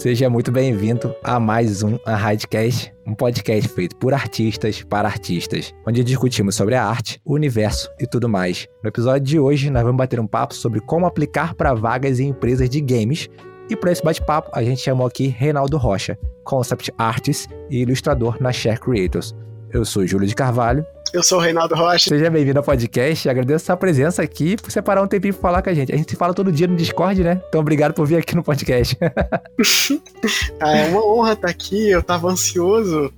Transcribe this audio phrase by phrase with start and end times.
[0.00, 6.02] Seja muito bem-vindo a mais um Arradcast, um podcast feito por artistas para artistas, onde
[6.02, 8.66] discutimos sobre a arte, o universo e tudo mais.
[8.82, 12.28] No episódio de hoje, nós vamos bater um papo sobre como aplicar para vagas em
[12.28, 13.28] empresas de games.
[13.68, 18.52] E para esse bate-papo, a gente chamou aqui Reinaldo Rocha, concept artist e ilustrador na
[18.52, 19.36] Share Creators.
[19.72, 22.08] Eu sou Júlio de Carvalho eu sou o Reinaldo Rocha.
[22.08, 23.28] Seja bem-vindo ao podcast.
[23.28, 25.92] Agradeço a sua presença aqui por separar um tempinho pra falar com a gente.
[25.92, 27.42] A gente se fala todo dia no Discord, né?
[27.48, 28.96] Então, obrigado por vir aqui no podcast.
[30.60, 31.90] ah, é uma honra estar aqui.
[31.90, 33.12] Eu tava ansioso,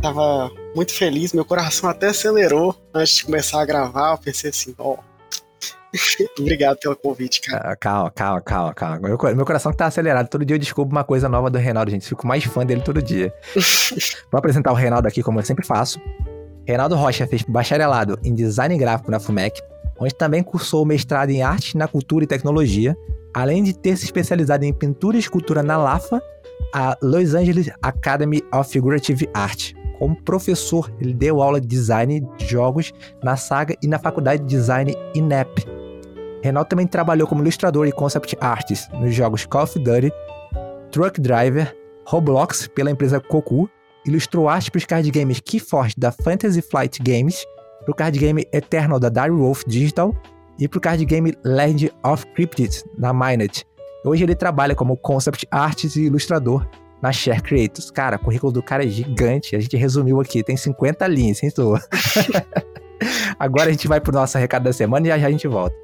[0.00, 1.32] tava muito feliz.
[1.32, 4.12] Meu coração até acelerou antes de começar a gravar.
[4.12, 4.92] Eu pensei assim, ó.
[4.92, 5.11] Oh.
[6.38, 7.72] Obrigado pelo convite, cara.
[7.72, 9.08] Ah, calma, calma, calma, calma.
[9.08, 10.28] Meu, meu coração tá acelerado.
[10.28, 12.08] Todo dia eu descubro uma coisa nova do Reinaldo, gente.
[12.08, 13.32] Fico mais fã dele todo dia.
[14.30, 16.00] Vou apresentar o Reinaldo aqui, como eu sempre faço.
[16.66, 19.60] Reinaldo Rocha fez bacharelado em design gráfico na FUMEC,
[19.98, 22.96] onde também cursou mestrado em arte na cultura e tecnologia,
[23.34, 26.22] além de ter se especializado em pintura e escultura na LAFA,
[26.72, 29.72] a Los Angeles Academy of Figurative Art.
[29.98, 34.48] Como professor, ele deu aula de design de jogos na Saga e na Faculdade de
[34.48, 35.81] Design INEP.
[36.42, 40.12] Reinaldo também trabalhou como ilustrador e concept artist nos jogos Call of Duty,
[40.90, 43.70] Truck Driver, Roblox pela empresa Koku
[44.04, 47.44] ilustrou arte para os card games Keyforce da Fantasy Flight Games,
[47.84, 50.14] para o card game Eternal da Dire Wolf Digital
[50.58, 53.64] e para o card game Legend of Cryptids da Minet.
[54.04, 56.66] Hoje ele trabalha como concept artist e ilustrador
[57.00, 57.90] na Share Creators.
[57.90, 59.54] Cara, o currículo do cara é gigante.
[59.54, 61.80] A gente resumiu aqui, tem 50 linhas, toa.
[63.38, 65.74] Agora a gente vai pro nosso recado da semana e já, já a gente volta.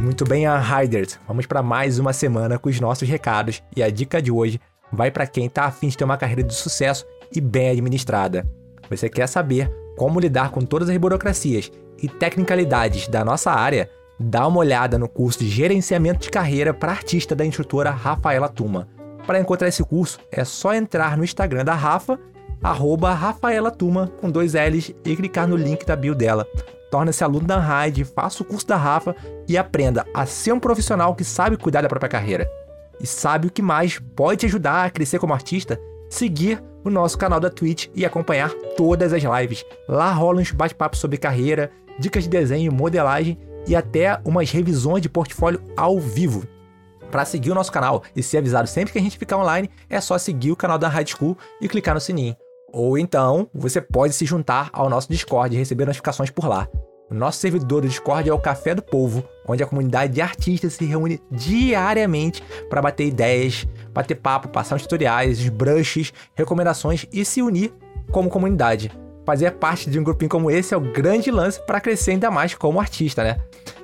[0.00, 1.18] Muito bem, Riders.
[1.28, 4.58] Vamos para mais uma semana com os nossos recados e a dica de hoje
[4.90, 8.46] vai para quem está afim de ter uma carreira de sucesso e bem administrada.
[8.88, 11.70] Você quer saber como lidar com todas as burocracias
[12.02, 13.90] e tecnicalidades da nossa área?
[14.18, 18.88] Dá uma olhada no curso de Gerenciamento de Carreira para Artista da instrutora Rafaela Tuma.
[19.26, 22.18] Para encontrar esse curso, é só entrar no Instagram da Rafa,
[22.62, 26.46] arroba Rafaela Tuma, com dois L's, e clicar no link da bio dela.
[26.90, 29.14] Torne-se aluno da Raid, faça o curso da Rafa
[29.48, 32.50] e aprenda a ser um profissional que sabe cuidar da própria carreira.
[33.00, 35.80] E sabe o que mais pode te ajudar a crescer como artista?
[36.08, 39.64] Seguir o nosso canal da Twitch e acompanhar todas as lives.
[39.88, 45.08] Lá rolam uns bate-papos sobre carreira, dicas de desenho, modelagem e até umas revisões de
[45.08, 46.44] portfólio ao vivo.
[47.10, 50.00] Para seguir o nosso canal e ser avisado sempre que a gente ficar online, é
[50.00, 52.36] só seguir o canal da High School e clicar no sininho.
[52.72, 56.68] Ou então, você pode se juntar ao nosso Discord e receber notificações por lá.
[57.10, 60.74] O nosso servidor do Discord é o Café do Povo, onde a comunidade de artistas
[60.74, 67.24] se reúne diariamente para bater ideias, bater papo, passar os tutoriais, os brushes, recomendações e
[67.24, 67.72] se unir
[68.12, 68.92] como comunidade.
[69.26, 72.54] Fazer parte de um grupinho como esse é o grande lance para crescer ainda mais
[72.54, 73.40] como artista, né?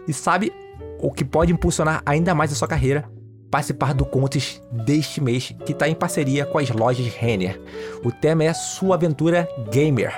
[0.06, 0.53] E sabe
[1.00, 3.16] o que pode impulsionar ainda mais a sua carreira?
[3.50, 7.60] Participar do Contes deste mês, que está em parceria com as lojas Renner.
[8.04, 10.12] O tema é Sua Aventura Gamer.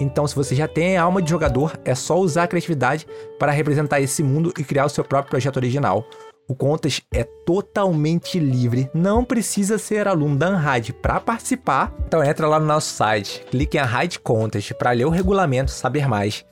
[0.00, 3.06] Então, se você já tem a alma de jogador, é só usar a criatividade
[3.38, 6.04] para representar esse mundo e criar o seu próprio projeto original.
[6.48, 11.94] O Contas é totalmente livre, não precisa ser aluno da Unrad para participar.
[12.06, 16.08] Então entra lá no nosso site, clique em Unrad Contas para ler o regulamento, saber
[16.08, 16.44] mais.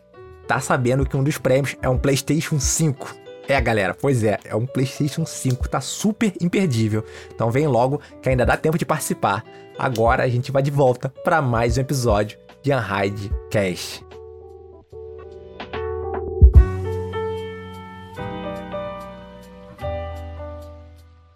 [0.47, 3.30] Tá sabendo que um dos prêmios é um PlayStation 5?
[3.51, 7.05] É, galera, pois é, é um PlayStation 5, tá super imperdível.
[7.35, 9.45] Então vem logo que ainda dá tempo de participar.
[9.77, 14.05] Agora a gente vai de volta para mais um episódio de Unhide Cash.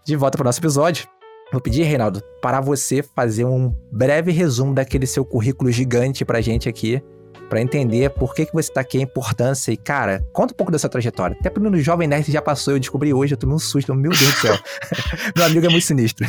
[0.06, 1.08] De volta para o nosso episódio.
[1.50, 6.68] Vou pedir, Reinaldo, para você fazer um breve resumo daquele seu currículo gigante pra gente
[6.68, 7.02] aqui
[7.54, 9.70] para entender por que, que você tá aqui, a importância.
[9.70, 11.36] E, cara, conta um pouco da sua trajetória.
[11.38, 13.94] Até no Jovem Nerd já passou, eu descobri hoje, eu tomei um susto.
[13.94, 14.58] Meu Deus do céu.
[15.36, 16.26] Meu amigo é muito sinistro.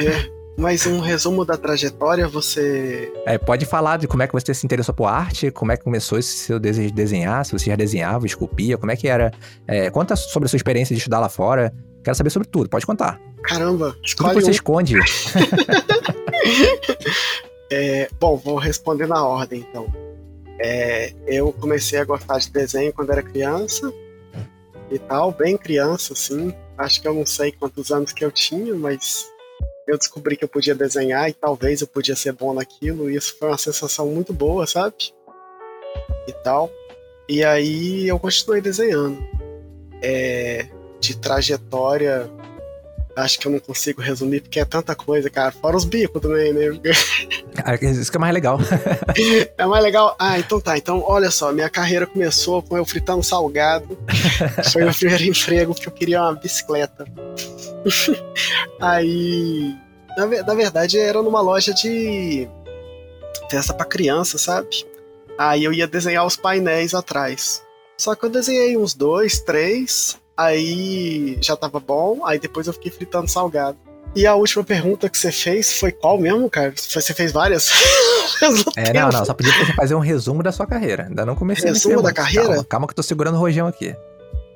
[0.00, 3.12] é, mas um resumo da trajetória, você.
[3.26, 5.82] É, pode falar de como é que você se interessou por arte, como é que
[5.82, 9.32] começou esse seu desejo de desenhar, se você já desenhava, esculpia, como é que era.
[9.66, 11.74] É, conta sobre a sua experiência de estudar lá fora.
[12.04, 13.20] Quero saber sobre tudo, pode contar.
[13.42, 14.52] Caramba, tudo que você um...
[14.52, 14.94] esconde.
[17.74, 19.86] É, bom, vou responder na ordem então.
[20.60, 23.90] É, eu comecei a gostar de desenho quando era criança
[24.90, 26.54] e tal, bem criança, assim.
[26.76, 29.26] Acho que eu não sei quantos anos que eu tinha, mas
[29.88, 33.08] eu descobri que eu podia desenhar e talvez eu podia ser bom naquilo.
[33.08, 35.14] E isso foi uma sensação muito boa, sabe?
[36.28, 36.70] E tal.
[37.26, 39.18] E aí eu continuei desenhando.
[40.02, 40.66] É,
[41.00, 42.30] de trajetória,
[43.16, 45.52] acho que eu não consigo resumir, porque é tanta coisa, cara.
[45.52, 46.80] Fora os bicos também, né?
[47.64, 48.58] Ah, isso que é mais legal.
[49.58, 50.16] é mais legal?
[50.18, 50.76] Ah, então tá.
[50.78, 53.96] Então, olha só, minha carreira começou com eu fritando salgado.
[54.72, 57.04] Foi meu primeiro emprego, porque eu queria uma bicicleta.
[58.80, 59.76] Aí,
[60.16, 62.48] na, na verdade, era numa loja de
[63.50, 64.86] festa para criança, sabe?
[65.36, 67.62] Aí eu ia desenhar os painéis atrás.
[67.98, 72.90] Só que eu desenhei uns dois, três, aí já tava bom, aí depois eu fiquei
[72.90, 73.78] fritando salgado.
[74.14, 76.74] E a última pergunta que você fez foi qual mesmo, cara?
[76.76, 77.70] Você fez várias?
[78.76, 81.06] é, não, não, só pedi pra você fazer um resumo da sua carreira.
[81.08, 82.48] Ainda não comecei Resumo da carreira?
[82.48, 83.96] Calma, calma que eu tô segurando o rojão aqui.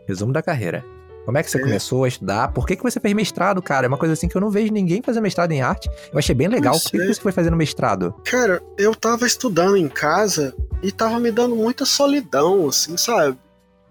[0.07, 0.85] Resumo da carreira.
[1.25, 1.61] Como é que você é.
[1.61, 2.53] começou a estudar?
[2.53, 3.87] Por que, que você fez mestrado, cara?
[3.87, 5.91] É uma coisa assim que eu não vejo ninguém fazer mestrado em arte.
[6.13, 6.79] Eu achei bem legal.
[6.79, 8.15] Por que, que você foi fazendo mestrado?
[8.25, 13.37] Cara, eu tava estudando em casa e tava me dando muita solidão, assim, sabe?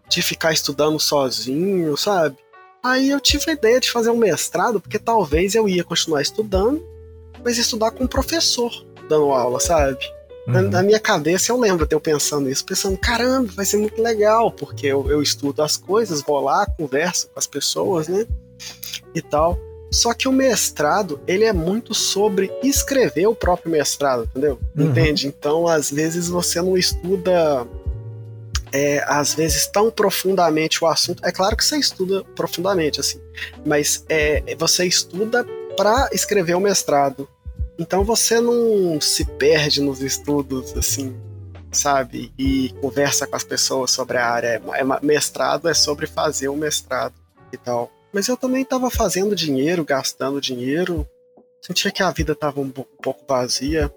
[0.09, 2.37] De ficar estudando sozinho, sabe?
[2.83, 6.83] Aí eu tive a ideia de fazer um mestrado, porque talvez eu ia continuar estudando,
[7.43, 8.71] mas estudar com um professor
[9.09, 9.97] dando aula, sabe?
[10.45, 10.69] Na, uhum.
[10.69, 14.51] na, minha cabeça eu lembro de eu pensando isso, pensando, caramba, vai ser muito legal,
[14.51, 18.27] porque eu, eu estudo as coisas, vou lá, converso com as pessoas, né?
[19.15, 19.57] E tal.
[19.91, 24.59] Só que o mestrado, ele é muito sobre escrever o próprio mestrado, entendeu?
[24.77, 24.91] Uhum.
[24.91, 25.27] Entende?
[25.27, 27.65] Então, às vezes você não estuda
[28.75, 31.25] é, às vezes tão profundamente o assunto.
[31.25, 33.21] É claro que você estuda profundamente, assim,
[33.65, 35.45] mas é, você estuda
[35.77, 37.27] para escrever o mestrado.
[37.79, 41.15] Então você não se perde nos estudos, assim,
[41.71, 42.33] sabe?
[42.37, 44.61] E conversa com as pessoas sobre a área.
[44.73, 47.15] É, mestrado é sobre fazer o mestrado
[47.53, 47.89] e tal.
[48.11, 51.07] Mas eu também estava fazendo dinheiro, gastando dinheiro.
[51.61, 53.93] Sentia que a vida estava um pouco vazia.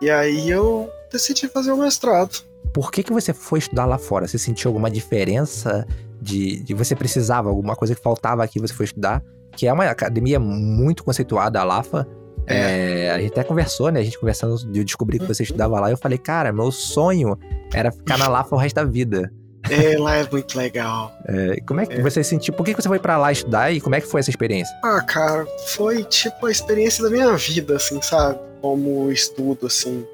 [0.00, 2.53] E aí eu decidi fazer o mestrado.
[2.74, 4.26] Por que, que você foi estudar lá fora?
[4.26, 5.86] Você sentiu alguma diferença
[6.20, 9.22] de, de você precisava, alguma coisa que faltava aqui você foi estudar?
[9.52, 12.04] Que é uma academia muito conceituada, a LAFA.
[12.48, 13.06] É.
[13.06, 14.00] É, a gente até conversou, né?
[14.00, 15.88] A gente conversando, eu descobri que você estudava lá.
[15.88, 17.38] E eu falei, cara, meu sonho
[17.72, 19.32] era ficar na LAFA o resto da vida.
[19.70, 21.12] É, lá é muito legal.
[21.26, 22.02] É, como é que é.
[22.02, 22.52] você sentiu?
[22.54, 24.74] Por que você foi para lá estudar e como é que foi essa experiência?
[24.82, 28.40] Ah, cara, foi tipo a experiência da minha vida, assim, sabe?
[28.60, 30.04] Como estudo, assim.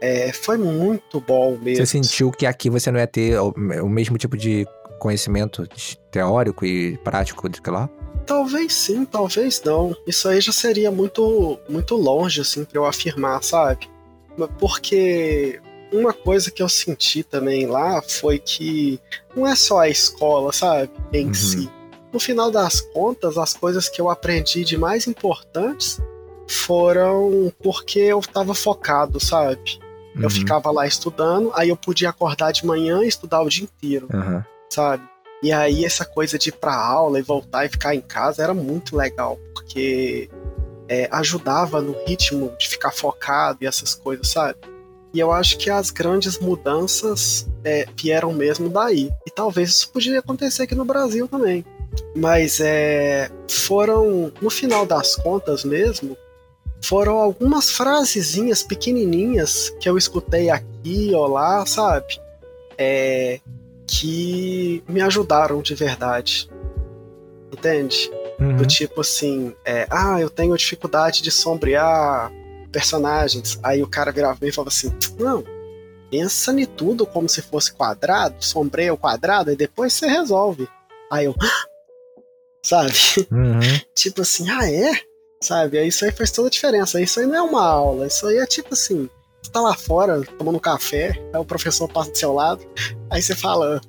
[0.00, 1.84] É, foi muito bom mesmo.
[1.84, 4.66] Você sentiu que aqui você não ia ter o, o mesmo tipo de
[4.98, 5.66] conhecimento
[6.10, 7.88] teórico e prático do que lá?
[8.26, 9.96] Talvez sim, talvez não.
[10.06, 13.88] Isso aí já seria muito, muito longe, assim, pra eu afirmar, sabe?
[14.58, 15.60] Porque
[15.92, 19.00] uma coisa que eu senti também lá foi que
[19.34, 20.90] não é só a escola, sabe?
[21.12, 21.34] Em uhum.
[21.34, 21.70] si.
[22.12, 26.00] No final das contas, as coisas que eu aprendi de mais importantes
[26.48, 29.78] foram porque eu estava focado, sabe?
[30.16, 30.22] Uhum.
[30.22, 34.08] Eu ficava lá estudando, aí eu podia acordar de manhã e estudar o dia inteiro,
[34.12, 34.42] uhum.
[34.70, 35.06] sabe?
[35.42, 38.54] E aí essa coisa de ir pra aula e voltar e ficar em casa era
[38.54, 40.30] muito legal, porque
[40.88, 44.58] é, ajudava no ritmo de ficar focado e essas coisas, sabe?
[45.12, 49.10] E eu acho que as grandes mudanças é, vieram mesmo daí.
[49.26, 51.64] E talvez isso poderia acontecer aqui no Brasil também.
[52.14, 56.16] Mas é, foram, no final das contas mesmo,
[56.82, 62.20] foram algumas frasezinhas pequenininhas que eu escutei aqui ou lá, sabe?
[62.78, 63.40] É,
[63.86, 66.50] que me ajudaram de verdade.
[67.52, 68.10] Entende?
[68.38, 68.56] Uhum.
[68.56, 72.30] Do tipo assim, é, ah, eu tenho dificuldade de sombrear
[72.70, 73.58] personagens.
[73.62, 75.42] Aí o cara virava e falava assim: Não,
[76.10, 80.68] pensa em tudo como se fosse quadrado, sombreia o quadrado e depois você resolve.
[81.10, 81.34] Aí eu,
[82.62, 82.92] sabe?
[83.30, 83.60] Uhum.
[83.94, 84.92] tipo assim, ah, é?
[85.40, 85.84] Sabe?
[85.86, 87.00] Isso aí faz toda a diferença.
[87.00, 89.08] Isso aí não é uma aula, isso aí é tipo assim:
[89.42, 92.66] você tá lá fora tomando café, aí o professor passa do seu lado,
[93.10, 93.80] aí você fala,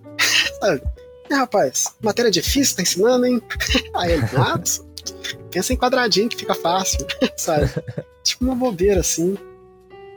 [0.59, 0.81] sabe?
[1.29, 3.41] É, rapaz, matéria difícil, tá ensinando, hein?
[3.93, 4.81] Aí ele, nossa,
[5.51, 7.69] pensa em quadradinho que fica fácil, sabe?
[8.23, 9.37] tipo uma bobeira assim.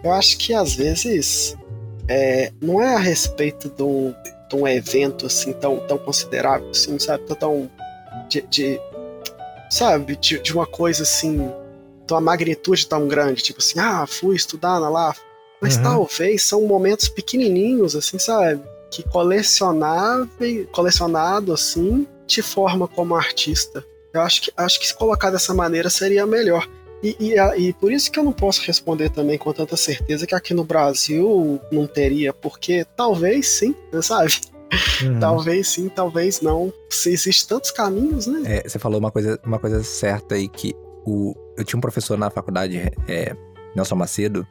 [0.05, 1.57] Eu acho que às vezes
[2.09, 4.15] é, não é a respeito de um,
[4.49, 7.25] de um evento assim tão, tão considerável, assim, sabe?
[7.37, 7.71] Tão
[8.29, 8.81] de, de
[9.71, 11.51] sabe, de, de, uma coisa assim,
[12.07, 15.21] de uma magnitude tão grande, tipo assim, ah, fui estudar na LAF.
[15.61, 15.83] Mas uhum.
[15.83, 18.63] talvez são momentos pequenininhos, assim, sabe?
[18.91, 23.85] Que colecionável, colecionado assim, te forma como artista.
[24.13, 26.69] Eu acho que, acho que se colocar dessa maneira seria melhor.
[27.03, 30.35] E, e, e, por isso que eu não posso responder também com tanta certeza que
[30.35, 34.39] aqui no Brasil não teria, porque talvez sim, sabe?
[35.03, 35.19] Uhum.
[35.19, 36.73] Talvez sim, talvez não.
[36.89, 38.43] Se existem tantos caminhos, né?
[38.45, 40.75] É, você falou uma coisa, uma coisa certa aí que
[41.05, 43.35] o, eu tinha um professor na faculdade, é,
[43.75, 44.47] Nelson Macedo,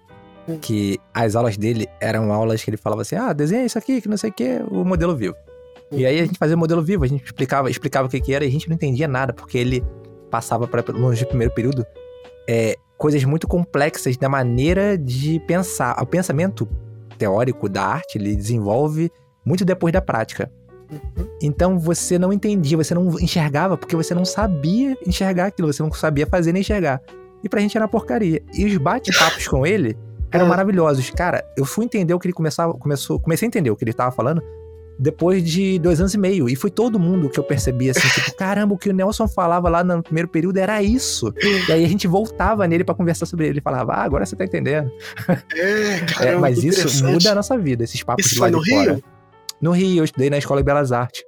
[0.47, 0.57] hum.
[0.59, 4.09] que as aulas dele eram aulas que ele falava assim: ah, desenha isso aqui, que
[4.09, 5.35] não sei o que, o modelo vivo.
[5.91, 8.33] E aí a gente fazia o modelo vivo, a gente explicava, explicava o que, que
[8.33, 9.83] era e a gente não entendia nada, porque ele
[10.29, 11.83] passava para alunos de primeiro período
[12.47, 15.99] é, coisas muito complexas da maneira de pensar.
[16.01, 16.67] O pensamento
[17.17, 19.11] teórico da arte ele desenvolve
[19.49, 20.51] muito depois da prática.
[20.91, 21.27] Uhum.
[21.41, 25.91] Então você não entendia, você não enxergava porque você não sabia enxergar aquilo, você não
[25.91, 27.01] sabia fazer nem enxergar.
[27.43, 28.41] E pra gente era porcaria.
[28.53, 29.97] E os bate-papos com ele
[30.31, 30.49] eram é.
[30.49, 31.09] maravilhosos.
[31.09, 33.91] Cara, eu fui entender o que ele começava, começou, comecei a entender o que ele
[33.91, 34.41] estava falando
[34.99, 36.49] depois de dois anos e meio.
[36.49, 39.69] E foi todo mundo que eu percebi assim, tipo, caramba, o que o Nelson falava
[39.69, 41.33] lá no primeiro período era isso.
[41.67, 43.53] E aí a gente voltava nele para conversar sobre ele.
[43.53, 44.91] Ele falava, ah, agora você tá entendendo.
[45.55, 48.51] É, caramba, é mas isso muda a nossa vida, esses papos isso de lá foi
[48.51, 48.83] no Rio?
[48.83, 49.18] Fora.
[49.61, 51.23] No Rio, eu estudei na Escola de Belas Artes.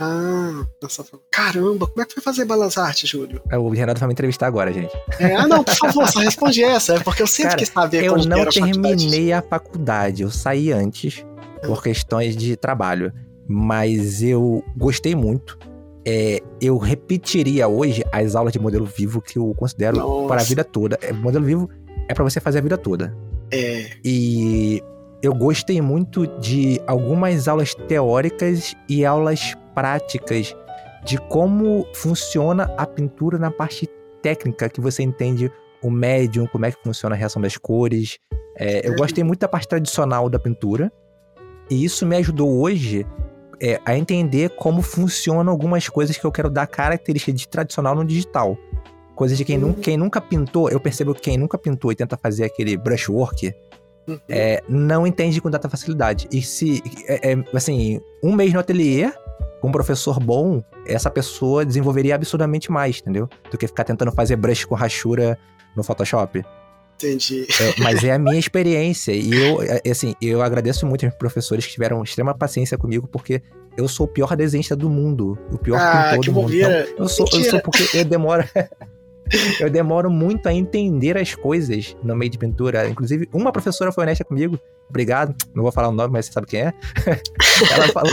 [0.00, 3.42] Ah, nossa, caramba, como é que foi fazer Belas Artes, Júlio?
[3.50, 4.96] É, o Renato vai me entrevistar agora, gente.
[5.18, 8.04] É, ah, não, por favor, só responde essa, é porque eu sempre Cara, quis saber
[8.04, 11.26] eu não terminei a faculdade, eu saí antes
[11.66, 13.12] por questões de trabalho,
[13.48, 15.58] mas eu gostei muito.
[16.06, 20.28] É, eu repetiria hoje as aulas de modelo vivo que eu considero Nossa.
[20.28, 20.96] para a vida toda.
[21.02, 21.68] É, modelo vivo
[22.08, 23.14] é para você fazer a vida toda.
[23.50, 23.90] É.
[24.04, 24.80] E
[25.22, 30.54] eu gostei muito de algumas aulas teóricas e aulas práticas
[31.04, 33.88] de como funciona a pintura na parte
[34.22, 35.50] técnica, que você entende
[35.82, 38.18] o médium, como é que funciona a reação das cores.
[38.56, 40.92] É, eu gostei muito da parte tradicional da pintura.
[41.70, 43.06] E isso me ajudou hoje
[43.60, 48.04] é, a entender como funcionam algumas coisas que eu quero dar característica de tradicional no
[48.04, 48.56] digital.
[49.14, 49.68] Coisas de quem, uhum.
[49.68, 53.52] nunca, quem nunca pintou, eu percebo que quem nunca pintou e tenta fazer aquele brushwork,
[54.08, 54.18] uhum.
[54.28, 56.26] é, não entende com tanta facilidade.
[56.32, 59.12] E se, é, é, assim, um mês no ateliê,
[59.60, 63.28] com um professor bom, essa pessoa desenvolveria absurdamente mais, entendeu?
[63.50, 65.38] Do que ficar tentando fazer brush com rachura
[65.76, 66.44] no Photoshop.
[66.96, 67.46] Entendi.
[67.60, 69.12] É, mas é a minha experiência.
[69.12, 73.40] E eu, é, assim, eu agradeço muito aos professores que tiveram extrema paciência comigo, porque
[73.76, 75.38] eu sou o pior desenhista do mundo.
[75.52, 76.54] O pior ah, pintor do mundo.
[76.54, 78.44] Então, eu, sou, eu sou porque eu demoro.
[79.60, 82.88] eu demoro muito a entender as coisas no meio de pintura.
[82.88, 84.58] Inclusive, uma professora foi honesta comigo.
[84.88, 85.34] Obrigado.
[85.54, 86.72] Não vou falar o nome, mas você sabe quem é.
[87.72, 88.12] ela, falou,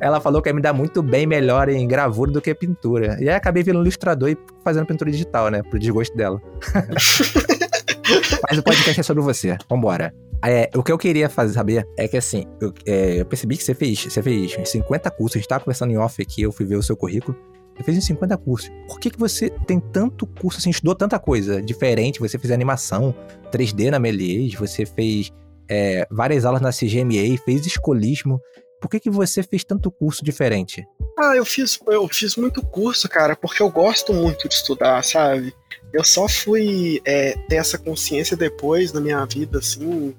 [0.00, 3.18] ela falou que ia me dar muito bem melhor em gravura do que pintura.
[3.20, 5.62] E aí acabei virando ilustrador e fazendo pintura digital, né?
[5.62, 6.40] Pro desgosto dela.
[8.48, 9.56] mas o podcast é sobre você.
[9.68, 10.14] Vambora.
[10.46, 13.64] É, o que eu queria fazer, saber é que assim, eu, é, eu percebi que
[13.64, 16.66] você fez, você fez 50 cursos, a gente tava conversando em off aqui, eu fui
[16.66, 17.36] ver o seu currículo.
[17.76, 18.70] Você fez uns 50 cursos.
[18.86, 22.20] Por que, que você tem tanto curso, assim, estudou tanta coisa diferente?
[22.20, 23.14] Você fez animação
[23.50, 25.32] 3D na Melies, você fez
[25.68, 28.40] é, várias aulas na CGMA, fez escolismo.
[28.80, 30.86] Por que, que você fez tanto curso diferente?
[31.18, 35.54] Ah, eu fiz, eu fiz muito curso, cara, porque eu gosto muito de estudar, sabe?
[35.92, 40.14] Eu só fui é, ter essa consciência depois na minha vida, assim,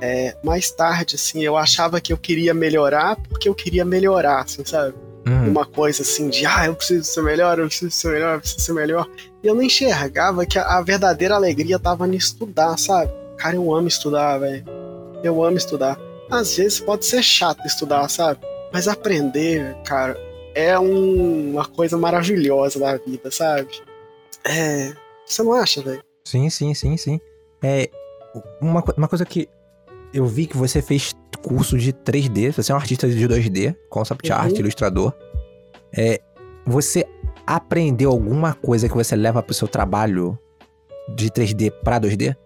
[0.00, 4.64] é, mais tarde, assim, eu achava que eu queria melhorar porque eu queria melhorar, assim,
[4.64, 4.94] sabe?
[5.28, 5.50] Uhum.
[5.50, 8.60] Uma coisa assim de, ah, eu preciso ser melhor, eu preciso ser melhor, eu preciso
[8.60, 9.06] ser melhor.
[9.42, 13.12] E eu não enxergava que a, a verdadeira alegria tava em estudar, sabe?
[13.36, 14.64] Cara, eu amo estudar, velho.
[15.22, 15.98] Eu amo estudar.
[16.30, 18.40] Às vezes pode ser chato estudar, sabe?
[18.72, 20.16] Mas aprender, cara,
[20.54, 23.68] é um, uma coisa maravilhosa da vida, sabe?
[24.44, 24.92] É.
[25.26, 26.02] Você não acha, velho?
[26.24, 27.20] Sim, sim, sim, sim.
[27.62, 27.90] É.
[28.60, 29.48] Uma, uma coisa que
[30.12, 31.12] eu vi que você fez
[31.42, 34.38] curso de 3D, você é um artista de 2D, concept uhum.
[34.38, 35.12] art, ilustrador.
[35.96, 36.20] É,
[36.66, 37.06] você
[37.46, 40.38] aprendeu alguma coisa que você leva pro seu trabalho
[41.14, 42.36] de 3D para 2D?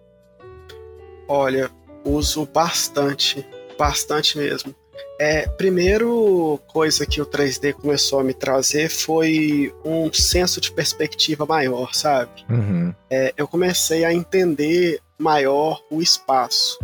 [1.27, 1.69] Olha,
[2.05, 3.45] uso bastante,
[3.77, 4.73] bastante mesmo.
[5.19, 11.45] É, primeiro coisa que o 3D começou a me trazer foi um senso de perspectiva
[11.45, 12.45] maior, sabe?
[12.49, 12.93] Uhum.
[13.09, 16.77] É, eu comecei a entender maior o espaço.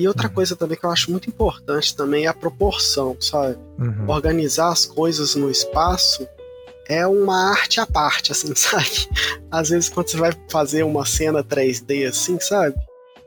[0.00, 0.34] E outra uhum.
[0.34, 3.58] coisa também que eu acho muito importante também é a proporção, sabe?
[3.78, 4.08] Uhum.
[4.08, 6.26] Organizar as coisas no espaço
[6.88, 9.10] é uma arte à parte, assim, sabe?
[9.50, 12.74] Às vezes quando você vai fazer uma cena 3D assim, sabe?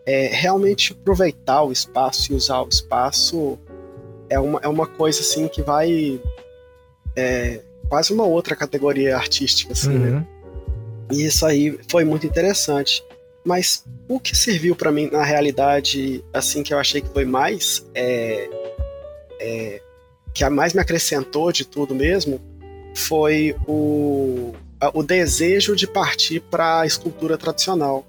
[0.04, 3.60] É, realmente aproveitar o espaço e usar o espaço
[4.28, 6.20] é uma, é uma coisa assim que vai
[7.16, 10.10] é, quase uma outra categoria artística, assim, né?
[10.10, 10.16] uhum.
[10.16, 10.28] né?
[11.12, 13.06] E isso aí foi muito interessante.
[13.44, 17.86] Mas o que serviu para mim, na realidade, assim, que eu achei que foi mais.
[17.94, 18.50] É,
[19.40, 19.82] é,
[20.34, 22.42] que a mais me acrescentou de tudo mesmo,
[22.96, 24.54] foi o,
[24.94, 28.06] o desejo de partir para a escultura tradicional,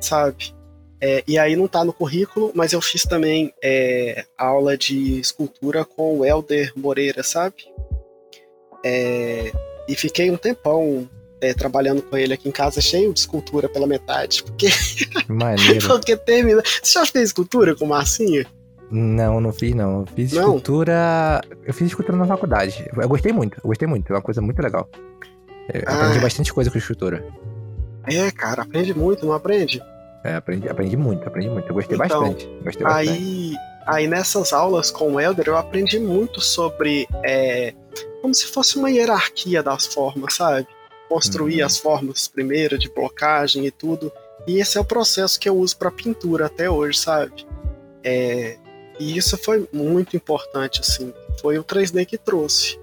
[0.00, 0.54] sabe?
[1.00, 5.84] É, e aí não tá no currículo, mas eu fiz também é, aula de escultura
[5.84, 7.68] com o Helder Moreira, sabe?
[8.84, 9.52] É,
[9.88, 11.08] e fiquei um tempão
[11.42, 14.44] é, trabalhando com ele aqui em casa, cheio de escultura pela metade.
[14.44, 14.68] Porque.
[15.28, 15.88] Maneiro.
[15.90, 16.62] porque termina.
[16.80, 18.46] Você já fez escultura com massinha?
[18.88, 20.00] Não, não fiz não.
[20.00, 20.42] Eu fiz não.
[20.42, 21.40] escultura.
[21.64, 22.88] Eu fiz escultura na faculdade.
[22.96, 24.08] Eu gostei muito, eu gostei muito.
[24.12, 24.88] É uma coisa muito legal.
[25.72, 26.22] Eu aprendi ah.
[26.22, 27.26] bastante coisa com escritura.
[28.06, 29.82] É, cara, aprende muito, não aprende?
[30.24, 31.68] É, aprendi, aprendi muito, aprendi muito.
[31.68, 32.46] Eu gostei então, bastante.
[32.62, 33.58] Gostei aí, bastante.
[33.86, 37.74] aí nessas aulas com o Elder eu aprendi muito sobre é,
[38.20, 40.66] como se fosse uma hierarquia das formas, sabe?
[41.12, 41.66] Construir uhum.
[41.66, 44.10] as formas primeiro, de blocagem e tudo.
[44.46, 47.46] E esse é o processo que eu uso para pintura até hoje, sabe?
[48.02, 48.56] É,
[48.98, 51.12] e isso foi muito importante, assim.
[51.42, 52.78] Foi o 3D que trouxe,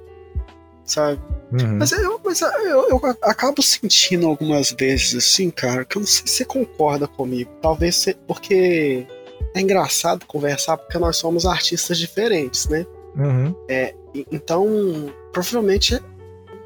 [0.86, 1.20] sabe?
[1.52, 1.78] Uhum.
[1.80, 6.28] Mas, eu, mas eu, eu, acabo sentindo algumas vezes, assim, cara, que eu não sei
[6.28, 7.50] se você concorda comigo.
[7.64, 9.08] Talvez você, porque
[9.56, 12.86] é engraçado conversar porque nós somos artistas diferentes, né?
[13.16, 13.56] Uhum.
[13.68, 13.96] É,
[14.32, 16.02] então, provavelmente é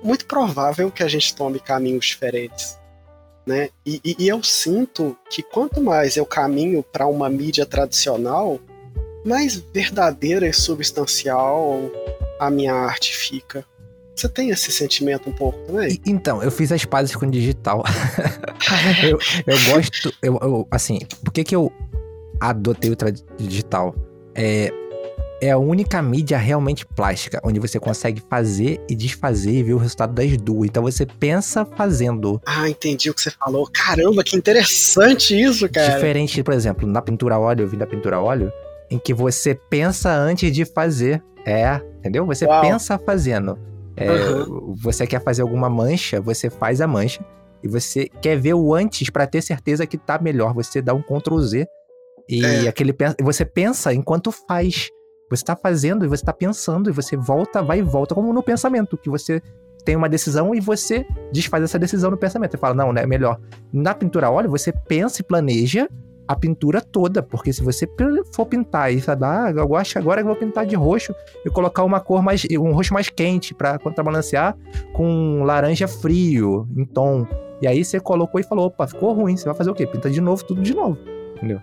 [0.03, 2.77] muito provável que a gente tome caminhos diferentes.
[3.45, 3.69] Né?
[3.85, 8.59] E, e, e eu sinto que quanto mais eu caminho para uma mídia tradicional,
[9.25, 11.81] mais verdadeira e substancial
[12.39, 13.65] a minha arte fica.
[14.15, 15.99] Você tem esse sentimento um pouco também?
[16.05, 17.83] Então, eu fiz as pazes com o digital.
[19.03, 19.17] eu,
[19.47, 20.13] eu gosto.
[20.21, 21.71] Eu, eu, assim, por que, que eu
[22.39, 22.95] adotei o
[23.37, 23.95] digital?
[24.35, 24.71] É,
[25.43, 29.77] é a única mídia realmente plástica, onde você consegue fazer e desfazer e ver o
[29.77, 30.69] resultado das duas.
[30.69, 32.41] Então você pensa fazendo.
[32.45, 33.69] Ah, entendi o que você falou.
[33.73, 35.95] Caramba, que interessante isso, cara.
[35.95, 38.53] Diferente, por exemplo, na pintura óleo, eu vi da pintura óleo,
[38.89, 41.21] em que você pensa antes de fazer.
[41.45, 42.25] É, entendeu?
[42.25, 42.61] Você Uau.
[42.61, 43.59] pensa fazendo.
[43.97, 44.73] É, uhum.
[44.81, 47.19] Você quer fazer alguma mancha, você faz a mancha.
[47.61, 50.53] E você quer ver o antes para ter certeza que tá melhor.
[50.53, 51.67] Você dá um Ctrl Z
[52.29, 52.67] e é.
[52.67, 54.89] aquele você pensa enquanto faz.
[55.29, 58.43] Você está fazendo e você está pensando e você volta, vai e volta, como no
[58.43, 59.41] pensamento, que você
[59.83, 62.55] tem uma decisão e você desfaz essa decisão no pensamento.
[62.55, 63.39] e fala, não, né, é melhor.
[63.71, 65.87] Na pintura óleo, você pensa e planeja
[66.27, 67.87] a pintura toda, porque se você
[68.33, 71.13] for pintar e falar, ah, eu acho que agora eu vou pintar de roxo
[71.45, 74.55] e colocar uma cor mais, um roxo mais quente para contrabalancear
[74.93, 77.27] com laranja frio em tom.
[77.61, 79.85] E aí você colocou e falou, opa, ficou ruim, você vai fazer o quê?
[79.85, 80.97] Pinta de novo, tudo de novo,
[81.35, 81.61] entendeu?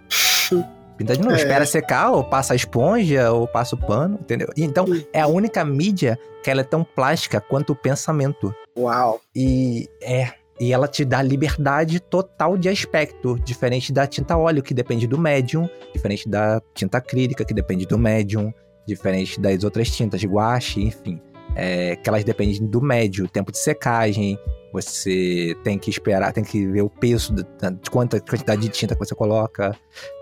[1.00, 1.38] Pinta de novo, é.
[1.38, 4.48] espera secar, ou passa a esponja, ou passa o pano, entendeu?
[4.54, 8.54] Então, é a única mídia que ela é tão plástica quanto o pensamento.
[8.76, 9.18] Uau!
[9.34, 10.34] E é.
[10.60, 15.18] E ela te dá liberdade total de aspecto, diferente da tinta óleo, que depende do
[15.18, 18.52] médium, diferente da tinta acrílica, que depende do médium,
[18.86, 21.18] diferente das outras tintas, guache, enfim.
[21.56, 24.38] É, que elas dependem do médio, tempo de secagem,
[24.72, 28.94] você tem que esperar, tem que ver o peso de, de quanta quantidade de tinta
[28.94, 29.76] que você coloca,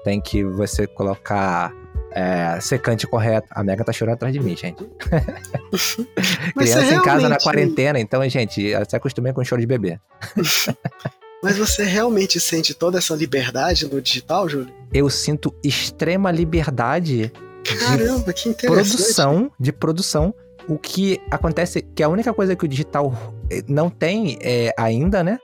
[0.05, 1.73] tem que você colocar
[2.13, 3.49] é, secante correto.
[3.51, 4.85] A Mega tá chorando atrás de mim, gente.
[6.55, 6.95] Criança realmente...
[6.95, 9.99] em casa na quarentena, então, gente, se acostumem com o choro de bebê.
[11.43, 14.75] Mas você realmente sente toda essa liberdade no digital, Júlio?
[14.93, 17.31] Eu sinto extrema liberdade
[17.63, 20.35] Caramba, de produção, de produção
[20.69, 23.13] o que acontece que a única coisa que o digital
[23.51, 25.39] eh, não tem é, ainda, né?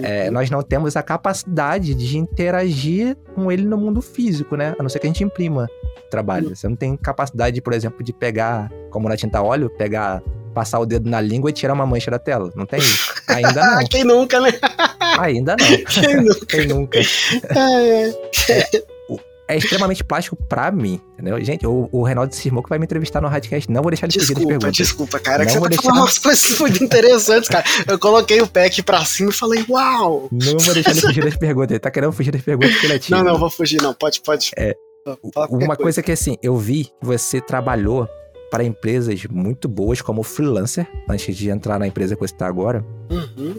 [0.00, 0.34] É, uhum.
[0.34, 4.74] nós não temos a capacidade de interagir com ele no mundo físico, né?
[4.78, 5.68] A não ser que a gente imprima
[6.08, 6.48] trabalho.
[6.48, 6.54] Uhum.
[6.54, 10.22] Você não tem capacidade, por exemplo, de pegar, como na tinta óleo, pegar,
[10.54, 12.52] passar o dedo na língua e tirar uma mancha da tela.
[12.54, 13.12] Não tem isso.
[13.26, 13.84] Ainda não.
[13.90, 14.52] Quem nunca, né?
[15.18, 15.66] Ainda não.
[15.86, 16.46] Quem nunca?
[16.46, 17.00] Quem nunca?
[18.48, 18.99] É,
[19.50, 21.42] é extremamente plástico pra mim, entendeu?
[21.44, 23.70] Gente, o, o Reinaldo cismou que vai me entrevistar no Radcast.
[23.70, 24.72] Não vou deixar ele fugir das perguntas.
[24.72, 25.38] Desculpa, cara.
[25.38, 25.82] Não que você tá deixar...
[25.82, 27.64] falando umas coisas muito interessantes, cara.
[27.88, 30.28] Eu coloquei o pack pra cima e falei, uau!
[30.30, 31.70] Não vou deixar ele fugir das perguntas.
[31.72, 33.24] Ele tá querendo fugir das perguntas porque ele é tímido.
[33.24, 33.92] Não, não, vou fugir não.
[33.92, 34.52] Pode, pode.
[34.56, 34.76] É,
[35.50, 38.08] uma coisa que, assim, eu vi que você trabalhou
[38.50, 42.84] para empresas muito boas como freelancer, antes de entrar na empresa que você está agora.
[43.10, 43.56] Uhum.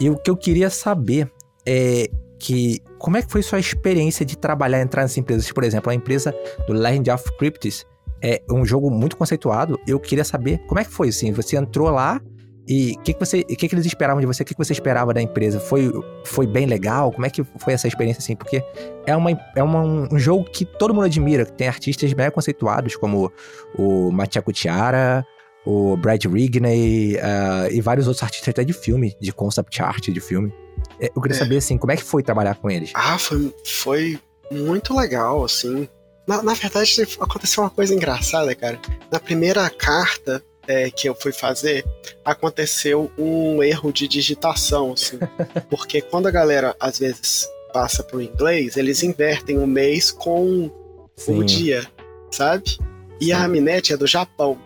[0.00, 1.30] E o que eu queria saber
[1.66, 5.50] é que como é que foi sua experiência de trabalhar, entrar nessas empresas?
[5.50, 6.34] Por exemplo, a empresa
[6.66, 7.86] do Legend of Cryptis
[8.22, 9.78] é um jogo muito conceituado.
[9.86, 12.20] Eu queria saber como é que foi, assim, você entrou lá
[12.68, 14.42] e o que, que, você, que, que eles esperavam de você?
[14.42, 15.58] O que, que você esperava da empresa?
[15.58, 15.90] Foi,
[16.24, 17.10] foi bem legal?
[17.10, 18.36] Como é que foi essa experiência, assim?
[18.36, 18.62] Porque
[19.06, 22.94] é, uma, é uma, um jogo que todo mundo admira, que tem artistas mega conceituados,
[22.94, 23.32] como
[23.74, 25.24] o Matiaco Tiara,
[25.64, 30.20] o Brad Rigney uh, e vários outros artistas até de filme, de concept art de
[30.20, 30.52] filme.
[31.00, 31.38] É, eu queria é.
[31.38, 32.90] saber, assim, como é que foi trabalhar com eles?
[32.94, 34.18] Ah, foi, foi
[34.50, 35.88] muito legal, assim.
[36.26, 38.80] Na, na verdade, aconteceu uma coisa engraçada, cara.
[39.10, 41.84] Na primeira carta é, que eu fui fazer,
[42.22, 45.18] aconteceu um erro de digitação, assim.
[45.70, 50.70] porque quando a galera, às vezes, passa pro inglês, eles invertem o mês com
[51.16, 51.38] Sim.
[51.38, 51.86] o dia,
[52.30, 52.78] sabe?
[53.18, 53.32] E Sim.
[53.32, 54.58] a Aminete é do Japão,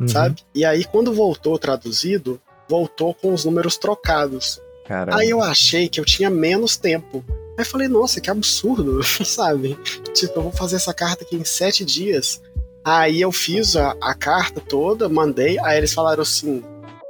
[0.00, 0.08] uhum.
[0.08, 0.42] sabe?
[0.54, 4.60] E aí, quando voltou traduzido, voltou com os números trocados.
[4.84, 5.18] Caramba.
[5.18, 7.24] Aí eu achei que eu tinha menos tempo.
[7.58, 9.78] Aí falei, nossa, que absurdo, sabe?
[10.12, 12.40] Tipo, eu vou fazer essa carta aqui em sete dias.
[12.84, 16.62] Aí eu fiz a, a carta toda, mandei, aí eles falaram assim: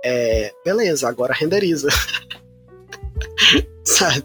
[0.05, 1.89] é, beleza, agora renderiza.
[3.83, 4.25] Sabe?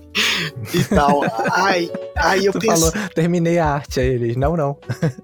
[0.74, 1.22] E tal.
[1.54, 4.78] Aí, aí eu falou, terminei a arte, aí eles, não, não.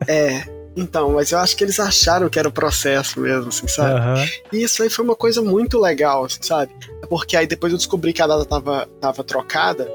[0.07, 0.43] É,
[0.75, 3.99] então, mas eu acho que eles acharam que era o processo mesmo, assim, sabe?
[3.99, 4.25] Aham.
[4.51, 6.71] E isso aí foi uma coisa muito legal, assim, sabe?
[7.09, 9.89] Porque aí depois eu descobri que a data tava, tava trocada.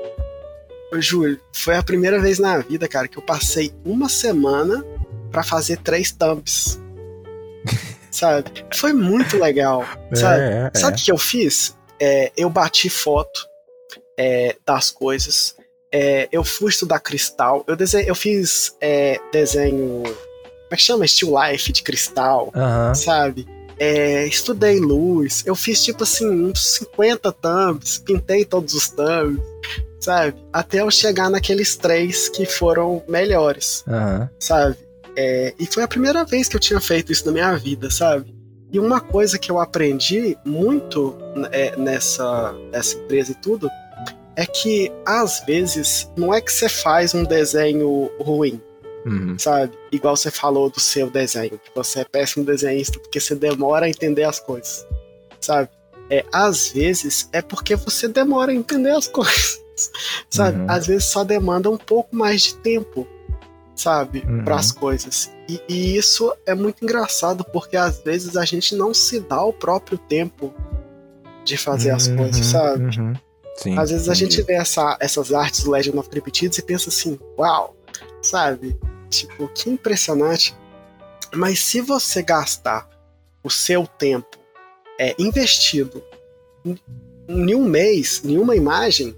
[0.95, 4.85] Júlio, foi a primeira vez na vida, cara, que eu passei uma semana
[5.31, 6.81] pra fazer três thumbs.
[8.11, 8.51] sabe?
[8.75, 10.43] Foi muito legal, sabe?
[10.43, 11.77] É, é, Sabe o que eu fiz?
[12.01, 13.47] É, eu bati foto
[14.19, 15.55] é, das coisas.
[15.93, 17.65] É, eu fui estudar cristal.
[17.67, 20.03] Eu, dese- eu fiz é, desenho.
[20.71, 21.07] Como é que chama?
[21.09, 22.95] Still Life de cristal, Aham.
[22.95, 23.45] sabe?
[23.77, 25.43] É, estudei luz.
[25.45, 27.99] Eu fiz tipo assim, uns 50 thumbs.
[27.99, 29.41] Pintei todos os thumbs,
[29.99, 30.41] sabe?
[30.53, 34.31] Até eu chegar naqueles três que foram melhores Aham.
[34.39, 34.77] sabe?
[35.17, 38.33] É, e foi a primeira vez que eu tinha feito isso na minha vida, sabe?
[38.73, 41.17] E uma coisa que eu aprendi muito
[41.51, 43.69] é, nessa, nessa empresa e tudo
[44.37, 48.61] é que às vezes não é que você faz um desenho ruim,
[49.07, 49.39] Uhum.
[49.39, 49.73] sabe?
[49.91, 53.89] Igual você falou do seu desenho, que você é péssimo desenhista porque você demora a
[53.89, 54.87] entender as coisas,
[55.41, 55.69] sabe?
[56.11, 59.61] É, às vezes é porque você demora a entender as coisas,
[60.29, 60.59] sabe?
[60.61, 60.67] Uhum.
[60.69, 63.07] Às vezes só demanda um pouco mais de tempo,
[63.75, 64.25] sabe?
[64.29, 64.45] Uhum.
[64.45, 65.31] Para as coisas.
[65.49, 69.53] E, e isso é muito engraçado porque às vezes a gente não se dá o
[69.53, 70.53] próprio tempo
[71.45, 72.99] de fazer as Uhum, coisas, sabe?
[72.99, 73.15] uhum.
[73.57, 73.79] Sim.
[73.79, 77.19] Às vezes a gente vê essa- essas artes do Legend of Cryptids e pensa assim,
[77.39, 77.77] uau,
[78.23, 78.77] sabe?
[79.09, 80.55] Tipo, que impressionante.
[81.35, 82.89] Mas se você gastar
[83.43, 84.37] o seu tempo
[84.99, 86.03] é, investido
[87.29, 89.17] em, um mês, em uma imagem,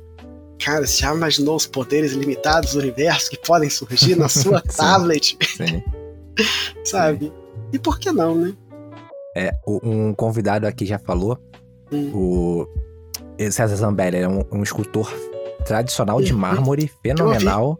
[0.62, 4.76] cara, você já imaginou os poderes ilimitados do universo que podem surgir na sua Sim.
[4.76, 5.82] tablet, Sim.
[6.84, 7.32] sabe?
[7.72, 8.54] E por que não, né?
[9.34, 11.38] É, um convidado aqui já falou,
[11.90, 12.10] Hum.
[12.14, 12.68] o
[13.50, 15.12] César Zambelli é um, um escultor
[15.66, 16.38] tradicional de Uhum.
[16.38, 17.78] mármore, fenomenal.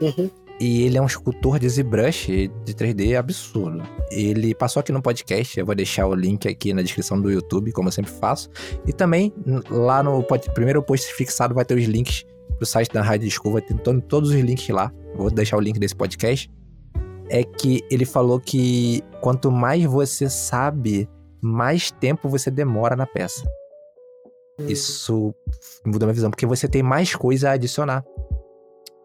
[0.00, 0.30] Uhum.
[0.60, 2.26] E ele é um escultor de ZBrush
[2.64, 3.80] de 3D absurdo.
[4.10, 7.70] Ele passou aqui no podcast, eu vou deixar o link aqui na descrição do YouTube,
[7.72, 8.50] como eu sempre faço.
[8.84, 9.32] E também
[9.70, 10.20] lá no
[10.54, 12.24] primeiro post fixado vai ter os links
[12.56, 14.92] pro site da Rádio School, vai ter to- todos os links lá.
[15.14, 16.50] Vou deixar o link desse podcast.
[17.30, 21.08] É que ele falou que quanto mais você sabe,
[21.40, 23.44] mais tempo você demora na peça.
[24.58, 24.66] Hum.
[24.66, 25.32] Isso
[25.86, 28.02] mudou minha visão, porque você tem mais coisa a adicionar.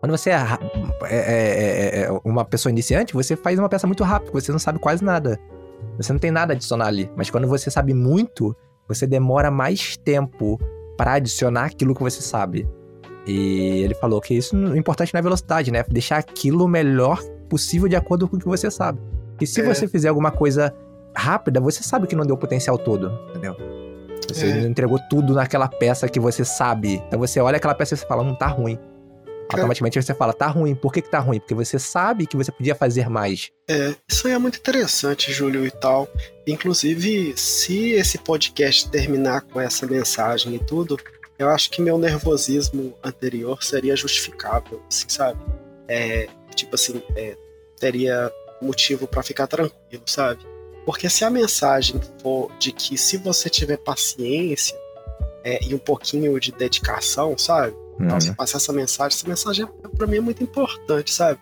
[0.04, 4.04] Quando você é, é- é- é- é uma pessoa iniciante, você faz uma peça muito
[4.04, 5.40] rápido, você não sabe quase nada.
[5.96, 7.10] Você não tem nada a adicionar ali.
[7.16, 8.54] Mas quando você sabe muito,
[8.86, 10.60] você demora mais tempo
[10.98, 12.68] para adicionar aquilo que você sabe.
[13.26, 15.86] E ele falou que isso o importante é velocidade, né?
[15.88, 19.00] Deixar aquilo o melhor possível de acordo com o que você sabe.
[19.40, 19.64] E se É.
[19.64, 20.76] você fizer alguma coisa
[21.16, 23.56] rápida, você sabe que não deu o potencial todo, entendeu?
[24.28, 24.64] Você É.
[24.68, 27.02] entregou tudo naquela peça que você sabe.
[27.08, 28.78] Então você olha aquela peça e você fala, não tá ruim.
[29.54, 30.76] Automaticamente você fala, tá ruim.
[30.76, 31.40] Por que, que tá ruim?
[31.40, 33.52] Porque você sabe que você podia fazer mais.
[33.70, 36.08] É, isso aí é muito interessante, Júlio e tal.
[36.48, 40.98] Inclusive, se esse podcast terminar com essa mensagem e tudo,
[41.38, 45.40] eu acho que meu nervosismo anterior seria justificável, assim, sabe?
[45.88, 47.36] É, tipo assim, é,
[47.80, 50.46] teria motivo pra ficar tranquilo, sabe?
[50.86, 54.78] Porque se a mensagem for de que se você tiver paciência
[55.44, 57.76] é, e um pouquinho de dedicação, sabe?
[58.00, 58.22] Então, Uhum.
[58.22, 61.40] você passar essa mensagem, essa mensagem para mim é muito importante, sabe?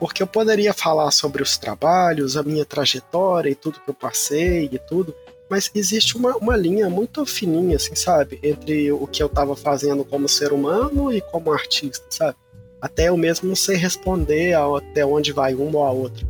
[0.00, 4.68] Porque eu poderia falar sobre os trabalhos, a minha trajetória e tudo que eu passei
[4.72, 5.14] e tudo,
[5.48, 8.38] mas existe uma, uma linha muito fininha, assim, sabe?
[8.42, 12.36] Entre o que eu tava fazendo como ser humano e como artista, sabe?
[12.80, 16.26] Até eu mesmo não sei responder ao- até onde vai uma ou a outra.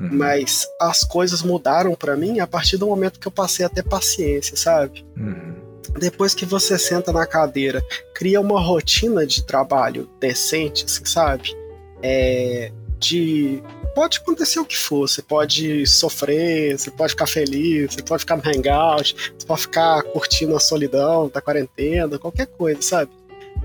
[0.00, 0.08] Uhum.
[0.10, 3.82] Mas as coisas mudaram para mim a partir do momento que eu passei a ter
[3.84, 5.04] paciência, sabe?
[5.16, 5.54] Uhum.
[5.98, 11.56] Depois que você senta na cadeira, cria uma rotina de trabalho decente, assim, sabe?
[12.02, 13.62] É, de
[13.94, 18.36] pode acontecer o que for, você pode sofrer, você pode ficar feliz, você pode ficar
[18.36, 23.10] no hangout, você pode ficar curtindo a solidão da quarentena, qualquer coisa, sabe?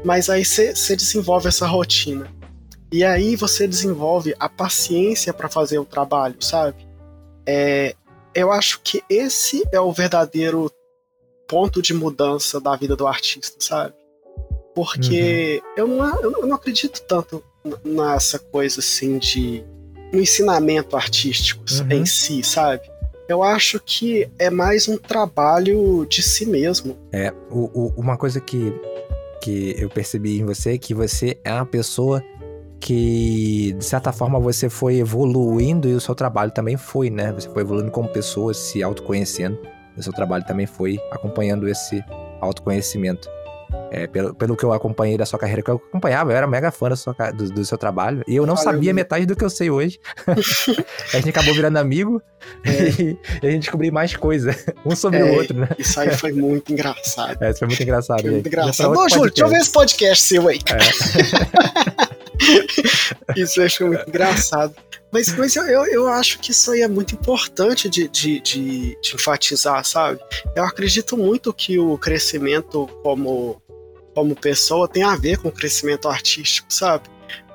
[0.03, 2.29] Mas aí você desenvolve essa rotina.
[2.91, 6.87] E aí você desenvolve a paciência para fazer o trabalho, sabe?
[7.45, 7.95] É,
[8.33, 10.71] eu acho que esse é o verdadeiro
[11.47, 13.93] ponto de mudança da vida do artista, sabe?
[14.75, 17.43] Porque eu, não, eu não- eu não acredito tanto
[17.83, 19.63] nessa coisa assim de
[20.13, 21.91] um ensinamento artístico Uhum.
[21.91, 22.81] em si, sabe?
[23.27, 26.95] Eu acho que é mais um trabalho de si mesmo.
[27.11, 28.73] É, o, o- uma coisa que,
[29.41, 32.23] que eu percebi em você é que você é uma pessoa
[32.79, 37.33] que, de certa forma, você foi evoluindo e o seu trabalho também foi, né?
[37.33, 39.57] Você foi evoluindo como pessoa, se autoconhecendo.
[39.97, 42.03] Do seu trabalho também foi acompanhando esse
[42.39, 43.27] autoconhecimento.
[43.89, 46.71] É, pelo, pelo que eu acompanhei da sua carreira, que eu acompanhava, eu era mega
[46.71, 48.23] fã sua, do, do, seu trabalho.
[48.27, 49.99] E eu não Valeu, sabia metade do que eu sei hoje.
[51.13, 52.21] a gente acabou virando amigo
[52.65, 52.71] é.
[53.01, 54.55] e, e, a gente descobriu mais coisa,
[54.85, 55.69] um sobre é, o outro, né?
[55.77, 57.41] Isso aí foi muito engraçado.
[57.41, 58.21] É, isso foi muito engraçado.
[58.21, 58.97] Foi muito engraçado.
[58.97, 60.59] Ô, Júlio, deixa eu ver esse podcast seu aí.
[63.35, 64.75] Isso aí foi muito engraçado.
[65.11, 68.97] Mas, mas eu, eu, eu, acho que isso aí é muito importante de, de, de,
[69.01, 70.19] de enfatizar, sabe?
[70.53, 73.61] Eu acredito muito que o crescimento como
[74.13, 77.03] como pessoa tem a ver com o crescimento artístico, sabe?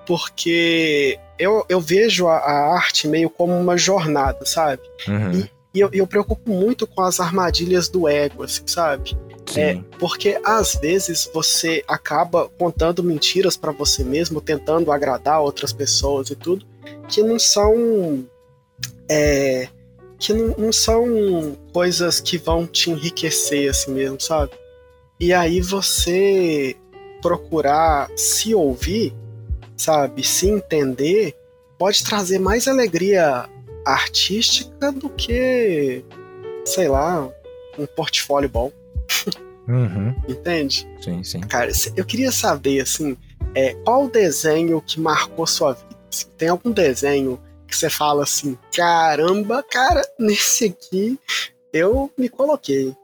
[0.06, 4.80] Porque eu, eu vejo a, a arte meio como uma jornada, sabe?
[5.08, 5.40] Uhum.
[5.40, 9.16] E, e eu, eu preocupo muito com as armadilhas do ego, assim, sabe?
[9.56, 16.30] É, porque às vezes você acaba contando mentiras para você mesmo, tentando agradar outras pessoas
[16.30, 16.64] e tudo,
[17.08, 18.24] que não são.
[19.08, 19.68] É,
[20.18, 24.52] que não, não são coisas que vão te enriquecer assim mesmo, sabe?
[25.18, 26.76] E aí você
[27.20, 29.14] procurar se ouvir,
[29.76, 31.34] sabe, se entender,
[31.78, 33.48] pode trazer mais alegria
[33.84, 36.04] artística do que,
[36.64, 37.28] sei lá,
[37.78, 38.72] um portfólio bom.
[39.68, 40.14] Uhum.
[40.28, 40.88] Entende?
[41.00, 41.40] Sim, sim.
[41.40, 43.16] Cara, eu queria saber, assim,
[43.54, 45.96] é, qual desenho que marcou sua vida?
[46.10, 51.18] Se tem algum desenho que você fala assim, caramba, cara, nesse aqui
[51.72, 52.94] eu me coloquei.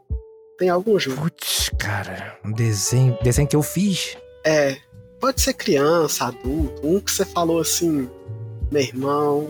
[0.59, 1.23] Tem algum jogo?
[1.23, 4.17] Putz, cara, um desenho, desenho que eu fiz.
[4.45, 4.77] É,
[5.21, 8.11] pode ser criança, adulto, um que você falou assim,
[8.71, 9.49] meu irmão,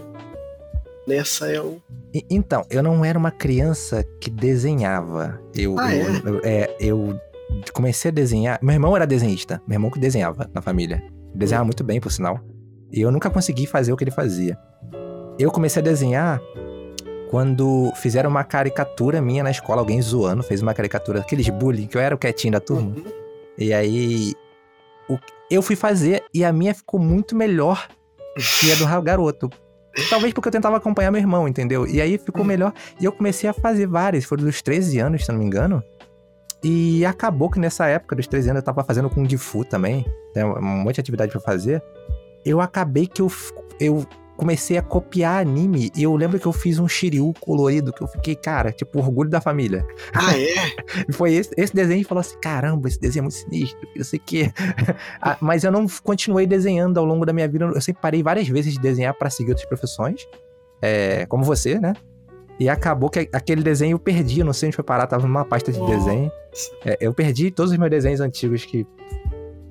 [1.08, 1.80] nessa eu.
[2.14, 5.40] E, então, eu não era uma criança que desenhava.
[5.54, 6.22] Eu, ah, eu, é?
[6.24, 7.20] eu, é, eu
[7.72, 8.58] comecei a desenhar.
[8.62, 11.02] Meu irmão era desenhista, meu irmão que desenhava na família.
[11.34, 11.68] Desenhava hum.
[11.68, 12.38] muito bem, por sinal.
[12.92, 14.56] E eu nunca consegui fazer o que ele fazia.
[15.38, 16.40] Eu comecei a desenhar
[17.30, 21.96] quando fizeram uma caricatura minha na escola, alguém zoando, fez uma caricatura, aqueles bullying, que
[21.96, 22.88] eu era o quietinho da turma.
[22.88, 23.04] Uhum.
[23.56, 24.34] E aí
[25.08, 25.18] o,
[25.50, 27.88] eu fui fazer e a minha ficou muito melhor
[28.60, 29.50] que a do garoto.
[30.08, 31.86] Talvez porque eu tentava acompanhar meu irmão, entendeu?
[31.86, 32.48] E aí ficou uhum.
[32.48, 32.72] melhor.
[33.00, 35.82] E eu comecei a fazer várias, foram dos 13 anos, se não me engano.
[36.62, 40.04] E acabou que nessa época dos 13 anos eu tava fazendo com o Gifu também,
[40.34, 41.82] tem um monte de atividade para fazer.
[42.44, 43.30] Eu acabei que eu,
[43.78, 44.06] eu
[44.38, 48.06] comecei a copiar anime e eu lembro que eu fiz um Shiryu colorido que eu
[48.06, 49.84] fiquei, cara, tipo, orgulho da família.
[50.14, 50.54] Ah, é?
[51.12, 54.18] Foi esse, esse desenho que falou assim: caramba, esse desenho é muito sinistro, não sei
[54.18, 54.52] o quê.
[55.20, 57.64] Ah, mas eu não continuei desenhando ao longo da minha vida.
[57.64, 60.28] Eu sempre parei várias vezes de desenhar para seguir outras profissões,
[60.80, 61.94] é, como você, né?
[62.60, 65.44] E acabou que aquele desenho eu perdi, eu não sei onde foi parar, tava numa
[65.44, 66.30] pasta de desenho.
[66.84, 68.86] É, eu perdi todos os meus desenhos antigos que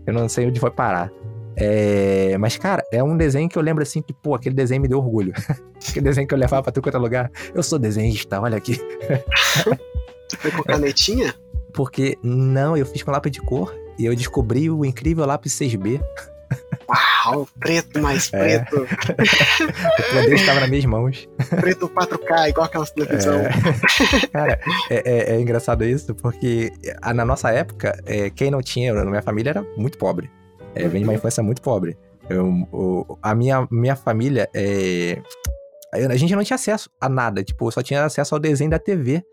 [0.05, 1.11] eu não sei onde foi parar.
[1.59, 4.87] É, mas, cara, é um desenho que eu lembro assim que, pô, aquele desenho me
[4.87, 5.33] deu orgulho.
[5.89, 7.31] aquele desenho que eu levava pra tudo quanto é lugar.
[7.53, 8.79] Eu sou desenhista, olha aqui.
[10.29, 11.33] Você foi com canetinha?
[11.73, 15.99] Porque, não, eu fiz com lápis de cor e eu descobri o incrível lápis 6B.
[16.89, 18.59] Uau, preto mais é.
[18.59, 18.83] preto.
[18.83, 21.27] o poder estava nas minhas mãos.
[21.59, 23.39] Preto 4K, igual aquela televisão.
[23.41, 24.27] É.
[24.31, 26.71] Cara, é, é, é, engraçado isso, porque
[27.13, 30.29] na nossa época, é, quem não tinha, na minha família era muito pobre.
[30.77, 31.97] É, vem de uma infância muito pobre.
[32.29, 35.21] Eu, a minha, minha família, é,
[35.93, 37.43] a gente não tinha acesso a nada.
[37.43, 39.23] Tipo, só tinha acesso ao desenho da TV.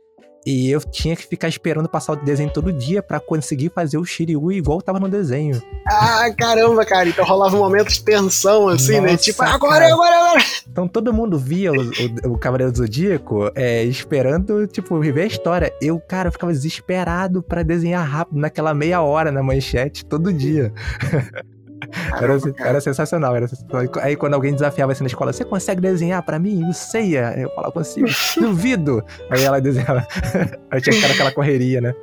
[0.46, 4.04] E eu tinha que ficar esperando passar o desenho todo dia para conseguir fazer o
[4.04, 5.62] Shiryu igual tava no desenho.
[5.86, 7.08] Ah, caramba, cara.
[7.08, 9.00] Então rolava um momento de tensão, assim, né?
[9.00, 9.16] Nossa, né?
[9.16, 10.44] Tipo, agora, agora, agora.
[10.70, 15.26] Então todo mundo via o, o, o Cavaleiro do Zodíaco é, esperando, tipo, viver a
[15.26, 15.72] história.
[15.80, 20.72] Eu, cara, eu ficava desesperado para desenhar rápido naquela meia hora na manchete todo dia.
[22.20, 23.90] Era, era, sensacional, era sensacional.
[24.00, 26.66] Aí quando alguém desafiava assim na escola, você consegue desenhar pra mim?
[26.66, 28.06] Eu sei, eu falava, consigo.
[28.40, 29.04] Duvido.
[29.30, 30.06] Aí ela desenhava.
[30.70, 31.94] Aí tinha que ficar aquela correria, né?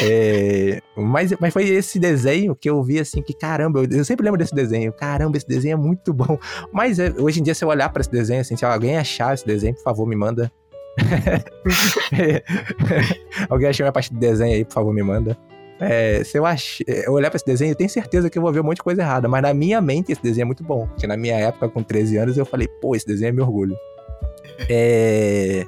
[0.00, 4.24] É, mas, mas foi esse desenho que eu vi assim, que caramba, eu, eu, sempre
[4.24, 4.92] lembro desse desenho.
[4.92, 6.38] Caramba, esse desenho é muito bom.
[6.72, 9.34] Mas é, hoje em dia, se eu olhar pra esse desenho, assim, se alguém achar
[9.34, 10.50] esse desenho, por favor, me manda.
[13.48, 15.36] alguém achou minha parte do desenho aí, por favor, me manda.
[15.82, 16.80] É, se eu, ach...
[16.86, 18.76] É, eu olhar pra esse desenho, eu tenho certeza que eu vou ver um monte
[18.76, 19.28] de coisa errada.
[19.28, 20.86] Mas na minha mente, esse desenho é muito bom.
[20.86, 23.76] Porque na minha época, com 13 anos, eu falei, pô, esse desenho é meu orgulho.
[24.68, 25.66] É...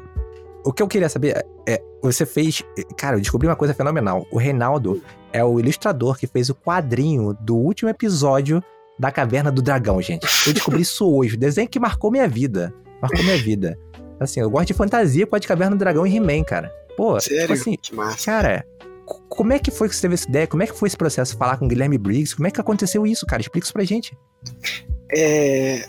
[0.65, 2.63] O que eu queria saber é, você fez.
[2.97, 4.27] Cara, eu descobri uma coisa fenomenal.
[4.31, 8.63] O Reinaldo é o ilustrador que fez o quadrinho do último episódio
[8.99, 10.27] da Caverna do Dragão, gente.
[10.47, 11.35] Eu descobri isso hoje.
[11.35, 12.73] O desenho que marcou minha vida.
[13.03, 13.79] Marcou minha vida.
[14.19, 16.73] Assim, eu gosto de fantasia, pode Caverna do Dragão e He-Man, cara.
[16.97, 17.41] Pô, Sério?
[17.43, 18.25] tipo assim, que massa.
[18.25, 18.65] cara,
[19.05, 20.47] como é que foi que você teve essa ideia?
[20.47, 21.37] Como é que foi esse processo?
[21.37, 22.35] Falar com o Guilherme Briggs?
[22.35, 23.43] Como é que aconteceu isso, cara?
[23.43, 24.17] Explica isso pra gente.
[25.15, 25.87] É...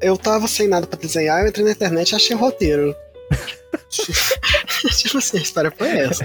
[0.00, 2.94] Eu tava sem nada pra desenhar, eu entrei na internet e achei o roteiro.
[4.96, 6.24] tipo assim, a história foi essa,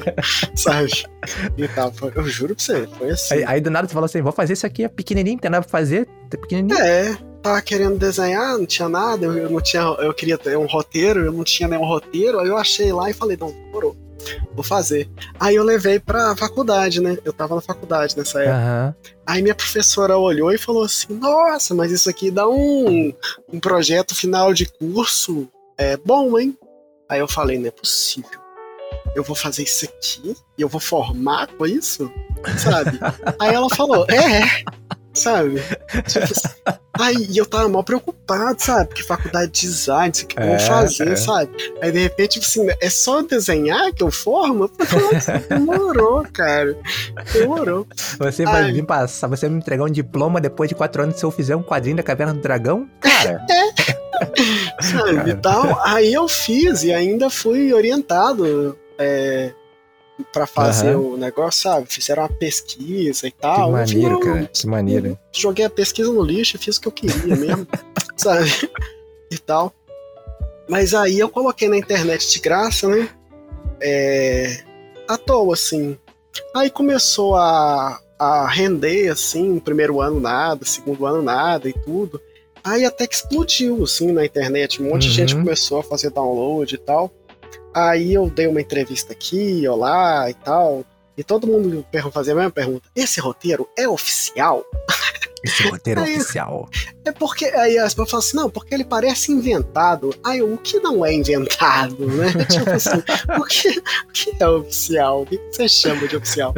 [0.56, 0.90] sabe?
[1.58, 3.34] E tal, eu juro pra você, foi assim.
[3.36, 5.64] Aí, aí, do nada você falou assim, vou fazer isso aqui, é pequenininho, tem nada
[5.64, 6.78] pra fazer, é pequenininho.
[6.80, 11.26] É, tava querendo desenhar, não tinha nada, eu, não tinha, eu queria ter um roteiro,
[11.26, 13.96] eu não tinha nenhum roteiro, aí eu achei lá e falei, não, demorou,
[14.54, 15.10] vou fazer.
[15.40, 17.18] Aí eu levei pra faculdade, né?
[17.24, 18.58] Eu tava na faculdade nessa época.
[18.58, 19.12] Uhum.
[19.26, 23.14] Aí minha professora olhou e falou assim, nossa, mas isso aqui dá um,
[23.52, 26.58] um projeto final de curso é bom, hein?
[27.10, 28.40] Aí eu falei, não é possível.
[29.16, 32.12] Eu vou fazer isso aqui e eu vou formar com isso?
[32.58, 33.00] Sabe?
[33.40, 34.64] Aí ela falou, é,
[35.18, 35.62] sabe?
[36.08, 38.88] Tipo assim, aí eu tava mal preocupado, sabe?
[38.88, 41.16] Porque faculdade de design, isso que eu vou é, fazer, é.
[41.16, 41.52] sabe?
[41.82, 44.70] Aí de repente, tipo assim, é só desenhar que eu formo?
[45.50, 46.78] Demorou, cara.
[47.34, 47.88] Demorou.
[48.20, 51.18] Você vai aí, vir passar, você vai me entregar um diploma depois de quatro anos
[51.18, 52.88] se eu fizer um quadrinho da Caverna do Dragão?
[53.00, 53.46] Cara.
[54.20, 54.82] É.
[54.82, 55.36] sabe?
[55.36, 55.80] Tal.
[55.84, 58.76] Aí eu fiz e ainda fui orientado.
[58.98, 59.52] É,
[60.34, 61.14] para fazer uhum.
[61.14, 61.88] o negócio, sabe?
[61.88, 63.68] Fizeram uma pesquisa e tal.
[63.68, 64.50] Que maneiro, cara.
[64.52, 65.20] Que maneiro.
[65.32, 67.68] Joguei a pesquisa no lixo e fiz o que eu queria mesmo,
[68.18, 68.50] sabe?
[69.32, 69.74] E tal.
[70.68, 73.10] Mas aí eu coloquei na internet de graça, né?
[73.82, 74.64] É...
[75.08, 75.98] À toa, assim.
[76.56, 82.20] Aí começou a, a render, assim, primeiro ano nada, segundo ano nada e tudo.
[82.64, 84.82] Aí até que explodiu, assim, na internet.
[84.82, 85.10] Um monte uhum.
[85.10, 85.44] de gente uhum.
[85.44, 87.12] começou a fazer download e tal.
[87.78, 90.84] Aí eu dei uma entrevista aqui, olá e tal.
[91.16, 94.66] E todo mundo fazia a mesma pergunta: esse roteiro é oficial?
[95.44, 96.68] Esse roteiro é oficial.
[97.06, 97.46] É porque.
[97.46, 100.12] Aí as pessoas falam assim: não, porque ele parece inventado.
[100.24, 102.34] Aí o que não é inventado, né?
[102.50, 102.98] tipo assim,
[103.40, 105.22] o que, o que é oficial?
[105.22, 106.56] O que você chama de oficial?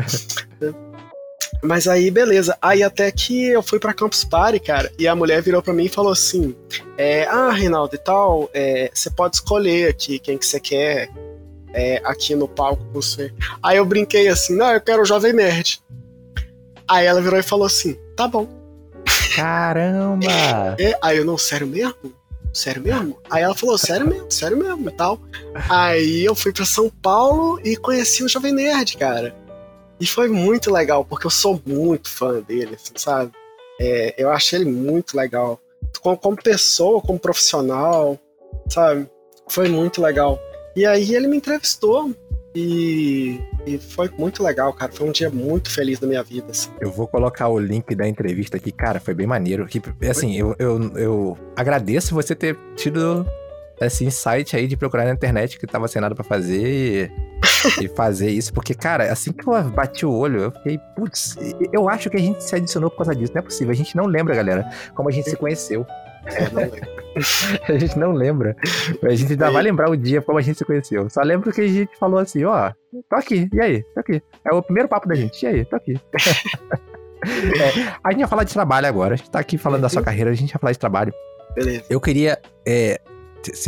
[1.61, 2.57] Mas aí, beleza.
[2.61, 5.85] Aí até que eu fui pra Campus Party, cara, e a mulher virou pra mim
[5.85, 6.55] e falou assim:
[6.97, 11.09] é, Ah, Reinaldo e tal, é, você pode escolher aqui quem que você quer
[11.73, 13.33] é, aqui no palco com você.
[13.61, 15.81] Aí eu brinquei assim: Não, eu quero o Jovem Nerd.
[16.87, 18.47] Aí ela virou e falou assim: Tá bom.
[19.35, 20.27] Caramba!
[20.79, 22.13] É, aí eu, não, sério mesmo?
[22.53, 23.19] Sério mesmo?
[23.29, 25.19] Aí ela falou, sério mesmo, sério mesmo e tal.
[25.69, 29.35] Aí eu fui para São Paulo e conheci o Jovem Nerd, cara.
[29.99, 33.31] E foi muito legal, porque eu sou muito fã dele, assim, sabe?
[33.79, 35.59] É, eu achei ele muito legal.
[36.01, 38.17] Como, como, pessoa, como profissional,
[38.69, 39.09] sabe?
[39.47, 40.39] Foi muito legal.
[40.75, 42.13] E aí ele me entrevistou
[42.53, 44.91] e, e, foi muito legal, cara.
[44.91, 46.47] Foi um dia muito feliz da minha vida.
[46.51, 46.69] Assim.
[46.79, 48.99] Eu vou colocar o link da entrevista aqui, cara.
[48.99, 49.65] Foi bem maneiro.
[49.65, 53.25] Que, assim, eu, eu, eu agradeço você ter tido
[53.81, 57.09] esse insight aí de procurar na internet que tava sem nada pra fazer
[57.79, 58.53] e, e fazer isso.
[58.53, 61.35] Porque, cara, assim que eu bati o olho, eu fiquei, putz,
[61.71, 63.33] eu acho que a gente se adicionou por causa disso.
[63.33, 63.71] Não é possível.
[63.71, 65.85] A gente não lembra, galera, como a gente se conheceu.
[66.25, 66.61] É, não
[67.75, 68.55] a gente não lembra.
[69.03, 71.09] A gente ainda vai lembrar o dia como a gente se conheceu.
[71.09, 72.71] Só lembro que a gente falou assim, ó,
[73.09, 73.83] tô aqui, e aí?
[73.93, 74.21] Tô aqui.
[74.45, 75.65] É o primeiro papo da gente, e aí?
[75.65, 75.99] Tô aqui.
[77.25, 79.13] é, a gente vai falar de trabalho agora.
[79.13, 81.13] A gente tá aqui falando da sua carreira, a gente vai falar de trabalho.
[81.55, 81.83] Beleza.
[81.89, 83.01] Eu queria é,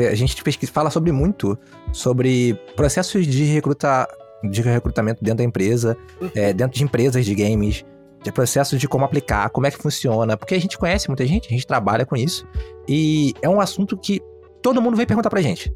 [0.10, 1.58] a gente pesquisa, fala sobre muito
[1.92, 4.08] sobre processos de recruta,
[4.44, 6.30] de recrutamento dentro da empresa, uhum.
[6.36, 7.86] é, dentro de empresas de games,
[8.24, 11.48] de processos de como aplicar, como é que funciona, porque a gente conhece muita gente,
[11.48, 12.48] a gente trabalha com isso
[12.88, 14.22] e é um assunto que
[14.62, 15.74] todo mundo vem perguntar pra gente.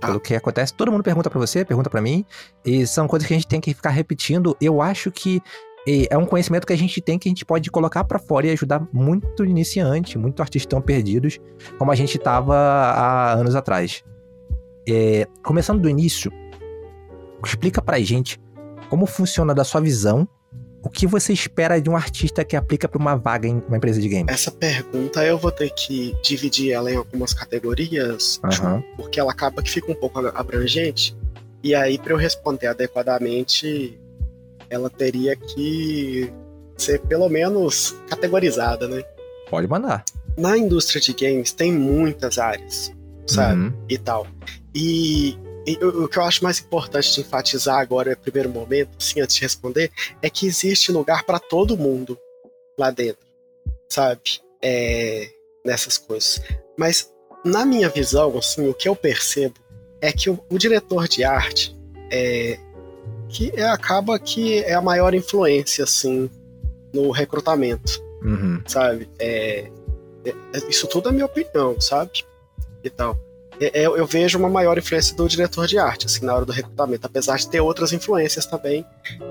[0.00, 0.08] Tá.
[0.08, 2.24] Pelo que acontece, todo mundo pergunta para você, pergunta para mim,
[2.64, 4.56] e são coisas que a gente tem que ficar repetindo.
[4.60, 5.40] Eu acho que
[5.86, 8.46] e é um conhecimento que a gente tem que a gente pode colocar para fora
[8.46, 11.38] e ajudar muito iniciante, muito artistas tão perdidos,
[11.78, 14.04] como a gente estava há anos atrás.
[14.88, 16.32] É, começando do início,
[17.44, 18.40] explica pra gente
[18.88, 20.28] como funciona da sua visão
[20.84, 24.00] o que você espera de um artista que aplica para uma vaga em uma empresa
[24.00, 24.28] de game?
[24.28, 28.82] Essa pergunta eu vou ter que dividir ela em algumas categorias, uhum.
[28.96, 31.16] porque ela acaba que fica um pouco abrangente.
[31.62, 33.96] E aí, para eu responder adequadamente,
[34.72, 36.32] ela teria que
[36.78, 39.04] ser pelo menos categorizada, né?
[39.50, 40.02] Pode mandar.
[40.36, 42.90] Na indústria de games tem muitas áreas,
[43.26, 43.60] sabe?
[43.60, 43.72] Uhum.
[43.86, 44.26] E tal.
[44.74, 49.20] E, e, o que eu acho mais importante de enfatizar agora, no primeiro momento, assim,
[49.20, 52.18] antes de responder, é que existe lugar para todo mundo
[52.78, 53.26] lá dentro,
[53.90, 54.40] sabe?
[54.62, 55.28] É,
[55.66, 56.40] nessas coisas.
[56.78, 57.12] Mas
[57.44, 59.54] na minha visão, assim, o que eu percebo
[60.00, 61.76] é que o, o diretor de arte
[62.10, 62.58] é,
[63.32, 66.30] que é, acaba que é a maior influência, assim,
[66.92, 68.62] no recrutamento, uhum.
[68.66, 69.08] sabe?
[69.18, 69.70] É,
[70.24, 70.34] é,
[70.68, 72.24] isso tudo é minha opinião, sabe?
[72.84, 72.92] E.
[73.60, 76.52] É, é, eu vejo uma maior influência do diretor de arte, assim, na hora do
[76.52, 78.84] recrutamento, apesar de ter outras influências também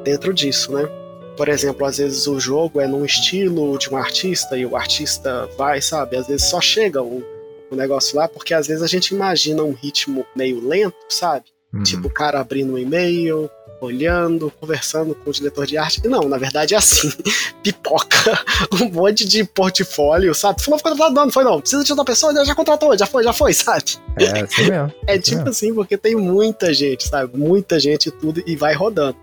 [0.03, 0.89] dentro disso, né?
[1.35, 5.49] Por exemplo, às vezes o jogo é num estilo de um artista e o artista
[5.57, 6.17] vai, sabe?
[6.17, 7.23] Às vezes só chega o,
[7.69, 11.45] o negócio lá, porque às vezes a gente imagina um ritmo meio lento, sabe?
[11.73, 11.83] Uhum.
[11.83, 13.49] Tipo, o cara abrindo um e-mail,
[13.81, 16.07] olhando, conversando com o diretor de arte.
[16.07, 17.11] Não, na verdade é assim:
[17.63, 18.39] pipoca
[18.79, 20.61] um monte de portfólio, sabe?
[20.61, 21.59] Falou, ficou contratado, não foi não.
[21.59, 23.83] Precisa de outra pessoa, já contratou, já foi, já foi, sabe?
[24.17, 24.93] É, assim mesmo.
[25.07, 25.49] É tipo mesmo.
[25.49, 27.37] assim, porque tem muita gente, sabe?
[27.37, 29.17] Muita gente e tudo, e vai rodando,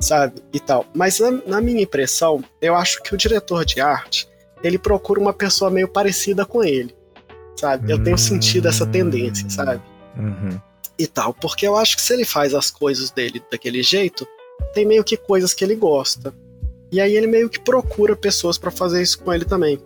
[0.00, 0.42] sabe?
[0.52, 0.86] E tal.
[0.94, 4.28] Mas na, na minha impressão, eu acho que o diretor de arte,
[4.62, 6.94] ele procura uma pessoa meio parecida com ele,
[7.56, 7.92] sabe?
[7.92, 9.82] Eu tenho sentido essa tendência, sabe?
[10.16, 10.58] Uhum.
[10.98, 11.34] E tal.
[11.34, 14.26] Porque eu acho que se ele faz as coisas dele daquele jeito,
[14.74, 16.34] tem meio que coisas que ele gosta.
[16.90, 19.78] E aí ele meio que procura pessoas para fazer isso com ele também.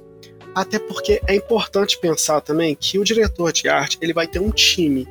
[0.55, 4.51] Até porque é importante pensar também que o diretor de arte, ele vai ter um
[4.51, 5.07] time,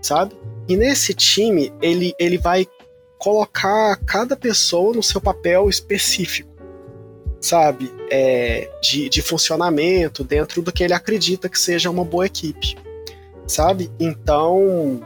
[0.00, 0.36] sabe?
[0.68, 2.66] E nesse time, ele, ele vai
[3.18, 6.50] colocar cada pessoa no seu papel específico,
[7.40, 7.90] sabe?
[8.10, 12.76] É, de, de funcionamento dentro do que ele acredita que seja uma boa equipe,
[13.46, 13.90] sabe?
[13.98, 15.02] Então,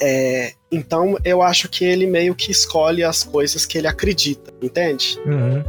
[0.00, 5.18] é, então eu acho que ele meio que escolhe as coisas que ele acredita, entende?
[5.26, 5.62] Uhum.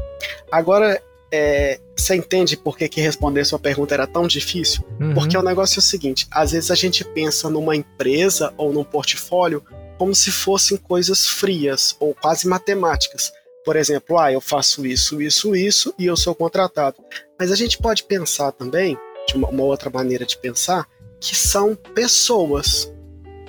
[0.51, 1.01] Agora,
[1.31, 4.83] é, você entende por que, que responder sua pergunta era tão difícil?
[4.99, 5.13] Uhum.
[5.13, 8.83] Porque o negócio é o seguinte: às vezes a gente pensa numa empresa ou num
[8.83, 9.63] portfólio
[9.97, 13.31] como se fossem coisas frias ou quase matemáticas.
[13.63, 16.97] Por exemplo, ah, eu faço isso, isso, isso e eu sou contratado.
[17.39, 20.87] Mas a gente pode pensar também, de uma, uma outra maneira de pensar,
[21.19, 22.91] que são pessoas,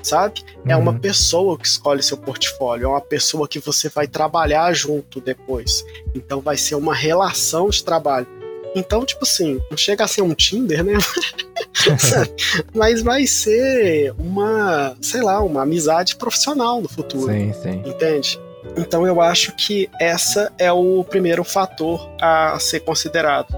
[0.03, 0.43] sabe?
[0.67, 0.99] É uma Uhum.
[0.99, 5.85] pessoa que escolhe seu portfólio, é uma pessoa que você vai trabalhar junto depois.
[6.15, 8.27] Então vai ser uma relação de trabalho.
[8.75, 10.95] Então, tipo assim, não chega a ser um Tinder, né?
[12.75, 17.83] Mas vai ser uma, sei lá, uma amizade profissional no futuro Sim, sim.
[17.85, 18.41] entende?
[18.77, 23.53] Então eu acho que essa é o primeiro fator a ser considerado,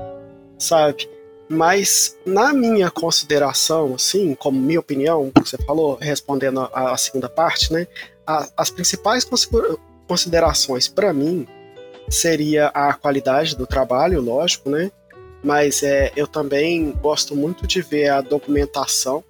[0.58, 1.08] sabe?
[1.48, 7.72] Mas na minha consideração, assim, como minha opinião, você falou, respondendo a, a segunda parte,
[7.72, 7.86] né?
[8.26, 9.76] a- as principais consider-
[10.08, 11.46] considerações para mim
[12.08, 14.90] seria a qualidade do trabalho, lógico, né?
[15.42, 19.22] Mas é, eu também gosto muito de ver a documentação,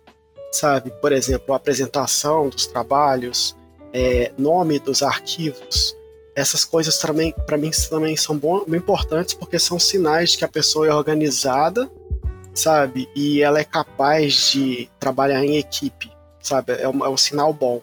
[0.53, 0.93] sabe?
[1.01, 3.57] Por exemplo, a apresentação dos trabalhos,
[3.93, 5.97] é, nome dos arquivos.
[6.37, 10.45] Essas coisas também, para mim, também são bom, bem importantes porque são sinais de que
[10.45, 11.89] a pessoa é organizada,
[12.53, 13.09] sabe?
[13.15, 16.11] E ela é capaz de trabalhar em equipe,
[16.41, 16.73] sabe?
[16.73, 17.81] É um, é um sinal bom,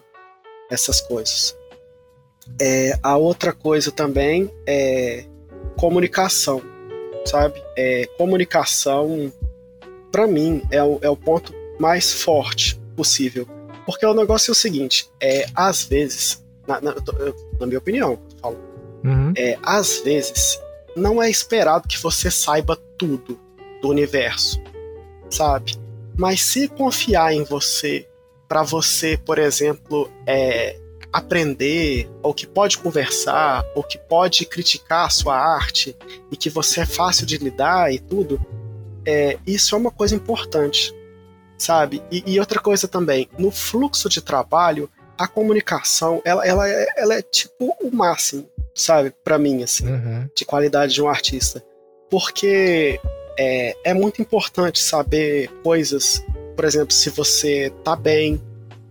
[0.70, 1.56] essas coisas.
[2.60, 5.24] É, a outra coisa também é
[5.78, 6.60] comunicação,
[7.24, 7.62] sabe?
[7.76, 9.32] É, comunicação,
[10.10, 13.46] para mim, é o, é o ponto mais forte possível.
[13.86, 16.94] Porque o negócio é o seguinte, é, às vezes, na, na-
[17.58, 18.18] na minha opinião,
[19.04, 19.32] Uhum.
[19.36, 20.60] é, às vezes,
[20.96, 23.38] não é esperado que você saiba tudo
[23.80, 24.60] do universo,
[25.30, 25.76] sabe?
[26.16, 28.06] Mas se confiar em você,
[28.46, 30.78] para você, por exemplo, é,
[31.12, 35.96] aprender, ou que pode conversar, ou que pode criticar a sua arte,
[36.30, 38.40] e que você é fácil de lidar e tudo,
[39.04, 40.94] é, isso é uma coisa importante,
[41.58, 42.02] sabe?
[42.10, 44.88] E, e outra coisa também, no fluxo de trabalho,
[45.18, 49.12] a comunicação, ela, ela, é, ela é tipo o máximo, sabe?
[49.24, 50.28] Para mim, assim Uhum.
[50.34, 51.62] de qualidade de um artista.
[52.10, 53.00] Porque
[53.38, 56.22] é, é muito importante saber coisas,
[56.54, 58.40] por exemplo, se você tá bem,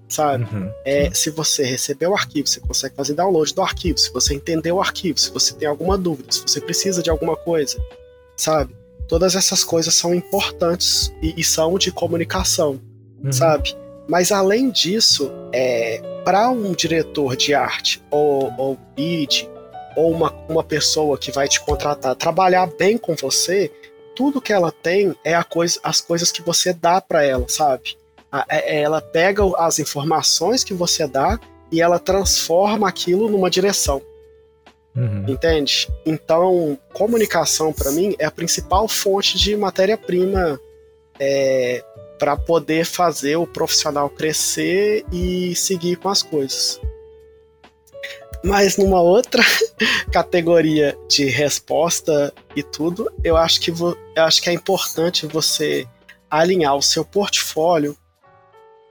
[0.09, 0.43] sabe?
[0.43, 0.71] Uhum.
[0.83, 4.75] É, se você recebeu o arquivo, você consegue fazer download do arquivo, se você entendeu
[4.77, 7.77] o arquivo, se você tem alguma dúvida, se você precisa de alguma coisa,
[8.35, 8.75] sabe?
[9.07, 12.79] Todas essas coisas são importantes e, e são de comunicação
[13.23, 13.31] Uhum.
[13.31, 13.75] sabe?
[14.07, 19.47] Mas além disso, é, para um diretor de arte ou, ou lead
[19.95, 23.71] ou uma, uma pessoa que vai te contratar trabalhar bem com você,
[24.15, 27.97] tudo que ela tem é a coisa, as coisas que você dá para ela, sabe?
[28.31, 31.39] A- é- ela pega as informações que você dá
[31.71, 34.01] e ela transforma aquilo numa direção,
[34.95, 35.25] Uhum.
[35.27, 35.87] entende?
[36.05, 40.59] Então, comunicação para mim é a principal fonte de matéria-prima
[42.17, 46.79] para poder fazer o profissional crescer e seguir com as coisas.
[48.43, 49.43] Mas numa outra
[50.11, 55.87] categoria de resposta e tudo, eu acho que, eu acho que é importante você
[56.29, 57.95] alinhar o seu portfólio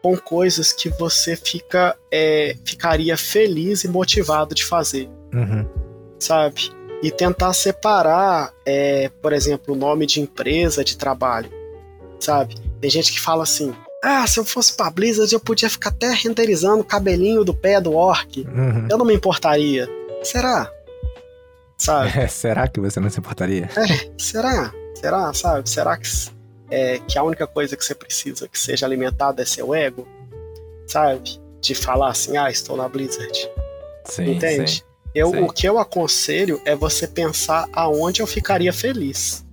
[0.03, 5.65] com coisas que você fica, é, ficaria feliz e motivado de fazer Uhum.
[6.19, 6.73] sabe?
[7.03, 11.51] E tentar separar, é, por exemplo, o nome de empresa de trabalho,
[12.19, 12.57] sabe?
[12.81, 16.11] Tem gente que fala assim: ah, se eu fosse pra Blizzard eu podia ficar até
[16.13, 18.41] renderizando o cabelinho do pé do orc.
[18.41, 18.89] Uhum.
[18.91, 19.89] Eu não me importaria.
[20.23, 20.71] Será?
[21.77, 22.11] Sabe?
[22.19, 23.69] É, será que você não se importaria?
[24.19, 24.73] Será?
[24.95, 25.33] Será?
[25.33, 25.69] Sabe?
[25.69, 26.09] Será que,
[26.71, 30.07] é, que a única coisa que você precisa que seja alimentada é seu ego?
[30.87, 31.41] Sabe?
[31.61, 33.51] de falar assim, ah, estou na Blizzard.
[34.05, 34.71] Sim, Entende?
[34.71, 34.83] sim.
[35.13, 35.43] Eu, Sim.
[35.43, 39.45] o que eu aconselho é você pensar aonde eu ficaria feliz.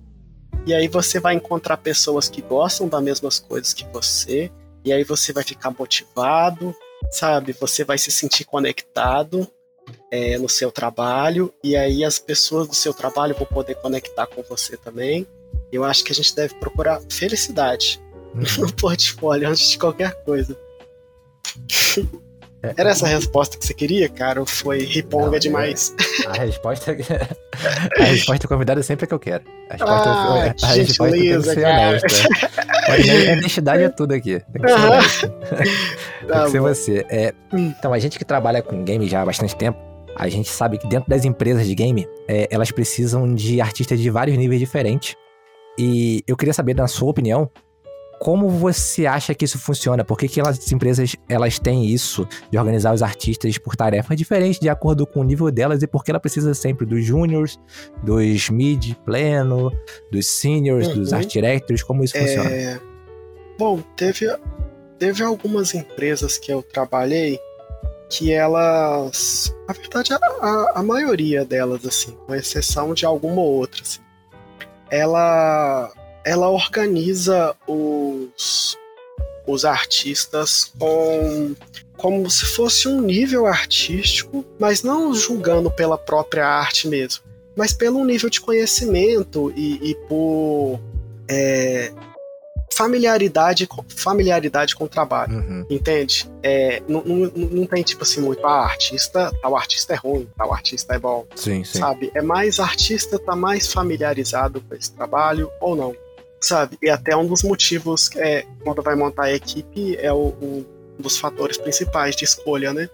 [0.68, 4.52] E aí você vai encontrar pessoas que gostam das mesmas coisas que você,
[4.84, 6.76] e aí você vai ficar motivado,
[7.10, 7.54] sabe?
[7.58, 9.48] Você vai se sentir conectado
[10.10, 14.42] é, no seu trabalho, e aí as pessoas do seu trabalho vão poder conectar com
[14.42, 15.26] você também.
[15.72, 17.98] Eu acho que a gente deve procurar felicidade
[18.34, 18.42] Uhum.
[18.68, 20.54] no portfólio antes de qualquer coisa.
[22.62, 22.74] É.
[22.76, 24.40] Era essa a resposta que você queria, cara?
[24.40, 25.94] Ou foi riponga Não, demais?
[26.26, 26.90] A resposta,
[28.00, 29.44] a resposta do convidado é sempre a que eu quero.
[29.70, 31.88] A resposta, Ah, a que resposta tem que gentileza, ser cara.
[31.88, 32.28] honesta.
[32.88, 34.40] A honestidade é tudo aqui.
[34.52, 34.90] Tem que ser Aham.
[34.90, 35.28] honesto.
[36.18, 36.68] Tem Tá que ser bom.
[36.68, 37.06] você.
[37.08, 39.78] É, então, a gente que trabalha com game já há bastante tempo,
[40.16, 44.10] a gente sabe que dentro das empresas de game, é, elas precisam de artistas de
[44.10, 45.14] vários níveis diferentes.
[45.78, 47.48] E eu queria saber, na sua opinião,
[48.20, 50.04] como você acha que isso funciona?
[50.04, 54.58] Por que, que as empresas elas têm isso de organizar os artistas por tarefas diferentes
[54.58, 57.58] de acordo com o nível delas e por que ela precisa sempre dos júniors,
[58.02, 59.72] dos mid pleno,
[60.10, 61.18] dos seniors, dos Uhum.
[61.18, 61.82] art directors?
[61.82, 62.50] Como isso funciona?
[62.50, 62.80] É,
[63.58, 64.26] Bom, teve,
[64.98, 67.40] teve algumas empresas que eu trabalhei
[68.08, 69.54] que elas.
[69.66, 74.00] Na verdade, a, a, a maioria delas, assim, com exceção de alguma ou outra, assim,
[74.90, 75.92] ela,
[76.28, 78.76] ela organiza os,
[79.46, 81.54] os artistas com
[81.96, 87.24] como se fosse um nível artístico, mas não julgando pela própria arte mesmo,
[87.56, 90.78] mas pelo nível de conhecimento e, e por
[91.28, 91.90] é,
[92.72, 95.34] familiaridade, com- familiaridade com o trabalho.
[95.38, 95.66] Uhum.
[95.68, 96.30] Entende?
[96.42, 100.52] É, não, não, não tem tipo assim muito, ah, artista, tal artista é ruim, tal
[100.52, 101.78] artista é bom, Sim, sim.
[101.78, 102.12] sabe?
[102.14, 105.96] É mais artista tá mais familiarizado com esse trabalho ou não,
[106.40, 106.78] sabe?
[106.82, 110.64] E até um dos motivos é quando vai montar a equipe é o- um
[110.98, 112.88] dos fatores principais de escolha, né?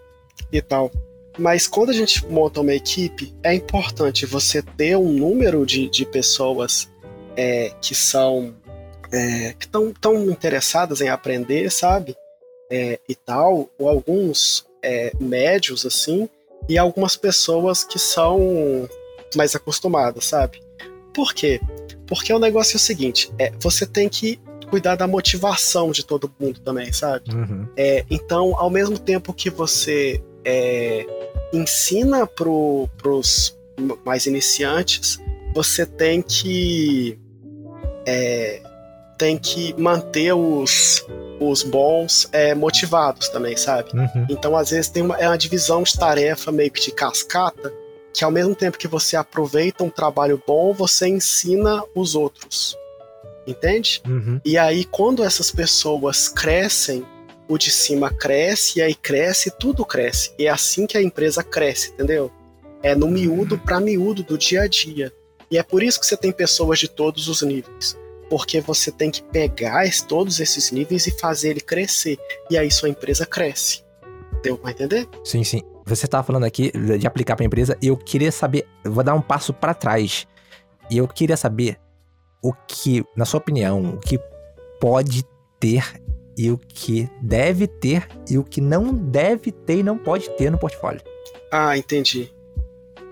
[0.53, 0.91] E tal.
[1.39, 6.07] Mas quando a gente monta uma equipe, é importante você ter um número de, de
[6.07, 6.89] pessoas
[7.37, 8.55] é, que são
[9.13, 12.17] é, que estão tão interessadas em aprender, sabe?
[12.71, 16.29] É, e tal, ou alguns é, médios assim,
[16.69, 18.89] e algumas pessoas que são
[19.37, 20.61] mais acostumadas, sabe?
[21.13, 21.61] Por quê?
[22.07, 24.39] Porque o negócio é o seguinte: é, você tem que
[24.69, 27.33] cuidar da motivação de todo mundo também, sabe?
[27.35, 27.67] Uhum.
[27.77, 31.07] É, então, ao mesmo tempo que você é,
[31.53, 33.57] ensina para os
[34.05, 35.21] mais iniciantes,
[35.55, 37.19] você tem que
[38.07, 38.61] é,
[39.17, 41.07] tem que manter os,
[41.41, 43.91] os bons é, motivados também, sabe?
[43.95, 44.27] Uhum.
[44.29, 47.73] Então, às vezes, tem uma, é uma divisão de tarefa meio que de cascata,
[48.15, 52.79] que ao mesmo tempo que você aproveita um trabalho bom, você ensina os outros.
[53.45, 54.01] Entende?
[54.07, 54.41] Uhum.
[54.45, 57.05] E aí, quando essas pessoas crescem,
[57.49, 60.33] o de cima cresce, e aí cresce, tudo cresce.
[60.39, 62.31] E é assim que a empresa cresce, entendeu?
[62.83, 65.13] É no miúdo para miúdo do dia a dia.
[65.51, 67.99] E é por isso que você tem pessoas de todos os níveis.
[68.31, 72.17] Porque você tem que pegar todos esses níveis e fazer ele crescer.
[72.49, 73.85] E aí sua empresa cresce.
[74.43, 75.09] Deu pra entender?
[75.25, 75.63] Sim, sim.
[75.87, 79.21] Você estava falando aqui de aplicar para empresa e eu queria saber, vou dar um
[79.21, 80.27] passo para trás.
[80.91, 81.79] E eu queria saber
[82.43, 84.19] o que, na sua opinião, o que
[84.81, 85.25] pode
[85.61, 86.03] ter
[86.37, 90.51] e o que deve ter e o que não deve ter e não pode ter
[90.51, 91.01] no portfólio.
[91.51, 92.33] Ah, entendi.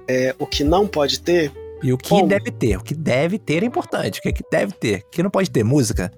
[0.09, 1.53] É, o que não pode ter
[1.83, 2.27] E o que Bom.
[2.27, 4.19] deve ter, o que deve ter é importante.
[4.19, 5.01] O que, é que deve ter?
[5.01, 5.65] O que não pode ter?
[5.65, 6.11] Música?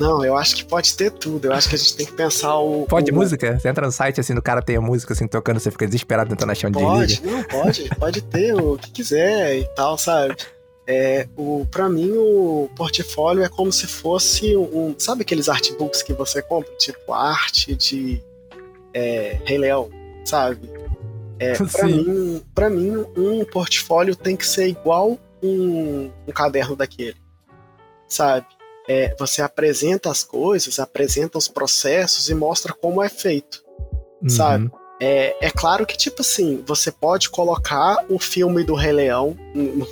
[0.00, 1.46] Não, eu acho que pode ter tudo.
[1.46, 2.86] Eu acho que a gente tem que pensar o.
[2.86, 3.14] Pode o...
[3.14, 3.58] música?
[3.58, 6.30] Você entra no site assim, do cara tem a música assim tocando, você fica desesperado
[6.30, 6.90] tentando achar onde liga.
[6.90, 7.88] Pode, não, pode.
[7.96, 10.36] Pode ter o que quiser e tal, sabe?
[10.86, 14.94] É, o, pra mim, o portfólio é como se fosse um.
[14.98, 16.72] Sabe aqueles artbooks que você compra?
[16.76, 18.20] Tipo, arte de
[18.92, 19.88] é, Rei Leão,
[20.24, 20.68] sabe?
[21.38, 22.04] É, pra, Sim.
[22.04, 27.16] mim, pra mim, um portfólio tem que ser igual um, um caderno daquele,
[28.08, 28.46] sabe?
[28.92, 33.62] É, você apresenta as coisas, apresenta os processos e mostra como é feito.
[34.28, 34.64] sabe?
[34.64, 34.70] Uhum.
[35.00, 39.86] É, é claro que, tipo assim, você pode colocar o filme do Rei Leão no,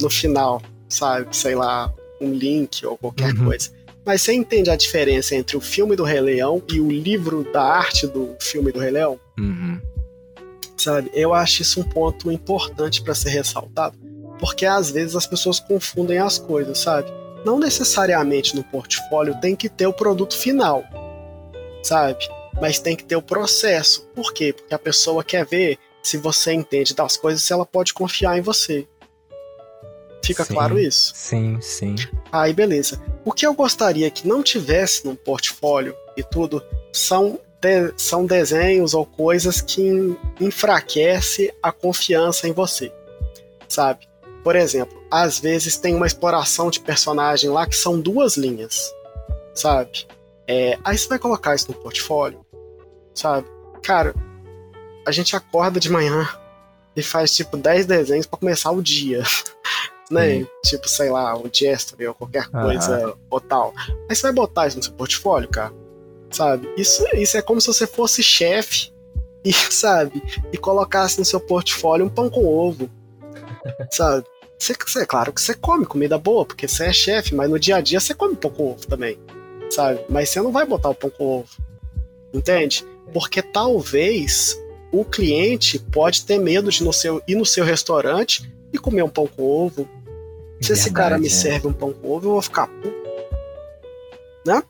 [0.00, 1.36] no final, sabe?
[1.36, 3.44] Sei lá, um link ou qualquer Uhum.
[3.44, 3.70] coisa.
[4.04, 7.62] Mas você entende a diferença entre o filme do Rei Leão e o livro da
[7.62, 9.20] arte do filme do Rei Leão?
[9.38, 9.78] Uhum.
[10.76, 11.10] Sabe?
[11.14, 13.96] Eu acho isso um ponto importante para ser ressaltado.
[14.40, 17.08] Porque às vezes as pessoas confundem as coisas, sabe?
[17.44, 20.84] Não necessariamente no portfólio tem que ter o produto final,
[21.82, 22.28] sabe?
[22.60, 24.02] Mas tem que ter o processo.
[24.14, 24.52] Por quê?
[24.52, 28.42] Porque a pessoa quer ver se você entende das coisas, se ela pode confiar em
[28.42, 28.86] você.
[30.24, 30.54] Fica Sim.
[30.54, 31.12] claro isso?
[31.16, 31.96] Sim, sim.
[32.30, 33.00] Aí, beleza.
[33.24, 36.62] O que eu gostaria que não tivesse no portfólio e tudo
[36.92, 42.92] são de, são desenhos ou coisas que enfraquece a confiança em você,
[43.68, 44.08] sabe?
[44.42, 48.92] Por exemplo, às vezes tem uma exploração de personagem lá que são duas linhas,
[49.54, 50.06] sabe?
[50.46, 52.44] É, aí você vai colocar isso no portfólio,
[53.14, 53.46] sabe?
[53.82, 54.14] Cara,
[55.06, 56.28] a gente acorda de manhã
[56.96, 59.22] e faz tipo 10 desenhos para começar o dia.
[60.10, 60.40] né?
[60.40, 60.46] Sim.
[60.64, 63.14] Tipo, sei lá, o Gestory ou qualquer coisa uhum.
[63.30, 63.72] ou tal.
[64.08, 65.72] Aí você vai botar isso no seu portfólio, cara
[66.34, 66.68] sabe?
[66.76, 68.92] Isso, isso é como se você fosse chefe
[69.44, 70.22] e, sabe,
[70.52, 72.90] e colocasse no seu portfólio um pão com ovo,
[73.90, 74.26] sabe?
[74.62, 77.76] Você, é claro que você come comida boa, porque você é chefe, mas no dia
[77.76, 79.18] a dia você come pão com ovo também,
[79.68, 80.04] sabe?
[80.08, 81.48] Mas você não vai botar o pão com ovo,
[82.32, 82.84] entende?
[83.12, 84.56] Porque talvez
[84.92, 89.08] o cliente pode ter medo de no seu, ir no seu restaurante e comer um
[89.08, 89.88] pão com ovo.
[90.60, 91.30] Se Verdade, esse cara me é.
[91.30, 92.70] serve um pão com ovo, eu vou ficar
[94.46, 94.62] né?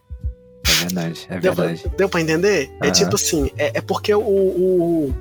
[0.65, 1.83] verdade, é verdade.
[1.83, 2.69] Deu, deu pra entender?
[2.69, 2.89] Uhum.
[2.89, 5.15] É tipo assim, é, é porque o, o,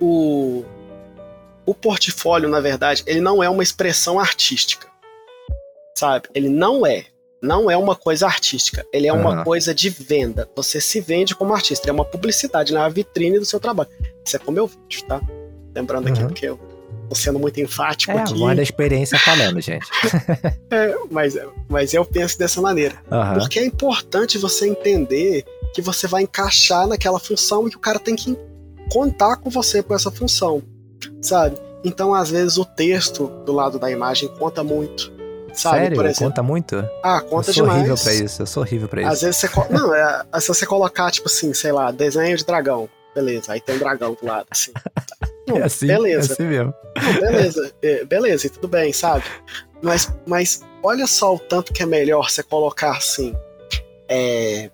[0.00, 0.64] o,
[1.64, 4.88] o portfólio, na verdade, ele não é uma expressão artística.
[5.96, 6.28] Sabe?
[6.34, 7.06] Ele não é.
[7.42, 8.86] Não é uma coisa artística.
[8.92, 10.48] Ele é uma coisa de venda.
[10.54, 11.84] Você se vende como artista.
[11.84, 13.90] Ele é uma publicidade, é uma vitrine do seu trabalho.
[14.24, 15.20] Isso é como eu vejo, tá?
[15.74, 16.28] Lembrando aqui, uhum.
[16.28, 16.60] porque eu
[17.08, 18.42] tô sendo muito enfático é, aqui.
[18.42, 19.86] É, a experiência falando, gente.
[20.70, 21.36] é, mas,
[21.68, 22.94] mas eu penso dessa maneira.
[23.10, 23.40] Uhum.
[23.40, 25.44] Porque é importante você entender
[25.74, 28.36] que você vai encaixar naquela função e que o cara tem que
[28.90, 30.62] contar com você com essa função,
[31.20, 31.56] sabe?
[31.84, 35.12] Então, às vezes, o texto do lado da imagem conta muito.
[35.52, 35.96] Sabe, Sério?
[35.96, 36.88] Por exemplo, conta muito?
[37.02, 37.78] Ah, conta eu sou demais.
[37.78, 39.10] horrível pra isso, eu sou horrível pra isso.
[39.10, 39.50] Às vezes você.
[39.70, 42.88] Não, é, se você colocar, tipo assim, sei lá, desenho de dragão.
[43.14, 44.72] Beleza, aí tem um dragão do lado, assim.
[45.46, 46.30] Não, é assim, beleza.
[46.30, 46.74] É assim mesmo.
[46.96, 49.24] Não, beleza, é, beleza, e tudo bem, sabe?
[49.82, 53.34] Mas, mas olha só o tanto que é melhor você colocar assim.
[54.08, 54.70] É,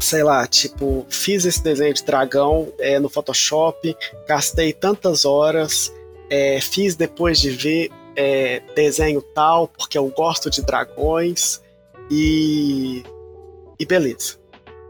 [0.00, 5.92] sei lá, tipo, fiz esse desenho de dragão é, no Photoshop, gastei tantas horas,
[6.28, 11.60] é, fiz depois de ver é, desenho tal, porque eu gosto de dragões,
[12.10, 13.02] e.
[13.78, 14.44] E beleza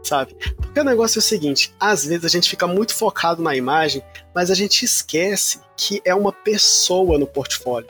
[0.05, 0.35] sabe?
[0.55, 4.01] Porque o negócio é o seguinte: às vezes a gente fica muito focado na imagem,
[4.33, 7.89] mas a gente esquece que é uma pessoa no portfólio.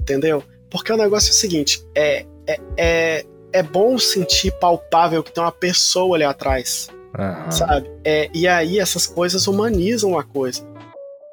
[0.00, 0.42] Entendeu?
[0.70, 5.42] Porque o negócio é o seguinte: é, é, é, é bom sentir palpável que tem
[5.42, 6.88] uma pessoa ali atrás.
[7.16, 7.50] Uhum.
[7.50, 7.90] Sabe?
[8.04, 10.62] É, e aí essas coisas humanizam a coisa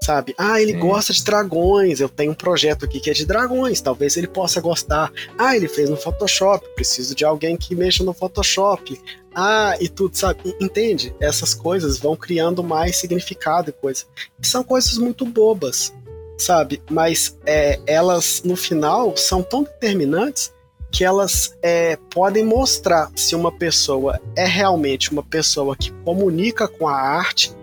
[0.04, 0.34] sabe?
[0.38, 0.80] Ah, ele Sim.
[0.80, 4.60] gosta de dragões, eu tenho um projeto aqui que é de dragões, talvez ele possa
[4.60, 5.12] gostar.
[5.38, 9.00] Ah, ele fez no Photoshop, preciso de alguém que mexa no Photoshop.
[9.34, 10.56] Ah, e tudo, sabe?
[10.60, 11.16] Entende?
[11.20, 14.06] Essas coisas vão criando mais significado e coisa.
[14.42, 15.94] E são coisas muito bobas,
[16.38, 16.82] sabe?
[16.90, 20.52] Mas é, elas, no final, são tão determinantes
[20.92, 26.88] que elas é, podem mostrar se uma pessoa é realmente uma pessoa que comunica com
[26.88, 27.56] a arte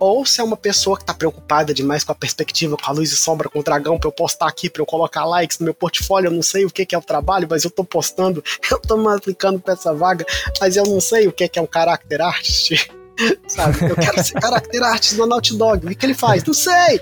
[0.00, 3.12] ou se é uma pessoa que tá preocupada demais com a perspectiva, com a luz
[3.12, 5.74] e sombra, com o dragão, pra eu postar aqui, pra eu colocar likes no meu
[5.74, 8.80] portfólio, eu não sei o que, que é o trabalho, mas eu tô postando, eu
[8.80, 10.24] tô me aplicando pra essa vaga,
[10.58, 12.90] mas eu não sei o que, que é um character artist.
[13.46, 13.76] Sabe?
[13.82, 15.84] Eu quero ser character artist no Naughty Dog.
[15.84, 16.42] O que, que ele faz?
[16.42, 17.00] Não sei!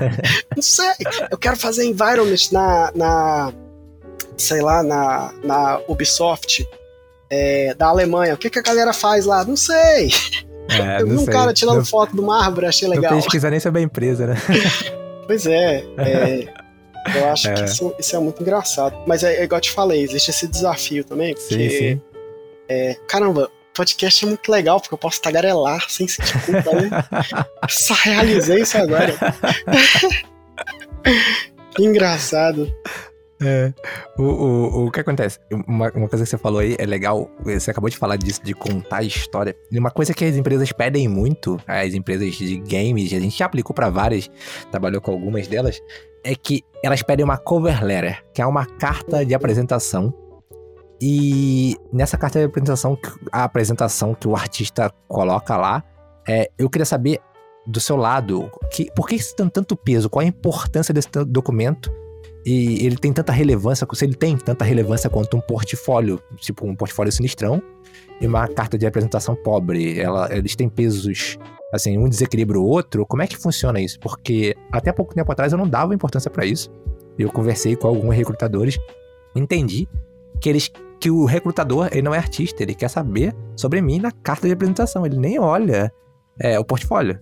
[0.56, 0.94] não sei!
[1.30, 2.92] Eu quero fazer environment na.
[2.94, 3.52] na
[4.38, 6.66] sei lá, na, na Ubisoft
[7.30, 8.34] é, da Alemanha.
[8.34, 9.44] O que, que a galera faz lá?
[9.44, 10.10] Não sei!
[10.70, 11.32] É, eu vi um sei.
[11.32, 13.12] cara tirando não, foto do árvore, achei legal.
[13.12, 14.36] Não pesquisa nem sobre a empresa, né?
[15.26, 16.48] pois é, é
[17.14, 17.54] eu acho é.
[17.54, 18.96] que isso, isso, é muito engraçado.
[19.06, 21.70] Mas é, é, igual eu te falei, existe esse desafio também, porque...
[21.70, 22.00] Sim, sim.
[22.68, 26.90] É, caramba, podcast é muito legal, porque eu posso tagarelar sem sentir culpa, né?
[27.70, 29.14] Só realizei isso agora.
[31.78, 32.70] engraçado.
[33.40, 33.72] É.
[34.18, 35.38] O, o, o que acontece?
[35.66, 37.30] Uma, uma coisa que você falou aí é legal.
[37.44, 39.56] Você acabou de falar disso, de contar história.
[39.70, 43.46] E uma coisa que as empresas pedem muito, as empresas de games, a gente já
[43.46, 44.28] aplicou para várias,
[44.70, 45.80] trabalhou com algumas delas,
[46.24, 50.12] é que elas pedem uma cover letter, que é uma carta de apresentação.
[51.00, 52.98] E nessa carta de apresentação,
[53.30, 55.84] a apresentação que o artista coloca lá,
[56.26, 57.20] é, eu queria saber
[57.64, 60.10] do seu lado, que, por que isso tem tanto peso?
[60.10, 61.92] Qual a importância desse documento?
[62.44, 66.74] E ele tem tanta relevância, se ele tem tanta relevância quanto um portfólio, tipo um
[66.74, 67.62] portfólio sinistrão
[68.20, 69.98] e uma carta de apresentação pobre.
[69.98, 71.38] Ela, eles têm pesos,
[71.72, 73.04] assim, um desequilibra o outro.
[73.04, 73.98] Como é que funciona isso?
[74.00, 76.70] Porque até pouco tempo atrás eu não dava importância para isso.
[77.18, 78.78] Eu conversei com alguns recrutadores,
[79.34, 79.88] entendi
[80.40, 80.70] que eles
[81.00, 84.52] que o recrutador ele não é artista, ele quer saber sobre mim na carta de
[84.52, 85.92] apresentação, ele nem olha
[86.40, 87.18] é, o portfólio.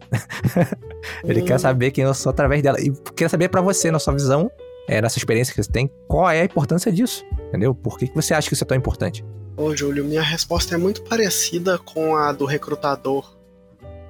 [1.24, 1.58] ele quer hum.
[1.58, 2.80] saber quem eu sou através dela.
[2.80, 4.50] E quer saber para você, na sua visão,
[4.88, 7.24] é, nessa experiência que você tem, qual é a importância disso?
[7.48, 7.74] Entendeu?
[7.74, 9.24] Por que, que você acha que isso é tão importante?
[9.56, 13.36] Ô, Júlio, minha resposta é muito parecida com a do recrutador,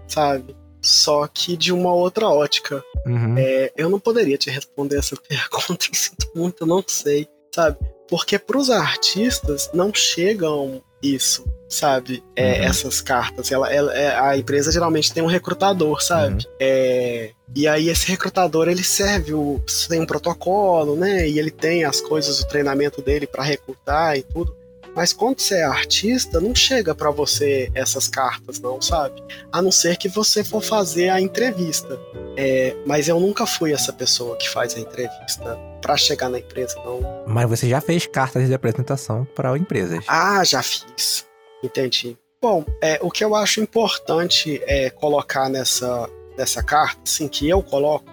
[0.09, 0.57] sabe?
[0.83, 2.83] Só que de uma outra ótica.
[3.07, 3.37] Uhum.
[3.39, 7.79] É, eu não poderia te responder essa pergunta, sinto muito, eu não sei, sabe?
[8.09, 10.83] Porque para os artistas não chegam
[11.15, 12.23] isso, sabe?
[12.35, 12.65] É, Uhum.
[12.67, 13.51] Essas cartas.
[13.53, 16.45] Ela, ela- é, a empresa geralmente tem um recrutador, sabe?
[16.45, 16.51] Uhum.
[16.61, 21.29] É, e aí esse recrutador ele serve o tem um protocolo, né?
[21.29, 24.55] E ele tem as coisas, o treinamento dele para recrutar e tudo.
[24.97, 29.23] Mas quando você é artista, não chega para você essas cartas, não, sabe?
[29.53, 32.01] A não ser que você for fazer a entrevista.
[32.35, 36.75] É, mas eu nunca fui essa pessoa que faz a entrevista para chegar na empresa,
[36.83, 37.25] não.
[37.27, 40.03] Mas você já fez cartas de apresentação para empresas.
[40.09, 41.27] Ah, já fiz.
[41.63, 42.17] Entendi.
[42.41, 47.63] Bom, é, o que eu acho importante é colocar nessa, nessa carta, assim, que eu
[47.63, 48.07] coloco,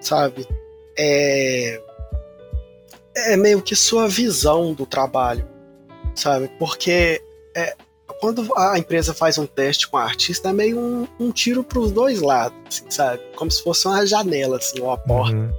[0.00, 0.46] sabe?
[0.96, 1.80] É,
[3.16, 5.46] é meio que sua visão do trabalho,
[6.14, 6.50] sabe?
[6.58, 7.22] Porque
[7.54, 7.76] é,
[8.20, 11.78] quando a empresa faz um teste com a artista, é meio um, um tiro para
[11.78, 13.22] os dois lados, assim, sabe?
[13.36, 15.52] Como se fosse uma janela, assim, uma porta Uhum.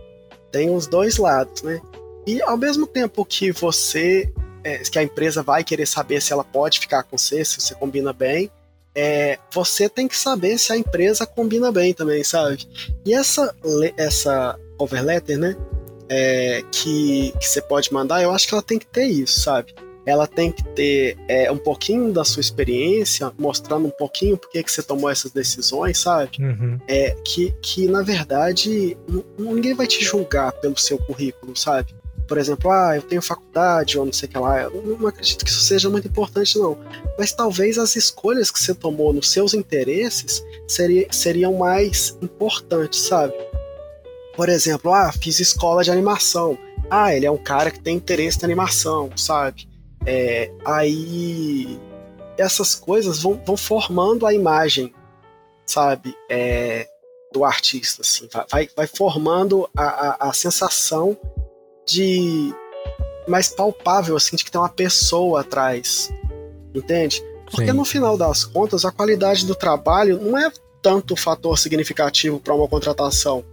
[0.52, 1.82] tem os dois lados, né?
[2.26, 4.32] E ao mesmo tempo que você,
[4.64, 7.74] é, que a empresa vai querer saber se ela pode ficar com você, se você
[7.74, 8.52] combina bem,
[8.94, 12.68] é, você tem que saber se a empresa combina bem também, sabe?
[13.06, 13.56] E essa,
[13.98, 15.56] essa cover letter, né?
[16.14, 19.74] é, que, que você pode mandar, eu acho que ela tem que ter isso, sabe?
[20.06, 24.64] Ela tem que ter é, um pouquinho da sua experiência, mostrando um pouquinho por que
[24.66, 26.38] você tomou essas decisões, sabe?
[26.40, 26.80] Uhum.
[26.88, 28.98] é que, que na verdade
[29.38, 31.94] ninguém vai te julgar pelo seu currículo, sabe?
[32.28, 34.62] Por exemplo, ah, eu tenho faculdade ou não sei o que lá.
[34.62, 36.78] Eu não, não acredito que isso seja muito importante, não.
[37.20, 43.34] Mas talvez as escolhas que você tomou nos seus interesses seria, seriam mais importantes, sabe?
[44.34, 46.58] Por exemplo, ah, fiz escola de animação.
[46.90, 49.68] Ah, ele é um cara que tem interesse na animação, sabe?
[50.06, 51.80] É, aí
[52.38, 54.94] essas coisas vão, vão formando a imagem
[55.72, 56.88] sabe, é,
[57.32, 61.18] do artista, assim, vai- vai, formando a, a, a sensação
[61.86, 62.54] de
[63.28, 66.10] mais palpável, assim, de que tem uma pessoa atrás,
[66.76, 67.24] entende?
[67.50, 67.78] Porque Sim.
[67.78, 72.68] no final das contas, a qualidade do trabalho não é tanto fator significativo para uma
[72.68, 73.46] contratação,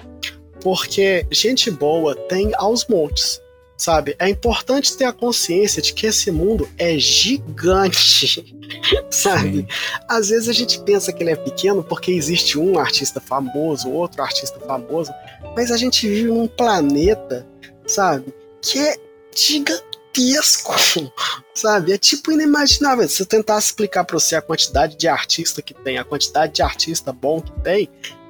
[0.60, 3.40] porque gente boa tem aos montes,
[3.78, 4.16] sabe?
[4.18, 8.54] É importante ter a consciência de que esse mundo é gigante,
[9.08, 9.58] sabe?
[9.58, 9.66] Sim.
[10.08, 14.20] Às vezes a gente pensa que ele é pequeno porque existe um artista famoso, outro
[14.20, 15.12] artista famoso,
[15.54, 17.46] mas a gente vive num planeta,
[17.86, 18.96] sabe, que é
[19.34, 20.74] gigantesco,
[21.54, 21.92] sabe?
[21.92, 23.08] É tipo inimaginável.
[23.08, 26.62] Se eu tentasse explicar pra você a quantidade de artista que tem, a quantidade de
[26.62, 27.88] artista bom que tem,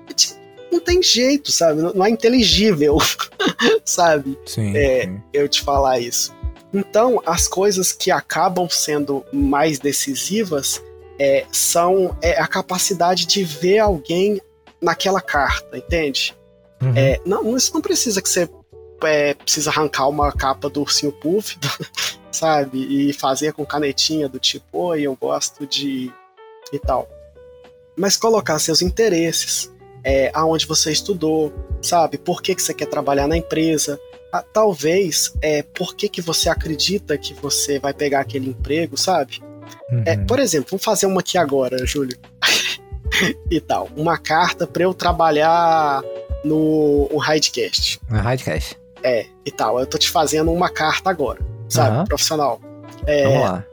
[0.09, 0.38] é tipo,
[0.71, 1.81] não tem jeito, sabe?
[1.81, 2.99] Não, não é inteligível,
[3.85, 4.39] sabe?
[4.47, 4.77] Sim.
[4.77, 5.23] É, sim.
[5.33, 6.37] eu te falar isso.
[6.73, 10.83] Então, as coisas que acabam sendo mais decisivas
[11.19, 14.41] é, são é, a capacidade de ver alguém
[14.81, 16.37] naquela carta, entende?
[16.81, 16.93] Uhum.
[16.95, 18.49] É, não, isso não precisa que você
[19.03, 21.59] é, precisa arrancar uma capa do ursinho Puff,
[22.31, 23.09] sabe?
[23.09, 26.13] E fazer com canetinha do tipo, oi, eu gosto de.
[26.73, 27.09] e tal.
[27.97, 29.73] Mas colocar seus interesses,
[30.05, 32.19] é, aonde você estudou, sabe?
[32.19, 33.99] Por que, que você quer trabalhar na empresa.
[34.33, 39.41] Ah, talvez é por que, que você acredita que você vai pegar aquele emprego, sabe?
[40.05, 40.27] É, Uhum.
[40.27, 42.17] por exemplo, vamos fazer uma aqui agora, Júlio.
[43.51, 43.89] e tal.
[43.97, 46.03] Uma carta para eu trabalhar
[46.45, 47.99] no o Hidecast.
[48.09, 48.77] Na Radcast.
[49.03, 49.79] É, e tal.
[49.79, 51.97] Eu tô te fazendo uma carta agora, sabe?
[51.97, 52.05] Aham.
[52.05, 52.61] Profissional.
[53.07, 53.65] É, Vamos lá.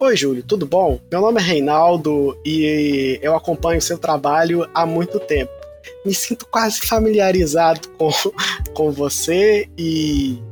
[0.00, 0.98] Oi, Júlio, tudo bom?
[1.10, 5.52] Meu nome é Reinaldo e eu acompanho o seu trabalho há muito tempo.
[6.04, 8.10] Me sinto quase familiarizado com,
[8.74, 10.42] com você e,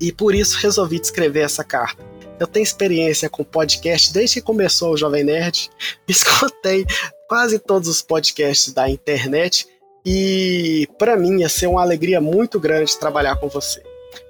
[0.00, 2.04] e por isso resolvi escrever essa carta.
[2.38, 5.70] Eu tenho experiência com podcast desde que começou o Jovem Nerd.
[6.08, 6.84] Escutei
[7.28, 9.66] quase todos os podcasts da internet
[10.04, 13.82] e para mim ia ser uma alegria muito grande trabalhar com você.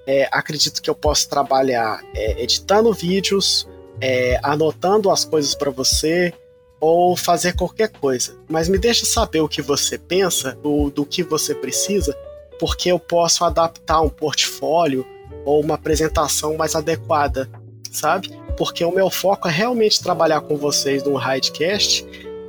[0.07, 3.69] É, acredito que eu posso trabalhar é, editando vídeos,
[4.01, 6.33] é, anotando as coisas para você
[6.81, 8.37] ou fazer qualquer coisa.
[8.49, 12.17] Mas me deixa saber o que você pensa, do, do que você precisa,
[12.59, 15.07] porque eu posso adaptar um portfólio
[15.45, 17.49] ou uma apresentação mais adequada,
[17.91, 18.31] sabe?
[18.57, 22.07] Porque o meu foco é realmente trabalhar com vocês no Hidecast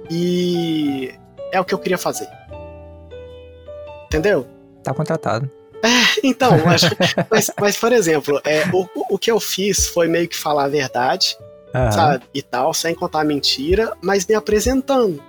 [0.09, 1.13] e
[1.51, 2.27] é o que eu queria fazer.
[4.05, 4.47] Entendeu?
[4.83, 5.49] Tá contratado.
[6.23, 6.81] Então, mas,
[7.29, 10.69] mas, mas, por exemplo, é, o, o que eu fiz foi meio que falar a
[10.69, 11.37] verdade,
[11.75, 11.91] Aham.
[11.91, 12.23] sabe?
[12.33, 15.21] E tal, sem contar mentira, mas me apresentando,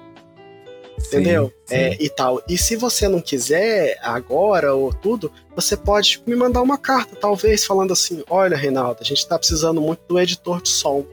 [0.99, 1.53] entendeu?
[1.67, 2.41] Sim, É, e tal.
[2.49, 7.65] E se você não quiser agora ou tudo, você pode me mandar uma carta, talvez,
[7.65, 11.05] falando assim: olha, Reinaldo, a gente tá precisando muito do editor de som.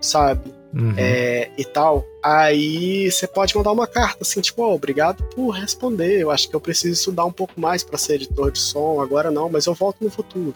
[0.00, 0.54] sabe?
[0.74, 0.94] Uhum.
[0.98, 2.04] É, e tal.
[2.22, 6.20] Aí você pode mandar uma carta assim, tipo, oh, obrigado por responder.
[6.20, 9.00] Eu acho que eu preciso estudar um pouco mais para ser editor de som.
[9.00, 10.54] Agora não, mas eu volto no futuro.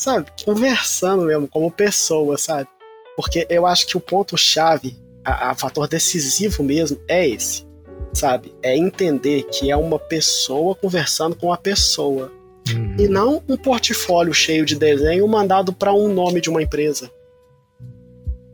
[0.00, 0.30] Sabe?
[0.44, 2.68] Conversando mesmo, como pessoa, sabe?
[3.16, 7.68] Porque eu acho que o ponto-chave, a fator decisivo mesmo, é esse.
[8.14, 8.52] Sabe?
[8.62, 12.32] É entender que é uma pessoa conversando com a pessoa.
[12.72, 12.96] Uhum.
[12.98, 17.10] E não um portfólio cheio de desenho mandado para um nome de uma empresa.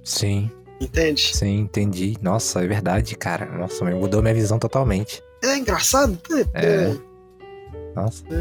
[0.02, 1.34] Sim, Entende?
[1.34, 2.16] sim, entendi.
[2.20, 3.46] Nossa, é verdade, cara.
[3.46, 5.22] Nossa, me mudou minha visão totalmente.
[5.42, 6.18] É engraçado?
[6.54, 6.66] É.
[6.66, 6.96] É.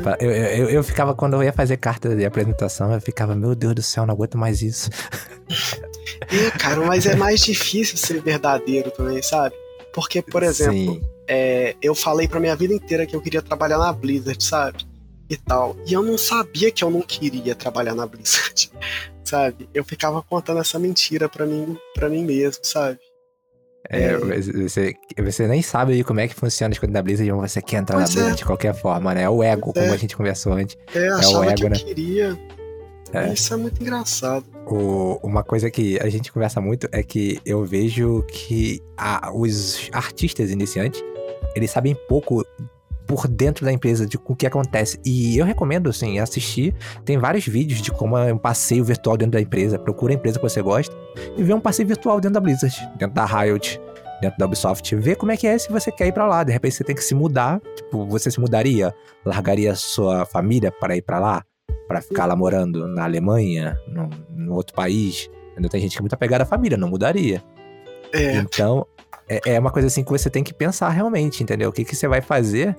[0.03, 3.55] Pa- Eu, eu, eu ficava, quando eu ia fazer carta de apresentação, eu ficava, meu
[3.55, 4.89] Deus do céu, não aguento mais isso.
[6.29, 9.55] É, cara, mas é mais difícil ser verdadeiro também, sabe?
[9.93, 13.91] Porque, por exemplo, é, eu falei pra minha vida inteira que eu queria trabalhar na
[13.91, 14.85] Blizzard, sabe?
[15.29, 15.75] E tal.
[15.85, 18.71] E eu não sabia que eu não queria trabalhar na Blizzard,
[19.23, 19.69] sabe?
[19.73, 22.99] Eu ficava contando essa mentira pra mim, pra mim mesmo, sabe?
[23.89, 27.51] É, você, você nem sabe aí como é que funciona as coisas da Blizzard, mas
[27.51, 28.15] você quer entrar Pois na é.
[28.15, 29.23] Blizzard de qualquer forma, né?
[29.23, 29.95] É o ego, Pois como é.
[29.95, 30.77] a gente conversou antes.
[30.93, 31.75] É, achava ego, que né?
[31.77, 32.39] queria.
[33.13, 33.31] É.
[33.33, 34.43] Isso é muito engraçado.
[34.65, 39.89] O- uma coisa que a gente conversa muito é que eu vejo que a- os
[39.93, 41.01] artistas iniciantes,
[41.55, 42.43] eles sabem pouco
[43.05, 44.99] por dentro da empresa de o que acontece.
[45.05, 46.73] E eu recomendo, assim, assistir.
[47.03, 49.77] Tem vários vídeos de como é um passeio virtual dentro da empresa.
[49.77, 50.95] Procura a empresa que você gosta
[51.37, 53.79] e vê um passeio virtual dentro da Blizzard, dentro da Riot,
[54.21, 54.95] dentro da Ubisoft.
[54.95, 56.43] Vê como é que é se você quer ir pra lá.
[56.43, 57.61] De repente você tem que se mudar.
[57.75, 58.93] Tipo, você se mudaria?
[59.23, 61.43] Largaria sua família para ir pra lá?
[61.87, 65.29] Pra ficar lá morando na Alemanha, no, no outro país?
[65.55, 67.43] Ainda tem gente que é muito apegada à família, não mudaria.
[68.11, 68.85] É, Então,
[69.27, 71.69] é, é uma coisa assim que você tem que pensar realmente, entendeu?
[71.69, 72.75] O que, que você vai fazer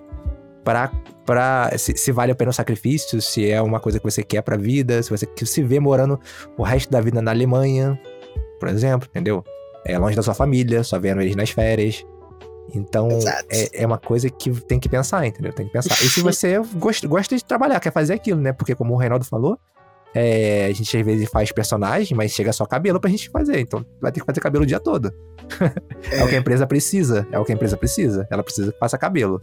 [0.65, 0.91] pra.
[1.25, 4.43] pra se, se vale a pena o sacrifício, se é uma coisa que você quer
[4.43, 6.19] pra vida, se você que se vê morando
[6.57, 7.99] o resto da vida na Alemanha,
[8.59, 9.45] por exemplo, entendeu?
[9.85, 12.05] É longe da sua família, só vendo eles nas férias.
[12.75, 13.09] Então,
[13.49, 15.53] é, é uma coisa que tem que pensar, entendeu?
[15.53, 15.95] Tem que pensar.
[16.05, 18.53] E se você gosta, gosta de trabalhar, quer fazer aquilo, né?
[18.53, 19.57] Porque, como o Reinaldo falou,
[20.19, 23.61] é, a gente às vezes faz personagem, mas chega só cabelo pra gente fazer.
[23.61, 25.12] Então, vai ter que fazer cabelo o dia todo.
[26.11, 27.27] É, o que a empresa precisa.
[27.33, 28.27] É o que a empresa precisa.
[28.31, 29.43] Ela precisa que faça cabelo.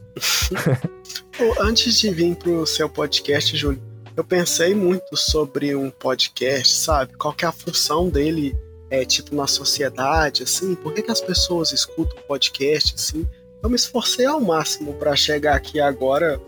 [1.59, 3.81] Antes de vir pro seu podcast, Júlio,
[4.15, 7.13] eu pensei muito sobre um podcast, sabe?
[7.17, 8.55] Qual que é a função dele,
[8.89, 10.73] é, tipo, na sociedade, assim?
[10.73, 13.27] Por que, que as pessoas escutam podcast, assim?
[13.61, 16.39] Eu me esforcei ao máximo para chegar aqui agora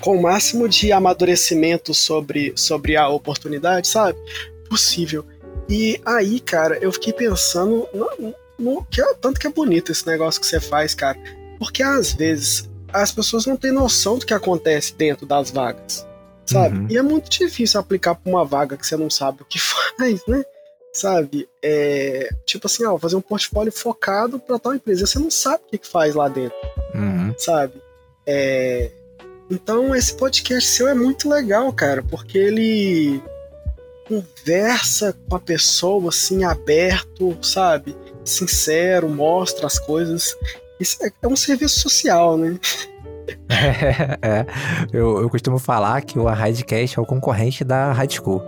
[0.00, 4.18] com o máximo de amadurecimento sobre, sobre a oportunidade, sabe?
[4.68, 5.24] Possível.
[5.68, 10.06] E aí, cara, eu fiquei pensando no, no que é, tanto que é bonito esse
[10.06, 11.18] negócio que você faz, cara.
[11.58, 16.06] Porque às vezes as pessoas não têm noção do que acontece dentro das vagas,
[16.44, 16.78] sabe?
[16.78, 16.86] Uhum.
[16.90, 20.20] E é muito difícil aplicar pra uma vaga que você não sabe o que faz,
[20.28, 20.44] né?
[20.92, 21.48] Sabe?
[21.62, 25.06] É, tipo assim, ó, vou fazer um portfólio focado pra tal empresa.
[25.06, 26.56] Você não sabe o que que faz lá dentro,
[26.94, 27.34] Uhum.
[27.36, 27.74] sabe?
[28.26, 28.90] É,
[29.50, 33.22] então esse podcast seu é muito legal, cara, porque ele
[34.08, 37.96] conversa com a pessoa assim, aberto, sabe?
[38.24, 40.36] Sincero, mostra as coisas.
[40.78, 42.58] Isso é, é um serviço social, né?
[43.48, 44.46] É,
[44.92, 48.40] eu, eu costumo falar que o Radcast é o concorrente da High School.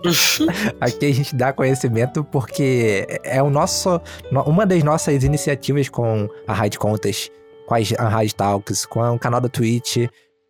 [0.80, 6.28] Aqui a gente dá conhecimento porque é o nosso, no- uma das nossas iniciativas com
[6.46, 7.30] a Rádio Contas,
[7.66, 10.06] com as- a Rádio Talks, com o canal da Twitch,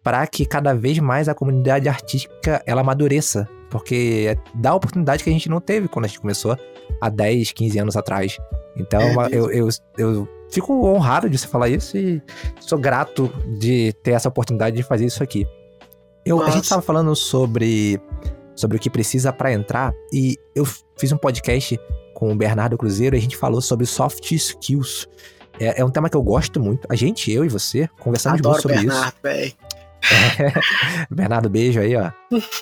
[0.06, 3.48] para que cada vez mais a comunidade artística ela amadureça.
[3.68, 6.56] Porque é- dá a oportunidade que a gente não teve quando a gente começou
[7.00, 8.38] há 10, 15 anos atrás.
[8.76, 12.22] Então É uma- eu, eu, eu fico honrado de você falar isso e
[12.60, 15.44] sou grato de ter essa oportunidade de fazer isso aqui.
[16.24, 18.00] Eu, a gente tava falando sobre,
[18.54, 20.64] sobre o que precisa para entrar e eu
[20.96, 21.80] fiz um podcast
[22.14, 25.08] com o Bernardo Cruzeiro e a gente falou sobre soft skills.
[25.58, 26.86] É, é um tema que eu gosto muito.
[26.88, 28.86] A gente, eu e você, conversamos Adoro muito sobre isso.
[28.86, 29.65] Bernardo, velho.
[31.10, 32.10] Bernardo, beijo aí, ó.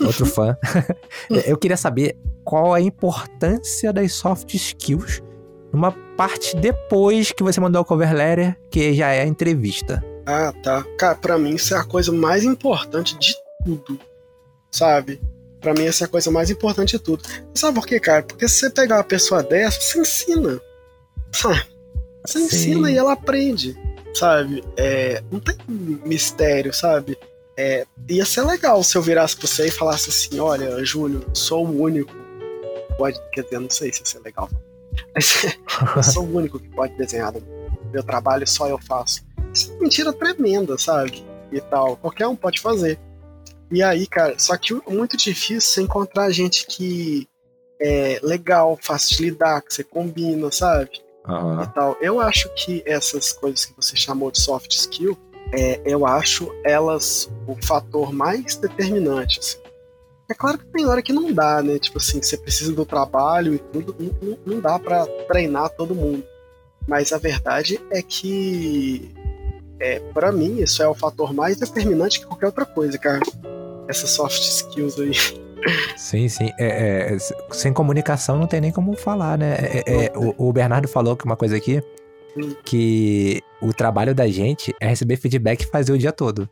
[0.04, 0.56] Outro fã.
[1.46, 5.22] Eu queria saber qual a importância das soft skills
[5.72, 10.04] numa parte depois que você mandou o cover letter, que já é a entrevista.
[10.26, 10.84] Ah, tá.
[10.98, 13.98] Cara, pra mim isso é a coisa mais importante de tudo.
[14.70, 15.20] Sabe?
[15.60, 17.22] Pra mim essa é a coisa mais importante de tudo.
[17.54, 18.22] Sabe por quê, cara?
[18.22, 20.60] Porque se você pegar uma pessoa dessa, você ensina.
[21.32, 21.66] Sabe?
[22.24, 22.44] Você Sim.
[22.44, 23.76] ensina e ela aprende.
[24.14, 24.62] Sabe?
[24.76, 27.18] É, não tem mistério, sabe?
[27.56, 31.66] É, ia ser legal se eu virasse pra você e falasse assim: olha, Júlio, sou
[31.66, 32.12] o único.
[32.96, 34.48] Pode, quer dizer, não sei se ia ser legal.
[35.14, 35.44] Mas
[35.96, 37.32] eu sou o único que pode desenhar
[37.92, 39.22] meu trabalho, só eu faço.
[39.52, 41.24] Isso é mentira tremenda, sabe?
[41.52, 41.96] E tal.
[41.96, 42.98] Qualquer um pode fazer.
[43.70, 47.28] E aí, cara, só que muito difícil você encontrar gente que
[47.80, 51.03] é legal, fácil de lidar, que você combina, sabe?
[51.26, 51.62] Aham.
[51.62, 51.96] E tal.
[52.00, 55.16] Eu acho que essas coisas que você chamou de soft skill,
[55.52, 59.38] é, eu acho elas o fator mais determinante.
[59.40, 59.58] assim.
[60.30, 61.78] É claro que tem hora que não dá, né?
[61.78, 66.24] Tipo assim, você precisa do trabalho e tudo, não, não- dá pra treinar todo mundo.
[66.88, 69.10] Mas a verdade é que,
[69.80, 73.20] é, para mim, isso é o fator mais determinante que qualquer outra coisa, cara.
[73.88, 75.12] Essas soft skills aí.
[75.96, 76.50] Sim, sim.
[76.58, 77.18] É, é,
[77.52, 79.56] sem comunicação não tem nem como falar, né?
[79.58, 81.82] É, é, é, o, o Bernardo falou que uma coisa aqui,
[82.64, 86.48] que o trabalho da gente é receber feedback e fazer o dia todo.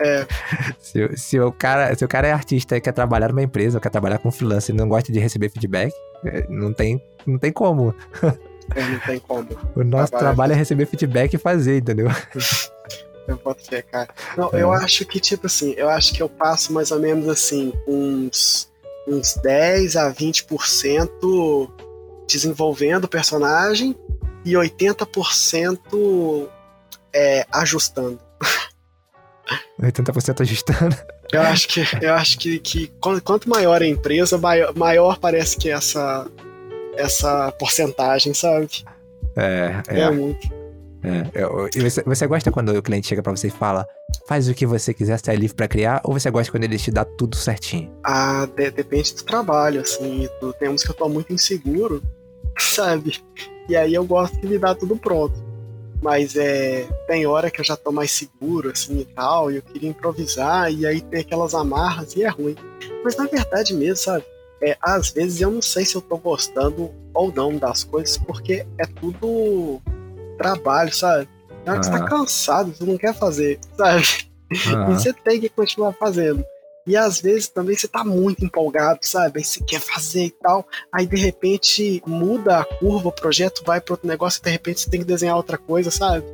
[0.00, 0.26] É.
[0.80, 3.78] Se, o- se, o cara, se o cara é artista e quer trabalhar numa empresa,
[3.78, 5.92] quer trabalhar com freelancer e não gosta de receber feedback,
[6.24, 7.94] é, não tem, não tem como.
[8.22, 9.46] Não tem como.
[9.76, 12.08] O nosso Trabalhar- trabalho é receber feedback e fazer, entendeu?
[13.28, 14.08] Eu fé, cara.
[14.36, 14.62] Não, É.
[14.62, 18.68] eu acho que, tipo assim, eu acho que eu passo mais ou menos assim, uns,
[19.06, 21.70] uns 10 a 20%
[22.28, 23.94] desenvolvendo o personagem
[24.44, 26.48] e 80%
[27.14, 28.18] é, ajustando.
[29.80, 30.96] 80% ajustando.
[31.32, 35.56] Eu acho que, eu acho que, que quan- quanto maior a empresa, maior, maior parece
[35.56, 36.26] que essa,
[36.96, 38.84] essa porcentagem, sabe?
[39.36, 40.10] É, É, é.
[40.10, 40.46] muito.
[41.02, 41.68] É.
[41.76, 43.86] E você, gosta quando o cliente chega pra você e fala,
[44.26, 46.78] faz o que você quiser, você é livre pra criar, ou você gosta quando ele
[46.78, 47.90] te dá tudo certinho?
[48.04, 50.28] Ah, de- depende do trabalho, assim.
[50.58, 52.02] Tem uns que eu tô muito inseguro,
[52.58, 53.22] sabe?
[53.68, 55.34] E aí eu gosto que me dá tudo pronto.
[56.02, 56.84] Mas é.
[57.06, 60.72] Tem hora que eu já tô mais seguro, assim e tal, e eu queria improvisar,
[60.72, 62.56] e aí tem aquelas amarras e é ruim.
[63.04, 64.24] Mas na verdade mesmo, sabe?
[64.60, 68.64] É, às vezes eu não sei se eu tô gostando ou não das coisas, porque
[68.78, 69.80] é tudo
[70.42, 71.28] trabalho, sabe?
[71.64, 72.06] Na hora que você tá Aham.
[72.06, 74.04] cansado, você não quer fazer, sabe?
[74.50, 74.86] E Aham.
[74.94, 76.44] você tem que continuar fazendo.
[76.86, 79.38] E às vezes também você tá muito empolgado, sabe?
[79.38, 80.66] Aí você quer fazer e tal.
[80.92, 84.80] Aí de repente muda a curva, o projeto vai para outro negócio e de repente
[84.80, 86.24] você tem que desenhar outra coisa, sabe?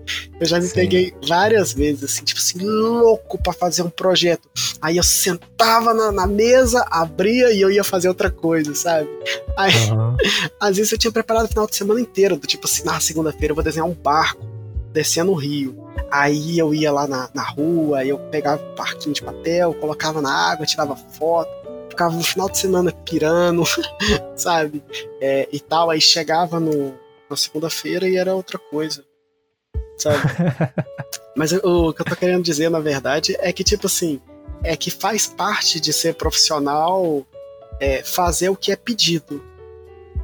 [0.40, 0.74] Eu já me Sim.
[0.74, 4.48] peguei várias vezes, assim, tipo assim, louco pra fazer um projeto.
[4.80, 9.08] Aí eu sentava na, na mesa, abria e eu ia fazer outra coisa, sabe?
[9.56, 10.16] Aí Aham.
[10.58, 13.52] às vezes eu tinha preparado o final de semana inteiro, do tipo assim, na segunda-feira
[13.52, 14.46] eu vou desenhar um barco
[14.92, 15.87] descendo o rio.
[16.10, 20.32] Aí eu ia lá na, na rua, eu pegava um barquinho de papel, colocava na
[20.32, 21.50] água, tirava foto,
[21.90, 23.64] ficava no final de semana pirando,
[24.36, 24.82] sabe?
[25.20, 26.94] É, e tal, aí chegava no,
[27.28, 29.04] na segunda-feira e era outra coisa,
[29.96, 30.18] sabe?
[31.36, 34.20] Mas eu- o que eu tô querendo dizer, na verdade, é que, tipo assim,
[34.62, 37.24] é que faz parte de ser profissional
[37.80, 39.40] é, fazer o que é pedido,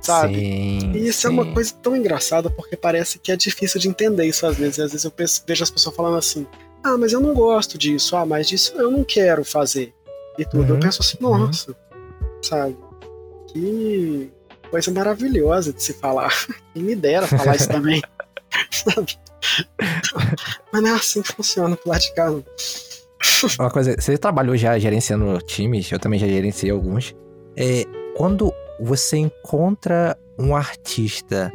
[0.04, 0.34] sabe?
[0.34, 1.52] Sim, E isso é uma sim.
[1.54, 4.78] coisa tão engraçada porque parece que é difícil de entender isso às vezes.
[4.78, 6.46] E às vezes eu penso- vejo as pessoas falando assim:
[6.82, 9.92] ah, mas eu não gosto disso, ah, mas disso eu não quero fazer.
[10.38, 10.68] E tudo.
[10.68, 11.38] Eu Uhum, penso assim: uhum.
[11.38, 11.74] nossa,
[12.42, 12.76] sabe?
[13.52, 14.30] Que
[14.70, 16.32] coisa maravilhosa de se falar.
[16.74, 18.02] Quem me dera falar isso também.
[18.70, 19.16] sabe?
[20.72, 22.30] Mas não é assim que funciona pro lado de cá.
[22.30, 22.44] não.
[23.58, 27.14] Uma coisa, você trabalhou já gerenciando times, eu também já gerenciei alguns.
[27.56, 27.84] É,
[28.16, 31.52] quando você encontra um artista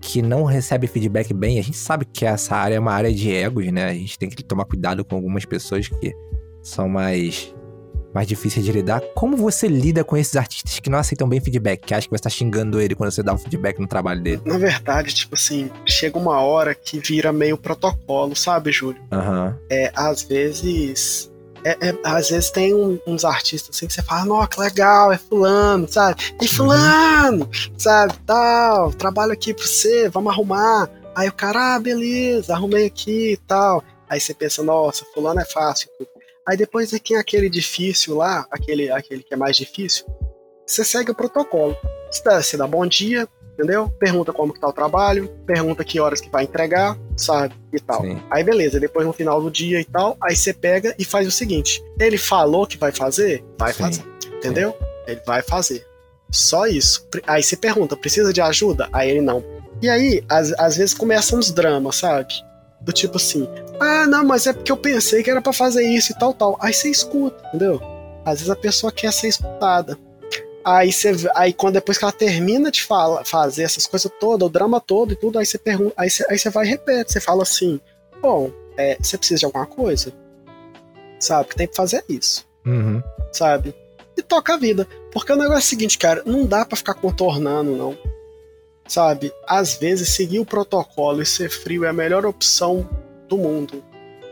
[0.00, 3.30] que não recebe feedback bem, a gente sabe que essa área é uma área de
[3.30, 3.90] egos, né?
[3.90, 6.14] A gente tem que tomar cuidado com algumas pessoas que
[6.62, 7.54] são mais
[8.12, 9.00] mais difíceis de lidar.
[9.14, 12.22] Como você lida com esses artistas que não aceitam bem feedback, que acham que você
[12.22, 14.42] tá xingando ele quando você dá um feedback no trabalho dele?
[14.44, 19.00] Na verdade, tipo assim, chega uma hora que vira meio protocolo, sabe, Júlio?
[19.12, 19.56] Aham.
[19.70, 21.29] é, às vezes.
[21.64, 25.12] É- é- às vezes tem um- uns artistas assim que você fala, nossa, que legal,
[25.12, 26.20] é fulano, sabe?
[26.40, 28.14] E fulano, sabe?
[28.26, 30.88] Tal, trabalho aqui pra você, vamos arrumar.
[31.14, 33.82] Aí o cara, ah, beleza, arrumei aqui e tal.
[34.08, 35.88] Aí você pensa, nossa, fulano é fácil.
[36.46, 40.04] Aí depois tem aquele difícil lá, aquele, aquele que é mais difícil,
[40.66, 41.76] você segue o protocolo.
[42.10, 43.28] Você dá, você dá bom dia,
[43.60, 43.90] entendeu?
[43.98, 47.54] Pergunta como que tá o trabalho, pergunta que horas que vai entregar, sabe?
[47.72, 48.00] E tal.
[48.00, 48.20] Sim.
[48.30, 51.30] Aí beleza, depois no final do dia e tal, aí você pega e faz o
[51.30, 53.44] seguinte: ele falou que vai fazer?
[53.58, 53.82] Vai Sim.
[53.82, 54.04] fazer.
[54.36, 54.74] Entendeu?
[55.06, 55.86] Ele vai fazer.
[56.30, 57.06] Só isso.
[57.26, 58.88] Aí você pergunta: precisa de ajuda?
[58.92, 59.44] Aí ele não.
[59.82, 62.32] E aí, às, às vezes começam uns dramas, sabe?
[62.80, 63.46] Do tipo assim:
[63.78, 66.56] ah, não, mas é porque eu pensei que era pra fazer isso e tal, tal.
[66.60, 67.80] Aí você escuta, entendeu?
[68.24, 69.98] Às vezes a pessoa quer ser escutada.
[70.64, 74.50] Aí você, aí quando depois que ela termina de fala, fazer essas coisas todas, o
[74.50, 77.20] drama todo e tudo, aí você pergunta, aí você, aí você vai e repete, você
[77.20, 77.80] fala assim:
[78.20, 80.12] bom, é, você precisa de alguma coisa?
[81.18, 81.48] Sabe?
[81.48, 83.02] Que tem que fazer isso, Uhum.
[83.32, 83.74] sabe?
[84.16, 84.86] E toca a vida.
[85.12, 87.96] Porque o negócio é o seguinte, cara, não dá pra ficar contornando, não.
[88.86, 89.32] Sabe?
[89.46, 92.88] Às vezes seguir o protocolo e ser frio é a melhor opção
[93.28, 93.82] do mundo,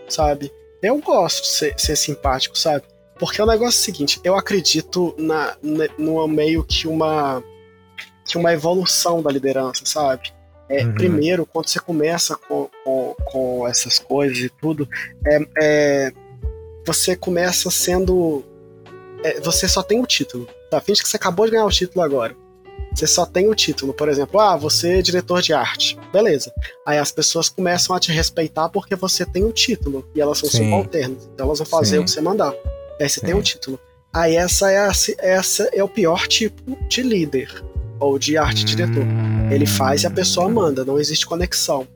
[0.08, 0.52] sabe?
[0.82, 2.84] Eu gosto de ser, ser simpático, sabe?
[3.18, 7.42] Porque o negócio é o seguinte, eu acredito na, na, no meio que uma,
[8.24, 10.32] que uma evolução da liderança, sabe?
[10.68, 10.94] É, uhum.
[10.94, 14.88] Primeiro, quando você começa com, com, com essas coisas e tudo,
[15.26, 16.12] é, é,
[16.86, 18.44] você começa sendo.
[19.24, 20.46] É, você só tem o título.
[20.70, 20.80] Tá?
[20.80, 22.36] Finge que você acabou de ganhar o título agora.
[22.94, 25.98] Você só tem o título, por exemplo, ah, você é diretor de arte.
[26.12, 26.52] Beleza.
[26.86, 30.08] Aí as pessoas começam a te respeitar porque você tem o título.
[30.14, 30.64] E elas são Sim.
[30.64, 31.28] subalternas.
[31.32, 32.02] Então elas vão fazer Sim.
[32.02, 32.52] o que você mandar.
[32.98, 33.26] Você Sim.
[33.26, 33.78] tem o título.
[34.12, 37.62] Aí essa é, a, essa é o pior tipo de líder.
[38.00, 38.66] Ou de arte hum...
[38.66, 39.04] diretor.
[39.50, 40.84] Ele faz e a pessoa manda.
[40.84, 41.86] Não existe conexão.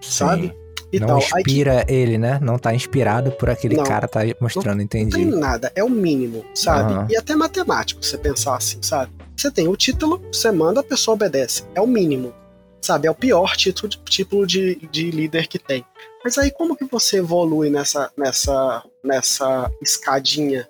[0.00, 0.54] Sabe?
[0.92, 1.18] E não tal.
[1.18, 2.38] inspira Aí, ele, né?
[2.40, 5.18] Não tá inspirado por aquele não, cara tá mostrando, entendi.
[5.18, 6.92] Não tem nada, é o mínimo, sabe?
[6.92, 7.06] Uhum.
[7.10, 9.12] E até matemático, você pensar assim, sabe?
[9.36, 11.64] Você tem o título, você manda, a pessoa obedece.
[11.74, 12.32] É o mínimo.
[12.80, 13.08] Sabe?
[13.08, 15.84] É o pior título, título de, de líder que tem.
[16.26, 20.68] Mas aí como que você evolui nessa, nessa, nessa escadinha,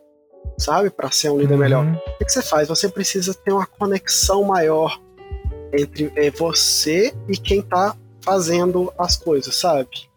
[0.59, 0.91] sabe?
[0.91, 1.61] para ser um líder uhum.
[1.61, 1.87] melhor?
[1.87, 2.69] O que, que, você faz?
[2.69, 5.01] Você precisa ter uma conexão maior
[5.73, 10.11] entre é, você e quem tá fazendo as coisas, sabe?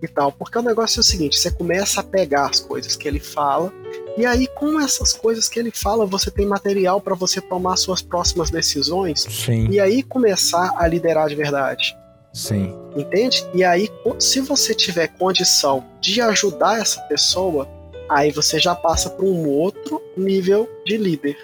[0.00, 0.32] E tal.
[0.32, 3.70] Porque o negócio é o seguinte: você começa a pegar as coisas que ele fala
[4.16, 8.00] e aí, com essas coisas que ele fala, você tem material para você tomar suas
[8.00, 9.68] próximas decisões Sim.
[9.68, 11.94] e aí começar a liderar de verdade.
[12.32, 12.74] Sim.
[12.96, 13.46] Entende?
[13.54, 17.68] E aí, se você tiver condição de ajudar essa pessoa,
[18.08, 21.36] aí você já passa para um outro nível de líder.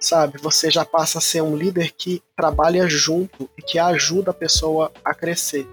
[0.00, 0.38] Sabe?
[0.38, 4.92] Você já passa a ser um líder que trabalha junto e que ajuda a pessoa
[5.04, 5.66] a crescer.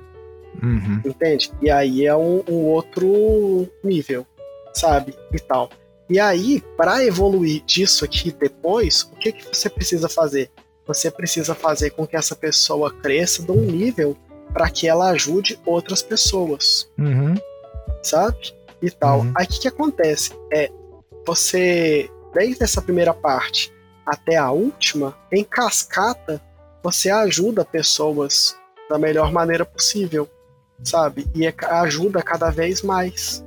[0.62, 1.02] Uhum.
[1.06, 1.52] Entende?
[1.62, 4.26] E aí é um, um outro nível,
[4.74, 5.16] sabe?
[5.34, 5.70] E tal.
[6.10, 10.52] E aí, para evoluir disso aqui depois, o que, que você precisa fazer?
[10.86, 14.18] Você precisa fazer com que essa pessoa cresça de um nível
[14.54, 16.90] para que ela ajude outras pessoas.
[16.98, 17.36] Uhum.
[18.04, 18.54] Sabe?
[18.82, 19.22] E tal.
[19.22, 19.34] Uhum.
[19.36, 20.32] Aí o que, que acontece?
[20.52, 20.72] É
[21.26, 23.72] você, desde essa primeira parte
[24.06, 26.42] até a última, em cascata,
[26.84, 28.58] você ajuda pessoas
[28.90, 30.28] da melhor maneira possível,
[30.84, 31.28] sabe?
[31.36, 33.46] E é ajuda cada vez mais.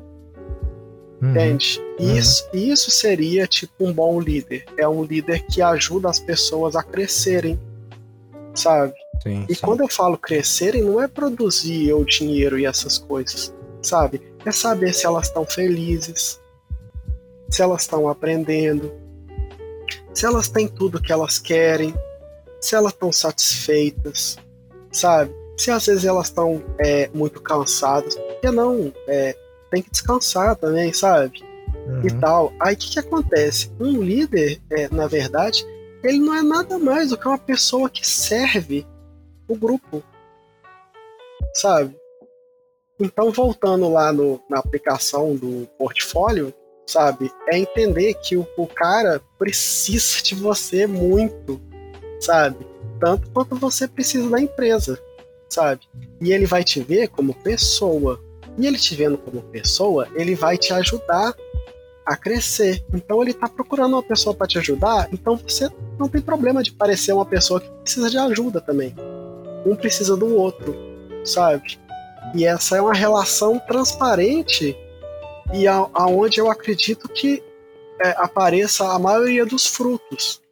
[1.21, 1.31] Uhum.
[1.31, 1.83] Entende?
[1.99, 2.17] Uhum.
[2.17, 4.65] Isso, isso seria tipo um bom líder.
[4.79, 7.59] É um líder que ajuda as pessoas a crescerem,
[8.55, 8.95] sabe?
[9.23, 9.61] Sim, e sim.
[9.61, 14.21] quando eu falo crescerem, não é produzir o dinheiro e essas coisas, sabe?
[14.45, 16.41] É saber se elas estão felizes,
[17.49, 18.93] se elas estão aprendendo,
[20.13, 21.95] se elas têm tudo que elas querem,
[22.61, 24.37] se elas estão satisfeitas,
[24.91, 25.33] sabe?
[25.57, 29.37] Se às vezes elas estão é, muito cansadas, porque não é,
[29.71, 31.43] tem que descansar também, sabe?
[31.87, 32.07] Uhum.
[32.07, 32.53] E tal.
[32.61, 33.71] Aí o que, que acontece?
[33.79, 35.65] Um líder, é, na verdade,
[36.03, 38.87] ele não é nada mais do que uma pessoa que serve
[39.49, 40.03] o grupo,
[41.55, 41.97] sabe?
[42.99, 46.55] Então, voltando lá no, na aplicação do portfólio,
[46.87, 47.31] sabe?
[47.49, 51.61] É entender que o, o cara precisa de você muito,
[52.21, 52.67] sabe?
[53.01, 55.01] Tanto quanto você precisa da empresa,
[55.49, 55.83] sabe?
[56.21, 58.23] E ele vai te ver como pessoa,
[58.57, 61.35] e ele te vendo como pessoa, ele vai te ajudar
[62.07, 62.85] a crescer.
[62.93, 65.69] Então ele está procurando uma pessoa para te ajudar, então você
[65.99, 68.95] não tem problema de parecer uma pessoa que precisa de ajuda também.
[69.65, 70.75] Um precisa do outro,
[71.25, 71.79] sabe?
[72.35, 74.77] E essa é uma relação transparente
[75.53, 77.43] e a, aonde eu acredito que
[78.01, 80.43] é, apareça a maioria dos frutos,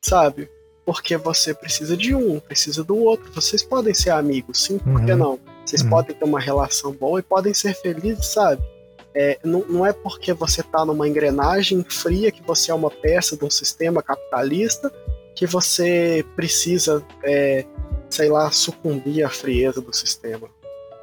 [0.00, 0.48] sabe?
[0.86, 3.30] Porque você precisa de um, precisa do outro.
[3.32, 5.18] Vocês podem ser amigos, sim, por que uhum.
[5.18, 5.38] não?
[5.64, 5.90] Vocês uhum.
[5.90, 8.62] podem ter uma relação boa e podem ser felizes, sabe?
[9.14, 13.36] É, não, não, é porque você está numa engrenagem fria que você é uma peça
[13.36, 14.92] de um sistema capitalista
[15.38, 17.64] que você precisa, é,
[18.10, 20.48] sei lá, sucumbir à frieza do sistema.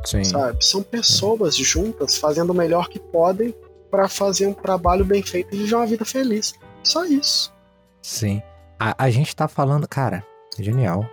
[0.04, 0.26] Sim.
[0.26, 0.58] Sabe?
[0.64, 3.56] São pessoas juntas fazendo o melhor que podem
[3.90, 6.54] para fazer um trabalho bem feito e viver uma vida feliz.
[6.84, 7.54] Só isso.
[8.02, 8.42] Sim.
[8.78, 10.22] A, a gente tá falando, cara,
[10.60, 11.06] genial.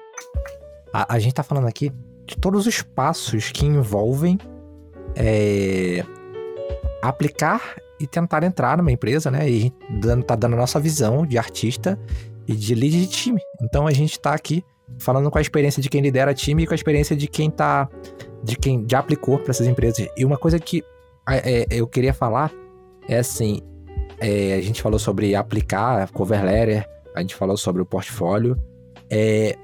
[0.92, 1.92] A, a gente tá falando aqui
[2.26, 4.36] de todos os passos que envolvem
[5.14, 6.04] é,
[7.00, 9.48] aplicar e tentar entrar numa empresa, né?
[9.48, 11.96] E a gente tá dando a nossa visão de artista
[12.46, 13.40] e de líder de time.
[13.62, 14.64] Então a gente tá aqui
[14.98, 17.88] falando com a experiência de quem lidera time e com a experiência de quem tá.
[18.42, 20.06] de quem já aplicou para essas empresas.
[20.16, 20.82] E uma coisa que
[21.28, 22.52] é, é, eu queria falar
[23.08, 23.60] é assim:
[24.20, 28.56] é, a gente falou sobre aplicar cover letter, a gente falou sobre o portfólio.
[29.10, 29.56] É,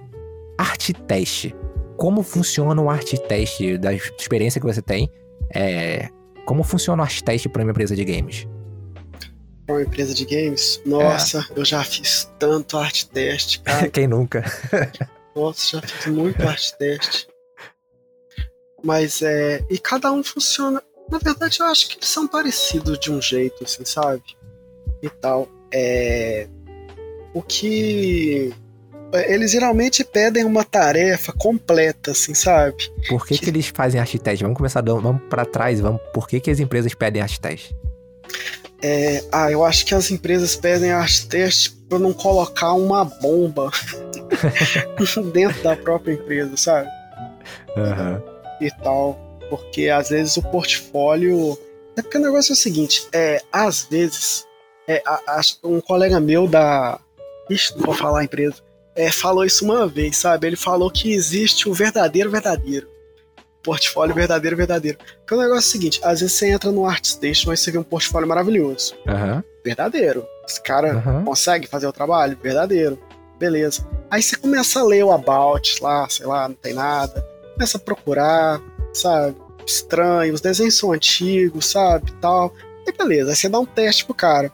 [0.59, 1.55] arte teste
[1.99, 5.11] como funciona o art teste, da experiência que você tem,
[5.53, 6.09] é,
[6.47, 8.47] como funciona o art teste para uma empresa de games?
[9.69, 10.81] Para uma empresa de games?
[10.85, 11.61] Nossa, é.
[11.61, 13.87] eu já fiz tanto art teste, cara.
[13.93, 14.43] Quem nunca?
[15.37, 17.29] Nossa, já fiz muito art teste.
[18.83, 19.63] Mas é.
[19.69, 20.83] E cada um funciona.
[21.11, 24.23] Na verdade, eu acho que eles são parecidos de um jeito, assim, sabe?
[25.03, 25.49] e tal.
[25.73, 26.49] É,
[27.35, 28.53] o que
[29.27, 32.91] eles geralmente pedem uma tarefa completa, assim, sabe?
[33.09, 33.45] Por que, que...
[33.45, 34.43] que eles fazem art test?
[34.43, 36.01] Vamos começar, vamos para trás, vamos.
[36.13, 37.73] Por que, que as empresas pedem art test?
[38.83, 43.71] É, ah, eu acho que as empresas pedem art test para não colocar uma bomba
[45.33, 46.89] dentro da própria empresa, sabe?
[47.77, 48.23] Uhum.
[48.61, 49.19] E tal.
[49.51, 51.59] Porque às vezes o portfólio.
[51.97, 54.47] É porque o negócio é o seguinte: é, às vezes,
[54.87, 57.01] é, a, a, um colega meu da.
[57.51, 58.57] Ixi, não vou falar a empresa.
[58.95, 60.47] É, falou isso uma vez, sabe?
[60.47, 62.89] Ele falou que existe o verdadeiro verdadeiro.
[63.63, 64.99] Portfólio verdadeiro verdadeiro.
[64.99, 67.79] Porque o negócio é o seguinte: às vezes você entra no ArtStation e você vê
[67.79, 68.95] um portfólio maravilhoso.
[69.07, 69.43] Uhum.
[69.65, 70.27] Verdadeiro.
[70.47, 71.25] Esse cara uhum.
[71.25, 72.39] consegue fazer o trabalho?
[72.43, 72.99] Verdadeiro.
[73.39, 73.87] Beleza.
[74.11, 77.25] Aí você começa a ler o About lá, sei lá, não tem nada.
[77.55, 78.61] Começa a procurar,
[78.93, 79.37] sabe?
[79.67, 82.11] Estranho, os desenhos são antigos, sabe?
[82.21, 82.53] Tal.
[82.87, 84.51] E beleza, aí você dá um teste pro cara.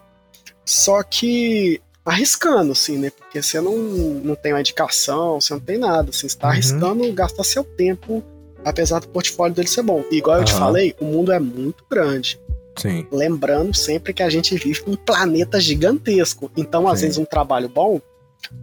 [0.64, 3.10] Só que arriscando, assim, né?
[3.10, 6.52] Porque você não, não tem uma indicação, você não tem nada, assim, você tá uhum.
[6.52, 8.22] arriscando gastar seu tempo,
[8.64, 10.04] apesar do portfólio dele ser bom.
[10.10, 10.42] E igual uhum.
[10.42, 12.40] eu te falei, o mundo é muito grande.
[12.76, 13.06] Sim.
[13.12, 16.50] Lembrando sempre que a gente vive num planeta gigantesco.
[16.56, 17.06] Então, às Sim.
[17.06, 18.00] vezes, um trabalho bom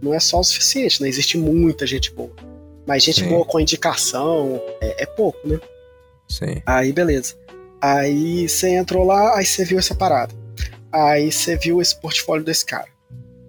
[0.02, 1.08] não é só o suficiente, né?
[1.08, 2.30] Existe muita gente boa.
[2.86, 3.28] Mas gente Sim.
[3.28, 5.58] boa com indicação é, é pouco, né?
[6.28, 6.62] Sim.
[6.66, 7.34] Aí, beleza.
[7.80, 10.34] Aí você entrou lá, aí você viu essa parada.
[10.92, 12.88] Aí você viu esse portfólio desse cara.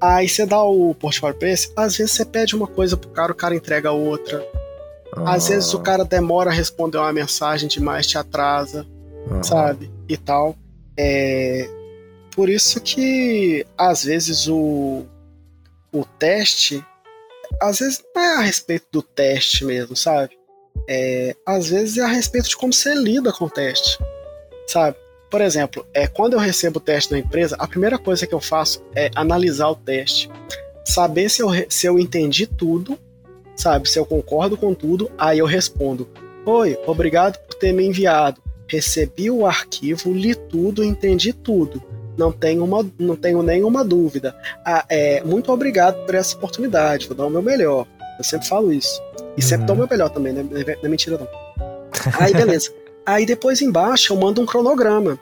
[0.02, 3.32] Aí você dá o portfólio pra esse, às vezes você pede uma coisa pro cara,
[3.32, 4.46] o cara entrega outra.
[5.18, 5.34] Ah.
[5.36, 8.86] Às vezes o cara demora a responder uma mensagem demais, te atrasa,
[9.32, 9.44] ah.
[9.44, 9.92] sabe?
[10.08, 10.56] E tal.
[10.98, 11.70] É...
[12.36, 15.06] Por isso que, às vezes, o,
[15.92, 16.84] o teste,
[17.62, 20.36] às vezes não é a respeito do teste mesmo, sabe?
[20.90, 24.00] É, às vezes é a respeito de como você lida com o teste,
[24.68, 24.98] sabe?
[25.30, 28.42] Por exemplo, é, quando eu recebo o teste da empresa, a primeira coisa que eu
[28.42, 30.30] faço é analisar o teste,
[30.86, 33.00] saber se eu, se eu entendi tudo,
[33.56, 33.90] sabe?
[33.90, 36.08] Se eu concordo com tudo, aí eu respondo:
[36.46, 38.42] Oi, obrigado por ter me enviado.
[38.68, 41.82] Recebi o arquivo, li tudo, entendi tudo
[42.18, 44.36] não tenho, uma, não tenho nenhuma dúvida.
[44.66, 47.88] Ah, é, muito obrigado por essa oportunidade, vou dar o meu melhor.
[48.18, 49.02] Eu sempre falo isso.
[49.36, 49.66] E sempre uhum.
[49.68, 50.44] dou o meu melhor também, né?
[50.44, 51.28] não é mentira não.
[52.20, 52.72] Aí beleza.
[53.06, 55.20] Aí depois embaixo eu mando um cronograma,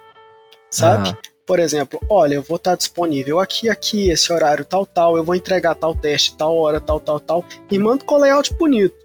[0.70, 1.10] sabe?
[1.10, 1.16] Uhum.
[1.52, 5.36] Por exemplo, olha, eu vou estar disponível aqui, aqui, esse horário tal, tal, eu vou
[5.36, 8.96] entregar tal teste, tal hora, tal, tal, tal, e mando com layout bonito.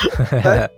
[0.32, 0.70] né?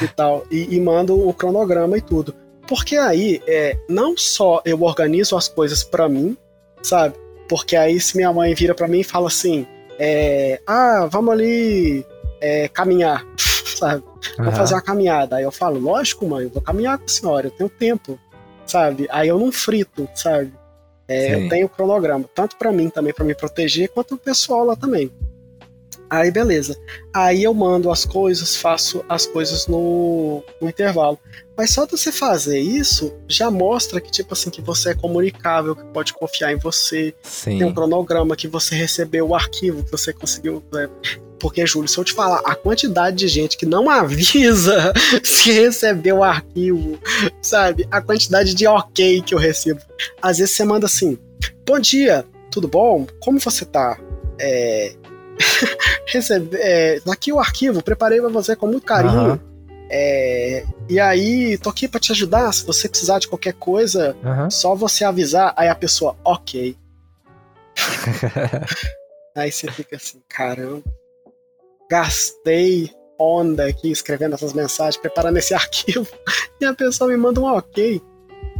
[0.00, 0.42] e tal.
[0.50, 2.34] E, e mando o cronograma e tudo.
[2.66, 6.38] Porque aí, é, não só eu organizo as coisas para mim,
[6.82, 7.14] sabe?
[7.46, 9.66] Porque aí se minha mãe vira para mim e fala assim,
[9.98, 12.02] é, ah, vamos ali
[12.40, 13.26] é, caminhar,
[13.76, 14.02] sabe?
[14.38, 15.36] Vou fazer uma caminhada.
[15.36, 18.18] Aí eu falo, lógico, mãe, eu vou caminhar com a senhora, eu tenho tempo,
[18.66, 19.06] sabe?
[19.10, 20.52] Aí eu não frito, sabe?
[21.06, 24.74] É, eu tenho cronograma, tanto para mim também, para me proteger, quanto o pessoal lá
[24.74, 25.10] também.
[26.08, 26.76] Aí beleza.
[27.12, 31.18] Aí eu mando as coisas, faço as coisas no, no intervalo.
[31.56, 35.76] Mas só de você fazer isso já mostra que, tipo assim, que você é comunicável,
[35.76, 37.14] que pode confiar em você.
[37.22, 37.58] Sim.
[37.58, 40.62] Tem um cronograma que você recebeu o arquivo, que você conseguiu.
[40.72, 40.88] Né?
[41.38, 46.16] Porque, Júlio, se eu te falar, a quantidade de gente que não avisa se recebeu
[46.16, 46.98] o arquivo,
[47.40, 47.86] sabe?
[47.90, 49.80] A quantidade de ok que eu recebo.
[50.20, 51.18] Às vezes você manda assim:
[51.64, 53.06] Bom dia, tudo bom?
[53.20, 53.98] Como você tá?
[54.40, 54.94] É,
[56.06, 56.58] receber.
[56.60, 59.32] É, aqui o arquivo, preparei para você com muito carinho.
[59.32, 59.54] Uhum.
[59.90, 62.52] É, e aí, tô aqui para te ajudar.
[62.52, 64.50] Se você precisar de qualquer coisa, uhum.
[64.50, 65.52] só você avisar.
[65.56, 66.76] Aí a pessoa, ok.
[69.36, 70.82] aí você fica assim, caramba.
[71.90, 76.08] Gastei onda aqui escrevendo essas mensagens, preparando esse arquivo,
[76.60, 78.02] e a pessoa me manda um ok.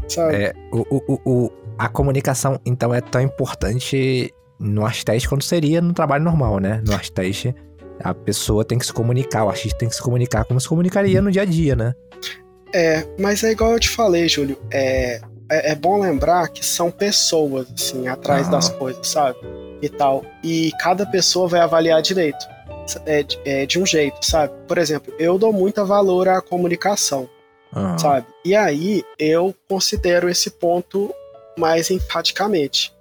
[0.08, 0.36] Sabe?
[0.36, 4.32] É, o, o, o, a comunicação, então, é tão importante
[4.64, 6.82] no artista quando seria no trabalho normal, né?
[6.86, 7.22] No artista,
[8.02, 11.20] a pessoa tem que se comunicar, o artista tem que se comunicar como se comunicaria
[11.22, 11.94] no dia a dia, né?
[12.72, 14.58] É, mas é igual eu te falei, Júlio.
[14.70, 15.20] É,
[15.50, 18.50] é, é bom lembrar que são pessoas, assim, atrás ah.
[18.50, 19.38] das coisas, sabe?
[19.80, 20.24] E tal.
[20.42, 22.44] E cada pessoa vai avaliar direito.
[23.06, 24.52] É, é, de um jeito, sabe?
[24.68, 27.28] Por exemplo, eu dou muito valor à comunicação,
[27.72, 27.96] ah.
[27.98, 28.26] sabe?
[28.44, 31.14] E aí eu considero esse ponto
[31.56, 32.94] mais enfaticamente,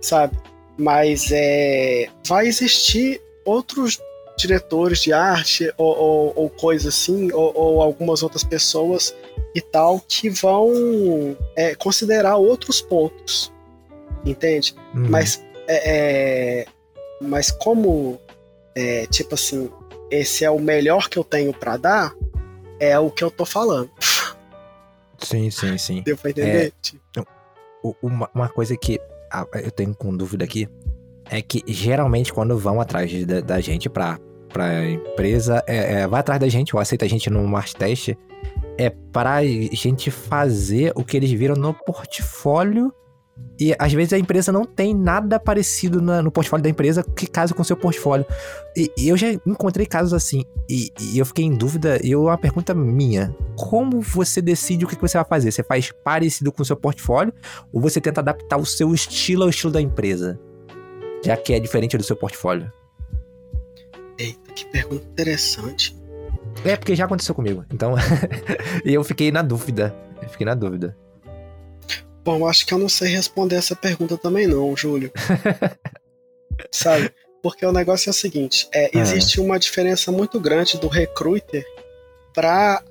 [0.00, 0.38] sabe?
[0.78, 4.00] Mas é, vai existir outros
[4.36, 9.14] diretores de arte ou, ou, ou coisa assim, ou, ou, algumas outras pessoas
[9.52, 13.52] e tal, que vão é, considerar outros pontos,
[14.24, 14.76] entende?
[14.94, 15.08] Uhum.
[15.10, 16.66] Mas, é, é,
[17.20, 18.20] mas como,
[18.76, 19.68] é, tipo assim,
[20.08, 22.14] esse é o melhor que eu tenho para dar,
[22.78, 23.90] é o que eu tô falando.
[25.18, 26.02] Sim, sim, sim.
[26.06, 26.72] Deu pra entender?
[28.00, 29.00] Uma, uma coisa que
[29.62, 30.68] eu tenho com dúvida aqui
[31.30, 34.18] é que geralmente quando vão atrás da, da gente pra,
[34.48, 38.14] pra empresa, é, é, vai atrás da gente ou aceita a gente no Mars Test,
[38.76, 42.92] é pra gente fazer o que eles viram no portfólio
[43.60, 47.26] e às vezes a empresa não tem nada parecido na, no portfólio da empresa que
[47.26, 48.24] casa com o seu portfólio.
[48.76, 50.44] E, e eu já encontrei casos assim.
[50.68, 51.98] E, e, eu fiquei em dúvida.
[52.04, 55.50] E uma pergunta minha: como você decide o que, que você vai fazer?
[55.50, 57.32] Você faz parecido com o seu portfólio?
[57.72, 60.38] Ou você tenta adaptar o seu estilo ao estilo da empresa?
[61.24, 62.72] Já que é diferente do seu portfólio.
[64.16, 65.98] Eita, que pergunta interessante.
[66.64, 67.64] É, porque já aconteceu comigo.
[67.72, 67.94] Então,
[68.84, 69.94] eu fiquei na dúvida.
[70.22, 70.96] Eu fiquei na dúvida.
[72.28, 75.10] Bom, acho que eu não sei responder essa pergunta também não, Júlio.
[76.70, 77.10] Sabe?
[77.42, 78.98] Porque o negócio é o seguinte, é, ah.
[78.98, 81.64] existe uma diferença muito grande do recruiter
[82.34, 82.84] para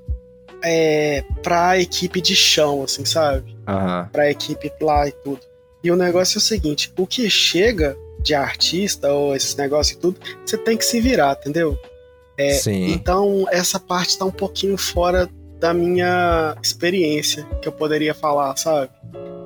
[0.63, 3.55] é, pra equipe de chão, assim, sabe?
[3.67, 4.09] Uhum.
[4.11, 5.41] Pra equipe lá e tudo.
[5.83, 10.01] E o negócio é o seguinte, o que chega de artista ou esses negócios e
[10.01, 11.77] tudo, você tem que se virar, entendeu?
[12.35, 12.91] É, Sim.
[12.91, 15.29] Então, essa parte tá um pouquinho fora
[15.59, 18.89] da minha experiência que eu poderia falar, sabe?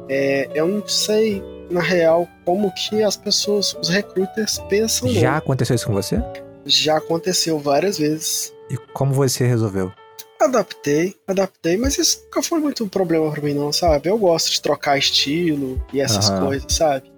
[0.10, 5.10] É, eu não sei, na real, como que as pessoas, os recruiters pensam.
[5.10, 5.38] Já não.
[5.38, 6.22] aconteceu isso com você?
[6.66, 8.54] Já aconteceu várias vezes.
[8.70, 9.92] E como você resolveu?
[10.40, 14.10] Adaptei, adaptei, mas isso nunca foi muito um problema pra mim, não, sabe?
[14.10, 16.46] Eu gosto de trocar estilo e essas uhum.
[16.48, 17.12] coisas, sabe?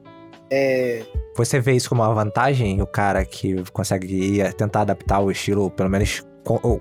[0.50, 1.04] É...
[1.36, 2.82] Você vê isso como uma vantagem?
[2.82, 6.24] O cara que consegue tentar adaptar o estilo, pelo menos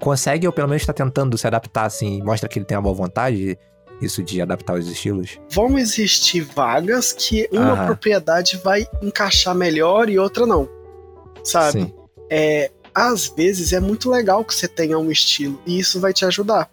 [0.01, 2.95] consegue ou pelo menos está tentando se adaptar assim, mostra que ele tem uma boa
[2.95, 3.59] vontade
[4.01, 5.39] isso de adaptar os estilos?
[5.51, 10.69] Vão existir vagas que uma propriedade vai encaixar melhor e outra não.
[11.45, 11.83] Sabe?
[11.83, 11.95] Sim.
[12.29, 16.25] É, às vezes é muito legal que você tenha um estilo e isso vai te
[16.25, 16.69] ajudar.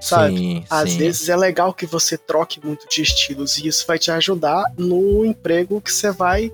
[0.00, 0.36] Sabe?
[0.36, 0.98] Sim, às sim.
[0.98, 5.24] vezes é legal que você troque muito de estilos e isso vai te ajudar no
[5.24, 6.52] emprego que você vai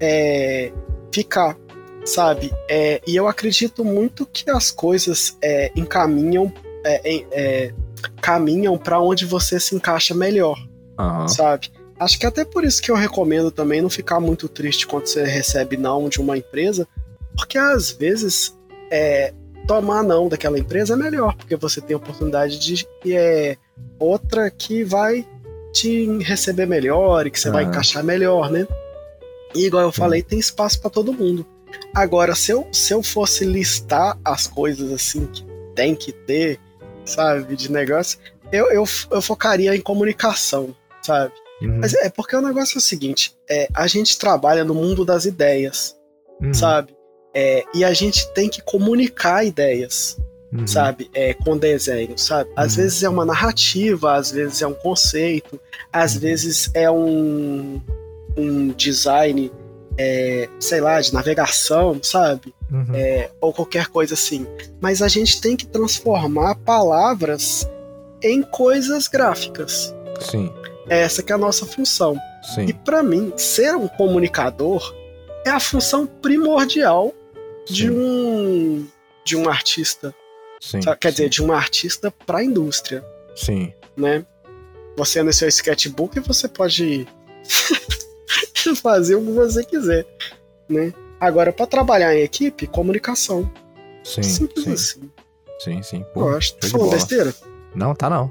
[0.00, 0.72] é,
[1.12, 1.58] ficar
[2.06, 2.52] sabe?
[2.68, 6.52] É, e eu acredito muito que as coisas é, encaminham,
[6.84, 7.74] é, é
[8.20, 10.56] caminham para onde você se encaixa melhor,
[10.98, 11.28] uhum.
[11.28, 11.70] sabe?
[11.98, 15.24] Acho que até por isso que eu recomendo também não ficar muito triste quando você
[15.24, 16.86] recebe não de uma empresa,
[17.36, 18.56] porque às vezes
[18.90, 19.32] é,
[19.66, 23.56] tomar não daquela empresa é melhor, porque você tem a oportunidade de é,
[23.98, 25.26] outra que vai
[25.72, 27.54] te receber melhor e que você uhum.
[27.54, 28.66] vai encaixar melhor, né?
[29.54, 31.46] E igual eu falei, tem espaço para todo mundo.
[31.94, 35.44] Agora, se eu, se eu fosse listar as coisas assim que
[35.74, 36.58] tem que ter,
[37.04, 38.18] sabe, de negócio,
[38.52, 41.32] eu, eu, eu focaria em comunicação, sabe?
[41.60, 41.78] Uhum.
[41.80, 45.24] Mas é porque o negócio é o seguinte: é, a gente trabalha no mundo das
[45.24, 45.96] ideias,
[46.40, 46.52] uhum.
[46.52, 46.94] sabe?
[47.34, 50.18] É, e a gente tem que comunicar ideias,
[50.52, 50.66] uhum.
[50.66, 51.10] sabe?
[51.14, 52.50] É, com desenho, sabe?
[52.56, 52.82] Às uhum.
[52.82, 55.60] vezes é uma narrativa, às vezes é um conceito,
[55.92, 56.20] às uhum.
[56.20, 57.80] vezes é um,
[58.36, 59.50] um design
[59.98, 62.54] é, sei lá, de navegação, sabe?
[62.70, 62.94] Uhum.
[62.94, 64.46] É, ou qualquer coisa assim.
[64.80, 67.68] Mas a gente tem que transformar palavras
[68.22, 69.94] em coisas gráficas.
[70.20, 70.52] Sim.
[70.88, 72.16] Essa que é a nossa função.
[72.54, 72.66] Sim.
[72.66, 74.94] E para mim, ser um comunicador
[75.44, 77.14] é a função primordial
[77.66, 77.74] Sim.
[77.74, 78.86] de um
[79.24, 80.14] de um artista.
[80.60, 80.80] Sim.
[81.00, 83.04] Quer dizer, de um artista para a indústria.
[83.34, 83.72] Sim.
[83.96, 84.24] Né?
[84.96, 87.06] Você no seu sketchbook você pode
[88.76, 90.06] fazer o que você quiser,
[90.68, 90.92] né?
[91.20, 93.50] Agora, para trabalhar em equipe, comunicação.
[94.04, 94.72] Sim, Simples sim.
[94.72, 95.10] assim.
[95.58, 96.04] Sim, sim.
[96.12, 96.54] Pô, Eu acho.
[96.56, 97.34] Tô falando besteira?
[97.74, 98.30] Não, tá não.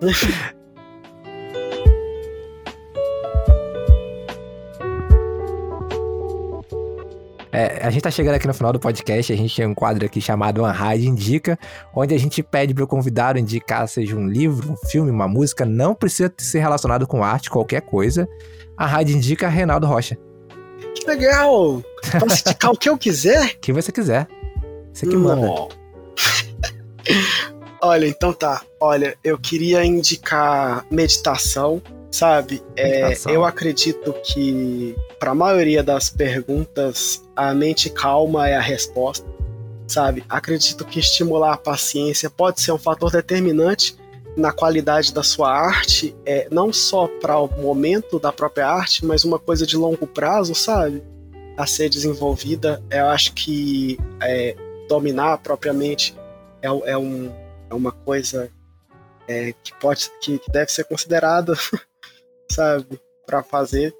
[7.56, 10.04] É, a gente tá chegando aqui no final do podcast, a gente tem um quadro
[10.04, 11.58] aqui chamado One Ride Indica,
[11.94, 15.94] onde a gente pede pro convidado indicar seja um livro, um filme, uma música, não
[15.94, 18.28] precisa ser relacionado com arte, qualquer coisa.
[18.76, 20.18] A rádio indica Reinaldo Rocha.
[20.94, 21.82] Que legal!
[22.20, 23.46] Posso indicar o que eu quiser?
[23.46, 24.28] O que você quiser.
[24.92, 25.48] Você que manda.
[27.80, 28.60] Olha, então tá.
[28.78, 31.80] Olha, eu queria indicar meditação,
[32.10, 32.62] sabe?
[32.76, 39.26] É, eu acredito que para a maioria das perguntas a mente calma é a resposta,
[39.86, 40.24] sabe?
[40.28, 43.96] Acredito que estimular a paciência pode ser um fator determinante
[44.36, 49.24] na qualidade da sua arte, é, não só para o momento da própria arte, mas
[49.24, 51.02] uma coisa de longo prazo, sabe?
[51.56, 52.82] A ser desenvolvida.
[52.90, 54.54] Eu acho que é,
[54.88, 56.14] dominar propriamente
[56.60, 57.32] é, é, um,
[57.70, 58.50] é uma coisa
[59.26, 61.54] é, que pode que, que deve ser considerada,
[62.48, 63.94] sabe, para fazer.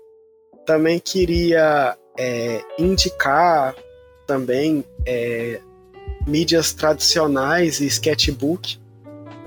[0.64, 3.74] Também queria é, indicar
[4.26, 5.60] também é,
[6.26, 8.78] mídias tradicionais e sketchbook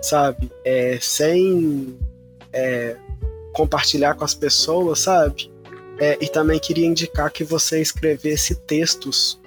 [0.01, 0.51] sabe?
[0.63, 1.97] É, sem
[2.53, 2.95] é,
[3.53, 5.51] compartilhar com as pessoas, sabe?
[5.99, 9.39] É, e também queria indicar que você escrevesse textos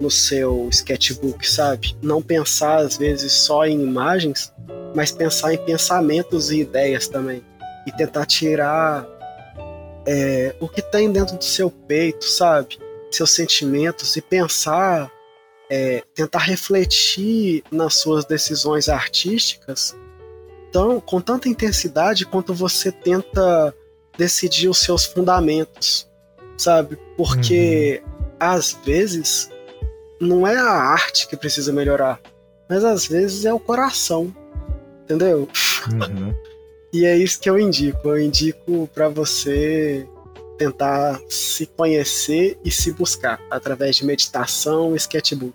[0.00, 1.96] no seu sketchbook, sabe?
[2.02, 4.52] Não pensar às vezes só em imagens,
[4.94, 7.44] mas pensar em pensamentos e ideias também.
[7.86, 9.06] E tentar tirar
[10.06, 12.78] é, o que tem dentro do seu peito, sabe?
[13.10, 15.10] Seus sentimentos e pensar,
[15.68, 19.96] é, tentar refletir nas suas decisões artísticas
[20.72, 23.74] tão, com tanta intensidade quanto você tenta
[24.16, 26.08] decidir os seus fundamentos,
[26.56, 26.98] sabe?
[27.16, 28.28] Porque uhum.
[28.38, 29.50] às vezes
[30.20, 32.20] não é a arte que precisa melhorar,
[32.68, 34.34] mas às vezes é o coração,
[35.04, 35.48] entendeu?
[35.92, 36.34] Uhum.
[36.92, 38.08] E é isso que eu indico.
[38.08, 40.06] Eu indico para você
[40.58, 45.54] tentar se conhecer e se buscar através de meditação e sketchbook.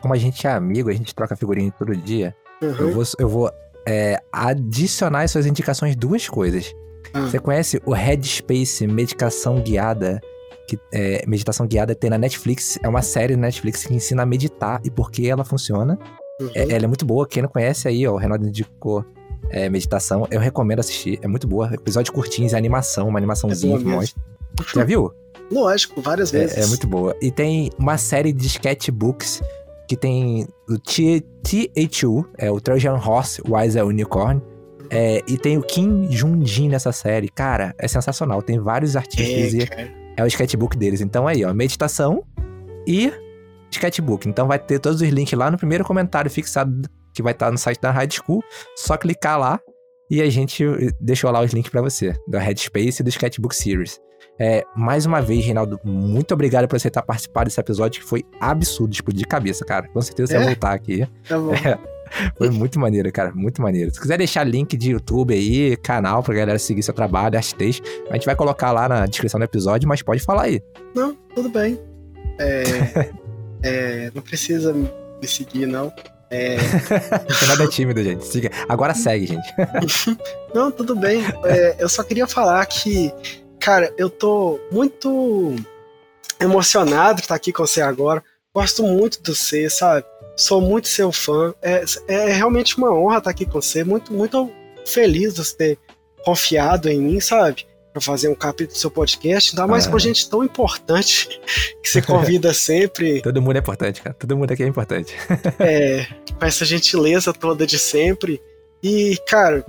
[0.00, 2.34] Como a gente é amigo, a gente troca figurinha todo dia.
[2.62, 2.76] Uhum.
[2.78, 3.50] Eu vou, eu vou
[3.86, 6.72] é, adicionar às suas indicações duas coisas.
[7.14, 7.28] Uhum.
[7.28, 10.20] Você conhece o Headspace Meditação Guiada?
[10.68, 12.78] Que, é, meditação guiada tem na Netflix.
[12.82, 15.98] É uma série na Netflix que ensina a meditar e por que ela funciona.
[16.40, 16.50] Uhum.
[16.54, 17.26] É, ela é muito boa.
[17.26, 19.04] Quem não conhece aí, ó, o Renato indicou
[19.50, 20.26] é, meditação.
[20.30, 21.18] Eu recomendo assistir.
[21.22, 21.72] É muito boa.
[21.72, 24.22] Episódio curtinhos, é animação, uma animaçãozinha é que mostra.
[24.74, 25.12] Já viu?
[25.50, 26.56] Lógico, várias vezes.
[26.56, 27.14] É, é, muito boa.
[27.20, 29.42] E tem uma série de sketchbooks
[29.86, 34.40] que tem o T-H-U, é o Trojan Horse Wise Unicorn.
[34.90, 37.28] É, e tem o Kim Jun-jin nessa série.
[37.28, 38.42] Cara, é sensacional.
[38.42, 41.00] Tem vários artistas é, e é o sketchbook deles.
[41.00, 42.22] Então aí, ó, meditação
[42.86, 43.12] e
[43.70, 44.28] sketchbook.
[44.28, 47.58] Então vai ter todos os links lá no primeiro comentário fixado que vai estar no
[47.58, 48.42] site da High School.
[48.76, 49.60] Só clicar lá
[50.10, 50.64] e a gente
[51.00, 54.00] deixou lá os links para você, do Headspace e do Sketchbook Series.
[54.38, 58.92] É, mais uma vez, Reinaldo, muito obrigado por aceitar participar desse episódio que foi absurdo,
[58.92, 59.88] explodir de cabeça, cara.
[59.88, 60.38] Com certeza você é?
[60.38, 61.06] vai voltar aqui.
[61.28, 61.52] Tá bom.
[62.16, 63.92] É, foi muito maneiro, cara, muito maneiro.
[63.92, 67.80] Se quiser deixar link de YouTube aí, canal pra galera seguir seu trabalho, artistez,
[68.10, 70.62] a gente vai colocar lá na descrição do episódio, mas pode falar aí.
[70.94, 71.80] Não, tudo bem.
[72.38, 72.62] É,
[73.64, 74.88] é, não precisa me
[75.26, 75.90] seguir, não.
[76.30, 76.56] É...
[77.46, 78.26] nada é tímido, gente.
[78.26, 78.50] Siga.
[78.68, 79.54] Agora segue, gente.
[80.54, 81.22] não, tudo bem.
[81.44, 83.12] É, eu só queria falar que
[83.64, 85.56] Cara, eu tô muito
[86.38, 88.22] emocionado de estar aqui com você agora.
[88.54, 90.04] Gosto muito do você, sabe?
[90.36, 91.54] Sou muito seu fã.
[91.62, 93.82] É, é realmente uma honra estar aqui com você.
[93.82, 94.52] Muito, muito
[94.84, 95.78] feliz de você ter
[96.26, 97.66] confiado em mim, sabe?
[97.94, 99.52] Para fazer um capítulo do seu podcast.
[99.52, 99.90] Ainda mais ah.
[99.90, 101.28] com gente tão importante
[101.80, 103.22] que você convida sempre.
[103.22, 104.14] Todo mundo é importante, cara.
[104.14, 105.14] Todo mundo aqui é importante.
[105.60, 106.04] é,
[106.36, 108.42] com essa gentileza toda de sempre.
[108.82, 109.64] E, cara,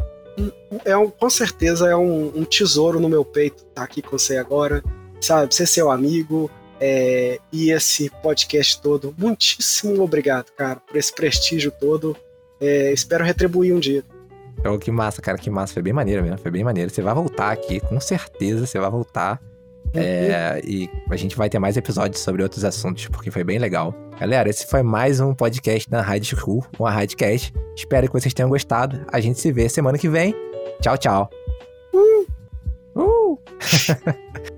[0.83, 4.17] é um, com certeza é um, um, tesouro no meu peito estar tá aqui com
[4.17, 4.83] você agora,
[5.21, 5.53] sabe?
[5.53, 6.49] Ser seu amigo
[6.79, 9.13] é, e esse podcast todo.
[9.17, 12.17] Muitíssimo obrigado, cara, por esse prestígio todo.
[12.59, 14.03] É, espero retribuir um dia.
[14.63, 15.73] Oh, que massa, cara, que massa.
[15.73, 16.89] Foi bem maneiro mesmo, foi bem maneiro.
[16.89, 19.41] Você vai voltar aqui, com certeza você vai voltar.
[19.93, 20.01] Uhum.
[20.01, 23.93] É, e a gente vai ter mais episódios sobre outros assuntos, porque foi bem legal.
[24.19, 27.53] Galera, esse foi mais um podcast da Rádio School, uma Radcast.
[27.75, 29.05] Espero que vocês tenham gostado.
[29.11, 30.33] A gente se vê semana que vem.
[30.81, 31.29] Tchau, tchau.
[31.93, 32.25] Uh!
[32.95, 33.39] Uh!